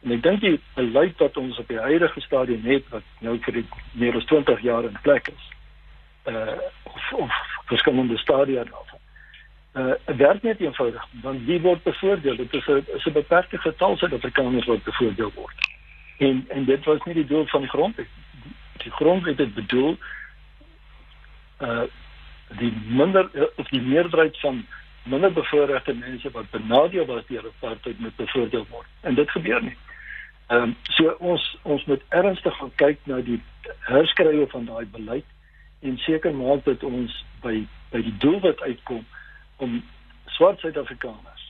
En 0.03 0.11
ek 0.11 0.23
dink 0.23 0.39
die 0.41 0.59
beleid 0.73 1.17
wat 1.17 1.37
ons 1.37 1.57
op 1.57 1.67
die 1.67 1.79
huidige 1.79 2.21
stadium 2.21 2.63
het 2.65 2.89
wat 2.89 3.03
nou 3.19 3.39
vir 3.41 3.63
meer 3.93 4.15
as 4.15 4.25
20 4.25 4.61
jaar 4.61 4.83
in 4.83 4.97
plek 5.01 5.27
is, 5.27 5.49
uh 6.25 6.57
of, 6.83 7.13
of 7.13 7.33
verskillende 7.65 8.17
stadia 8.17 8.63
daarvan. 8.63 8.90
Uh 9.73 9.93
werk 10.05 10.41
net 10.43 10.59
eenvoudig 10.59 11.05
want 11.21 11.45
wie 11.45 11.61
word 11.61 11.83
bevoordeel? 11.83 12.35
Dit 12.35 12.53
is 12.53 12.67
'n 12.67 12.85
'n 13.09 13.13
beperkte 13.13 13.57
getal 13.57 13.97
Suid-Afrikaners 13.97 14.65
wat 14.65 14.83
bevoordeel 14.83 15.31
word. 15.35 15.55
En 16.17 16.45
en 16.47 16.65
dit 16.65 16.85
was 16.85 17.03
nie 17.03 17.13
die 17.13 17.25
doel 17.25 17.45
van 17.45 17.61
die 17.61 17.69
grondwet. 17.69 18.07
die 18.83 18.91
grondwet 18.91 19.37
het 19.37 19.53
bedoel 19.53 19.97
uh 21.61 21.83
die 22.57 22.73
minder 22.87 23.29
of 23.55 23.67
die 23.67 23.81
meerderheid 23.81 24.39
van 24.39 24.65
minder 25.03 25.33
bevoorregte 25.33 25.93
mense 25.93 26.31
wat 26.31 26.49
benadeel 26.49 27.05
was 27.05 27.25
deur 27.27 27.45
apartheid 27.45 27.99
moet 27.99 28.15
bevoordeel 28.15 28.65
word. 28.69 28.87
En 29.01 29.15
dit 29.15 29.31
gebeur 29.31 29.63
nie. 29.63 29.77
Ehm 30.47 30.61
um, 30.61 30.75
so 30.83 31.15
ons 31.19 31.57
ons 31.61 31.85
moet 31.85 32.01
ernstig 32.09 32.57
gaan 32.57 32.75
kyk 32.75 32.99
na 33.03 33.21
die 33.21 33.41
herskrywe 33.79 34.47
van 34.47 34.65
daai 34.65 34.85
beleid 34.85 35.25
en 35.79 35.97
seker 35.97 36.35
maak 36.35 36.65
dat 36.65 36.83
ons 36.83 37.25
by 37.41 37.67
by 37.91 38.01
die 38.01 38.17
doelwit 38.17 38.61
uitkom 38.61 39.05
om 39.61 39.81
swart 40.37 40.59
Suid-Afrikaners 40.59 41.49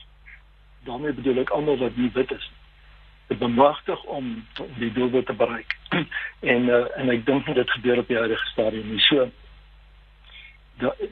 daarmee 0.84 1.12
bedoel 1.12 1.42
ek 1.44 1.52
almal 1.54 1.78
wat 1.78 1.96
nie 1.96 2.10
wit 2.14 2.30
is 2.34 2.50
te 3.30 3.36
bemagtig 3.38 4.02
om 4.04 4.32
die 4.78 4.90
doelwit 4.92 5.26
te 5.26 5.32
bereik. 5.32 5.76
en 6.54 6.68
uh, 6.68 6.84
en 6.98 7.12
ek 7.14 7.24
dink 7.26 7.46
dit 7.46 7.70
gebeur 7.76 8.02
op 8.02 8.10
die 8.10 8.18
huidige 8.18 8.50
stadium 8.50 8.90
nie. 8.90 9.00
So 9.06 9.30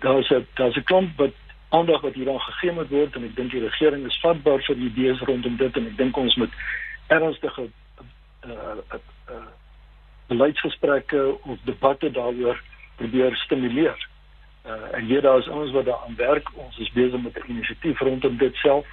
daar's 0.05 0.31
'n 0.31 0.47
daar's 0.55 0.77
'n 0.77 0.85
klomp 0.91 1.17
wat 1.17 1.37
aandag 1.69 2.01
wat 2.01 2.15
hieraan 2.15 2.41
gegee 2.41 2.73
moet 2.73 2.91
word 2.91 3.17
en 3.17 3.25
ek 3.25 3.37
dink 3.37 3.51
die 3.51 3.63
regering 3.63 4.07
is 4.07 4.21
vatbaar 4.21 4.63
vir 4.67 4.77
idees 4.77 5.21
rondom 5.21 5.57
dit 5.57 5.77
en 5.77 5.87
ek 5.87 5.97
dink 5.97 6.17
ons 6.17 6.37
moet 6.37 6.55
ernstige 7.07 7.69
uh, 8.45 8.51
uh, 8.51 8.99
uh, 9.31 9.51
beleidsgesprekke 10.27 11.23
of 11.43 11.59
debatte 11.65 12.11
daaroor 12.11 12.63
probeer 12.97 13.37
stimuleer. 13.37 14.09
Uh, 14.67 14.73
en 14.93 15.05
hier 15.05 15.21
daar 15.21 15.39
is 15.39 15.49
ons 15.49 15.71
wat 15.71 15.85
daaraan 15.85 16.17
werk. 16.17 16.49
Ons 16.55 16.79
is 16.79 16.93
besig 16.93 17.23
met 17.23 17.37
'n 17.37 17.51
inisiatief 17.51 18.01
rondom 18.01 18.37
dit 18.37 18.55
self. 18.55 18.87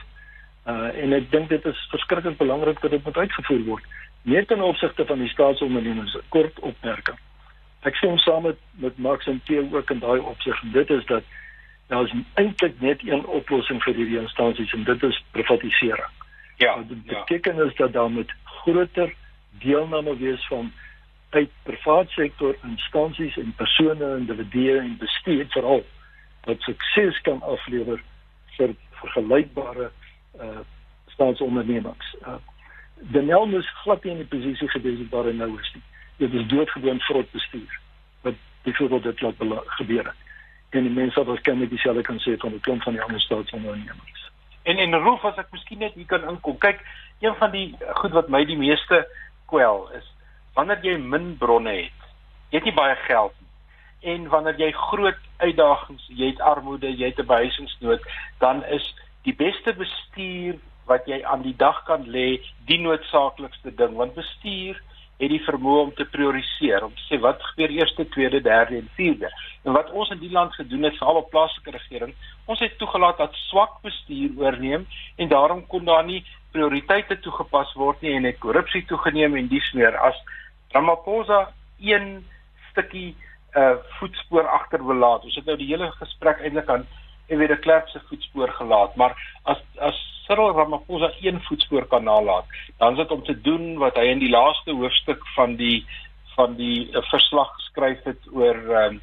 Uh, 0.66 1.04
en 1.04 1.14
ek 1.14 1.32
dink 1.32 1.50
dit 1.50 1.66
is 1.66 1.88
verskriklik 1.90 2.38
belangrik 2.38 2.82
dat 2.82 2.92
dit 2.92 3.04
moet 3.04 3.18
uitgevoer 3.18 3.64
word. 3.64 3.84
Net 4.22 4.48
ten 4.48 4.62
opsigte 4.62 5.06
van 5.06 5.20
die 5.20 5.30
staatsondernemings 5.30 6.18
kort 6.30 6.60
opmerking 6.60 7.18
ek 7.88 7.96
stem 7.96 8.18
saam 8.18 8.44
met 8.44 8.58
met 8.84 8.98
Max 8.98 9.28
en 9.28 9.42
Theo 9.46 9.68
ook 9.72 9.90
in 9.90 10.00
daai 10.00 10.20
opsig 10.20 10.62
en 10.62 10.72
dit 10.72 10.90
is 10.90 11.06
dat 11.06 11.24
daar 11.88 12.04
is 12.04 12.14
eintlik 12.34 12.82
net 12.82 13.04
een 13.08 13.26
oplossing 13.26 13.80
vir 13.84 13.96
hierdie 13.96 14.20
instansies 14.20 14.74
en 14.74 14.84
dit 14.84 15.04
is 15.04 15.24
privatisering. 15.32 16.12
Ja. 16.58 16.76
Dit 16.88 17.06
beteken 17.06 17.56
ja. 17.56 17.64
is 17.64 17.76
dat 17.76 17.94
daar 17.94 18.12
met 18.12 18.34
groter 18.44 19.14
deelname 19.64 20.18
wees 20.18 20.48
van 20.48 20.72
uit 21.30 21.52
privaat 21.64 22.10
sektor 22.10 22.56
instansies 22.64 23.38
en 23.38 23.54
persone 23.56 24.18
individue 24.18 24.80
en 24.80 24.98
bestuur 24.98 25.46
veral 25.50 25.84
wat 26.48 26.62
sukses 26.62 27.22
kan 27.22 27.42
aflewer 27.42 28.04
vir 28.58 28.76
vergelykbare 29.02 29.92
uh 30.40 30.60
staatsondernemings. 31.18 32.16
Uh, 32.22 32.36
Daniel 33.14 33.48
moes 33.50 33.70
glad 33.82 34.04
nie 34.04 34.12
in 34.12 34.20
die 34.22 34.30
posisie 34.30 34.68
gewees 34.70 35.00
het 35.00 35.10
waar 35.10 35.26
hy 35.26 35.34
nou 35.34 35.50
is 35.58 35.72
nie 35.74 35.82
dit 36.18 36.34
is 36.34 36.48
doodgewoon 36.48 37.00
vrot 37.00 37.32
bestuur 37.32 37.80
wat 38.22 38.34
byvoorbeeld 38.62 39.04
dit 39.04 39.22
laat 39.22 39.64
gebeur 39.66 40.06
het. 40.06 40.16
En 40.70 40.84
die 40.84 40.92
mense 40.92 41.16
wat 41.16 41.28
waarskynlik 41.28 41.70
dieselfde 41.70 42.02
kan 42.02 42.20
sê 42.20 42.38
van 42.38 42.52
die 42.52 42.60
klomp 42.60 42.84
van 42.84 42.94
die 42.94 43.02
ander 43.02 43.22
staatsondernemings. 43.22 44.32
En 44.64 44.78
en 44.78 45.00
roof 45.00 45.24
as 45.26 45.38
ek 45.38 45.52
miskien 45.52 45.80
net 45.80 45.94
hier 45.94 46.06
kan 46.06 46.26
inkom. 46.28 46.58
Kyk, 46.58 46.82
een 47.20 47.36
van 47.36 47.52
die 47.52 47.76
goed 48.02 48.12
wat 48.12 48.30
my 48.30 48.44
die 48.46 48.58
meeste 48.58 49.06
kwel 49.46 49.88
is 49.96 50.10
wanneer 50.58 50.82
jy 50.82 50.98
min 50.98 51.36
bronne 51.38 51.76
het. 51.84 52.06
Jy 52.50 52.58
het 52.60 52.66
nie 52.66 52.78
baie 52.78 52.96
geld 53.06 53.34
nie. 53.38 54.14
En 54.14 54.28
wanneer 54.34 54.58
jy 54.62 54.72
groot 54.72 55.22
uitdagings, 55.38 56.06
jy 56.10 56.32
het 56.32 56.42
armoede, 56.42 56.90
jy 56.90 57.12
het 57.12 57.20
'n 57.22 57.30
behuisingsnood, 57.30 58.02
dan 58.40 58.64
is 58.66 58.86
die 59.24 59.36
beste 59.36 59.74
bestuur 59.74 60.58
wat 60.88 61.06
jy 61.06 61.24
aan 61.24 61.42
die 61.42 61.56
dag 61.56 61.84
kan 61.84 62.08
lê, 62.08 62.40
die 62.66 62.80
noodsaaklikste 62.80 63.76
ding, 63.76 63.94
want 63.96 64.16
bestuur 64.16 64.82
het 65.18 65.30
die 65.30 65.44
vermoë 65.44 65.82
om 65.82 65.94
te 65.94 66.06
prioriseer, 66.06 66.84
om 66.86 66.94
te 66.94 67.06
sê 67.10 67.20
wat 67.20 67.44
gebeur 67.44 67.70
eerste, 67.70 68.06
tweede, 68.10 68.42
derde 68.42 68.78
en 68.78 68.90
vierde. 68.96 69.30
En 69.64 69.74
wat 69.74 69.92
ons 69.92 70.10
in 70.10 70.20
die 70.20 70.32
land 70.32 70.54
gedoen 70.54 70.84
het, 70.84 70.98
veral 70.98 71.22
op 71.22 71.30
plaaslike 71.30 71.72
regering, 71.72 72.14
ons 72.46 72.60
het 72.60 72.78
toegelaat 72.78 73.18
dat 73.18 73.34
swak 73.50 73.82
bestuur 73.82 74.30
oorneem 74.38 74.88
en 75.16 75.28
daarom 75.28 75.66
kon 75.68 75.86
daar 75.86 76.06
nie 76.06 76.24
prioriteite 76.52 77.20
toegepas 77.20 77.74
word 77.74 78.02
nie 78.02 78.14
en 78.18 78.30
het 78.30 78.40
korrupsie 78.40 78.86
toegeneem 78.86 79.36
en 79.36 79.50
dis 79.52 79.72
meer 79.78 79.98
as 79.98 80.18
Ramaphosa 80.72 81.52
een 81.80 82.26
stukkie 82.72 83.16
uh 83.58 83.78
voetspoor 84.00 84.48
agter 84.48 84.86
wil 84.86 84.96
laat. 84.96 85.24
Ons 85.24 85.36
het 85.36 85.46
nou 85.46 85.58
die 85.58 85.68
hele 85.68 85.92
gesprek 85.92 86.40
eintlik 86.40 86.70
aan 86.70 86.86
en 87.28 87.38
weer 87.38 87.52
'n 87.52 87.60
klerk 87.60 87.88
se 87.90 88.00
voetspoor 88.10 88.50
gelaat, 88.50 88.96
maar 88.96 89.16
as 89.44 89.62
as 89.80 89.98
Cyril 90.26 90.52
Ramaphosa 90.52 91.12
een 91.22 91.42
voetspoor 91.42 91.86
kan 91.86 92.04
nalat, 92.04 92.46
dan 92.78 92.92
is 92.92 92.98
dit 92.98 93.12
om 93.12 93.24
te 93.24 93.42
doen 93.42 93.78
wat 93.78 93.96
hy 93.96 94.04
in 94.04 94.20
die 94.20 94.30
laaste 94.30 94.72
hoofstuk 94.72 95.28
van 95.36 95.56
die 95.56 95.86
van 96.36 96.56
die 96.56 96.92
uh, 96.92 97.02
verslag 97.02 97.54
geskryf 97.56 98.04
het 98.04 98.28
oor 98.32 98.56
um, 98.56 99.02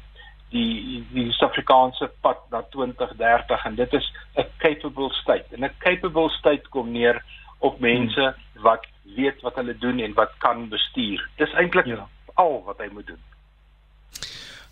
die 0.49 1.03
die 1.11 1.31
Suid-Afrikaanse 1.31 2.11
pad 2.21 2.39
na 2.51 2.61
2030 2.75 3.65
en 3.65 3.75
dit 3.75 3.93
is 3.93 4.13
'n 4.35 4.45
capable 4.57 5.13
state. 5.13 5.45
En 5.51 5.63
'n 5.63 5.75
capable 5.79 6.29
state 6.29 6.69
kom 6.69 6.91
neer 6.91 7.23
op 7.67 7.79
mense 7.83 8.33
wat 8.65 8.85
weet 9.15 9.41
wat 9.45 9.55
hulle 9.61 9.77
doen 9.77 9.99
en 9.99 10.13
wat 10.17 10.33
kan 10.43 10.67
bestuur. 10.69 11.23
Dis 11.41 11.53
eintlik 11.53 11.89
ja. 11.89 12.07
al 12.41 12.61
wat 12.65 12.83
hy 12.83 12.89
moet 12.93 13.07
doen. 13.13 13.23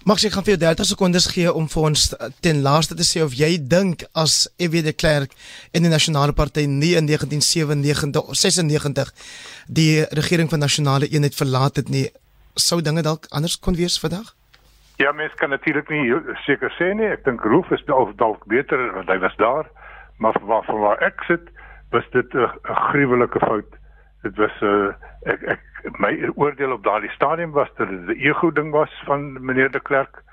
Max, 0.03 0.25
ek 0.27 0.33
gaan 0.35 0.43
vir 0.43 0.57
jou 0.57 0.61
30 0.65 0.87
sekondes 0.89 1.25
gee 1.31 1.51
om 1.55 1.69
vir 1.71 1.83
ons 1.87 2.01
ten 2.43 2.57
laaste 2.65 2.95
te 2.99 3.05
sê 3.07 3.21
of 3.23 3.37
jy 3.39 3.53
dink 3.71 4.01
as 4.19 4.49
EW 4.59 4.81
de 4.83 4.91
Klerk 4.91 5.31
in 5.71 5.87
die 5.87 5.91
Nasionale 5.93 6.35
Party 6.35 6.65
nie 6.67 6.91
in 6.99 7.07
1997 7.07 8.33
96 8.41 9.13
die 9.79 10.03
regering 10.19 10.51
van 10.51 10.59
nasionale 10.59 11.07
eenheid 11.07 11.39
verlaat 11.39 11.79
het 11.79 11.93
nie, 11.93 12.09
sou 12.59 12.81
dinge 12.83 13.05
dalk 13.07 13.29
anders 13.31 13.55
kon 13.55 13.79
wees 13.79 13.95
vandag? 14.03 14.33
Ja, 14.99 15.15
mens 15.15 15.39
kan 15.39 15.55
natuurlik 15.55 15.87
nie 15.87 16.11
seker 16.43 16.75
sê 16.75 16.91
nie. 16.91 17.07
Ek 17.07 17.23
dink 17.23 17.47
Roof 17.47 17.71
is 17.71 17.87
dalk 17.87 18.43
beter 18.51 18.83
want 18.99 19.07
hy 19.07 19.17
was 19.23 19.39
daar, 19.39 19.71
maar 20.19 20.35
waar 20.43 20.67
van 20.67 20.83
waar 20.83 20.99
ek 20.99 21.23
sit, 21.31 21.47
was 21.93 22.09
dit 22.09 22.33
'n 22.33 22.49
gruwelike 22.63 23.39
fout. 23.39 23.71
Dit 24.21 24.35
was 24.37 24.61
'n 24.61 24.65
uh, 24.65 24.93
ek 25.33 25.41
ek 25.41 25.61
my 25.97 26.31
oordeel 26.35 26.71
op 26.71 26.83
daardie 26.83 27.09
stadium 27.09 27.51
was 27.51 27.69
dat 27.75 27.89
dit 27.89 28.07
'n 28.07 28.19
ego 28.29 28.51
ding 28.51 28.71
was 28.71 29.01
van 29.05 29.45
meneer 29.45 29.71
de 29.71 29.79
Klerk. 29.79 30.23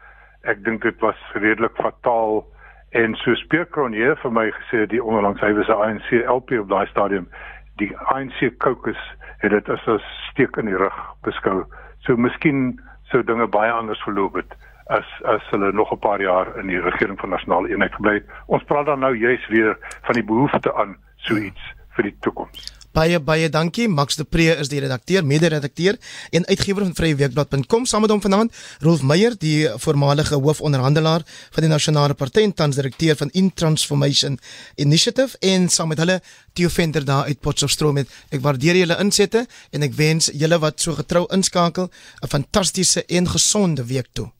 Ek 0.43 0.65
dink 0.65 0.83
dit 0.83 0.99
was 1.01 1.19
redelik 1.33 1.75
fataal 1.75 2.47
en 2.91 3.15
so 3.15 3.35
Speerkronje 3.35 4.17
vir 4.17 4.33
my 4.33 4.51
gesê 4.51 4.87
die 4.87 5.05
onlangs 5.05 5.41
hy 5.41 5.53
was 5.53 5.69
'n 5.69 5.83
ANC 5.83 6.11
LP 6.27 6.51
op 6.61 6.69
daai 6.69 6.87
stadium. 6.87 7.29
Die 7.77 7.97
ANC 7.97 8.59
caucus 8.59 9.17
het 9.39 9.51
dit 9.51 9.69
as 9.69 9.87
'n 9.87 10.01
steek 10.31 10.57
in 10.57 10.67
die 10.67 10.77
rug 10.77 10.99
beskou. 11.23 11.65
So 11.99 12.17
miskien 12.17 12.81
sou 13.03 13.25
dinge 13.25 13.47
baie 13.47 13.73
anders 13.73 14.03
verloop 14.03 14.35
het 14.35 14.57
as 14.87 15.07
as 15.25 15.43
hulle 15.51 15.73
nog 15.73 15.93
'n 15.93 15.99
paar 15.99 16.21
jaar 16.21 16.57
in 16.57 16.67
die 16.67 16.81
regering 16.81 17.21
van 17.21 17.29
nasionale 17.29 17.69
eenheid 17.69 17.95
gebly 17.95 18.15
het. 18.15 18.27
Ons 18.47 18.63
praat 18.63 18.87
dan 18.87 18.99
nou 18.99 19.15
juis 19.17 19.49
weer 19.49 19.77
van 20.03 20.15
die 20.15 20.25
behoefte 20.25 20.75
aan 20.75 20.97
so 21.27 21.37
iets 21.37 21.73
vir 21.97 22.11
die 22.11 22.17
toekoms. 22.25 22.71
Baie 22.91 23.21
baie 23.23 23.47
dankie. 23.49 23.87
Max 23.89 24.17
de 24.19 24.25
Pre 24.27 24.49
is 24.59 24.69
die 24.69 24.81
redakteur, 24.83 25.23
mede-redakteur 25.23 25.95
en 26.35 26.47
uitgewer 26.47 26.83
van 26.83 26.95
vryeweekblad.com 26.99 27.85
saam 27.87 28.03
met 28.03 28.11
hom 28.11 28.23
vanaand. 28.23 28.57
Rolf 28.83 29.05
Meyer, 29.07 29.37
die 29.39 29.69
voormalige 29.79 30.35
hoofonderhandelaar 30.35 31.23
van 31.55 31.67
die 31.67 31.71
Nasionale 31.71 32.15
Party 32.19 32.43
en 32.43 32.55
tans 32.55 32.81
direkteur 32.81 33.15
van 33.17 33.31
Intransformation 33.31 34.41
Initiative 34.75 35.39
en 35.39 35.69
saam 35.69 35.95
met 35.95 36.03
hulle 36.03 36.19
Theo 36.53 36.69
Venter 36.69 37.07
daar 37.07 37.31
uit 37.31 37.41
Potchefstroom. 37.41 38.03
Ek 38.03 38.43
waardeer 38.43 38.83
julle 38.83 38.99
insette 38.99 39.47
en 39.71 39.87
ek 39.87 39.95
wens 39.95 40.33
julle 40.35 40.59
wat 40.59 40.83
so 40.83 40.99
getrou 40.99 41.29
inskakel 41.31 41.91
'n 42.25 42.29
fantastiese 42.29 43.05
en 43.07 43.29
gesonde 43.29 43.87
week 43.87 44.11
toe. 44.13 44.33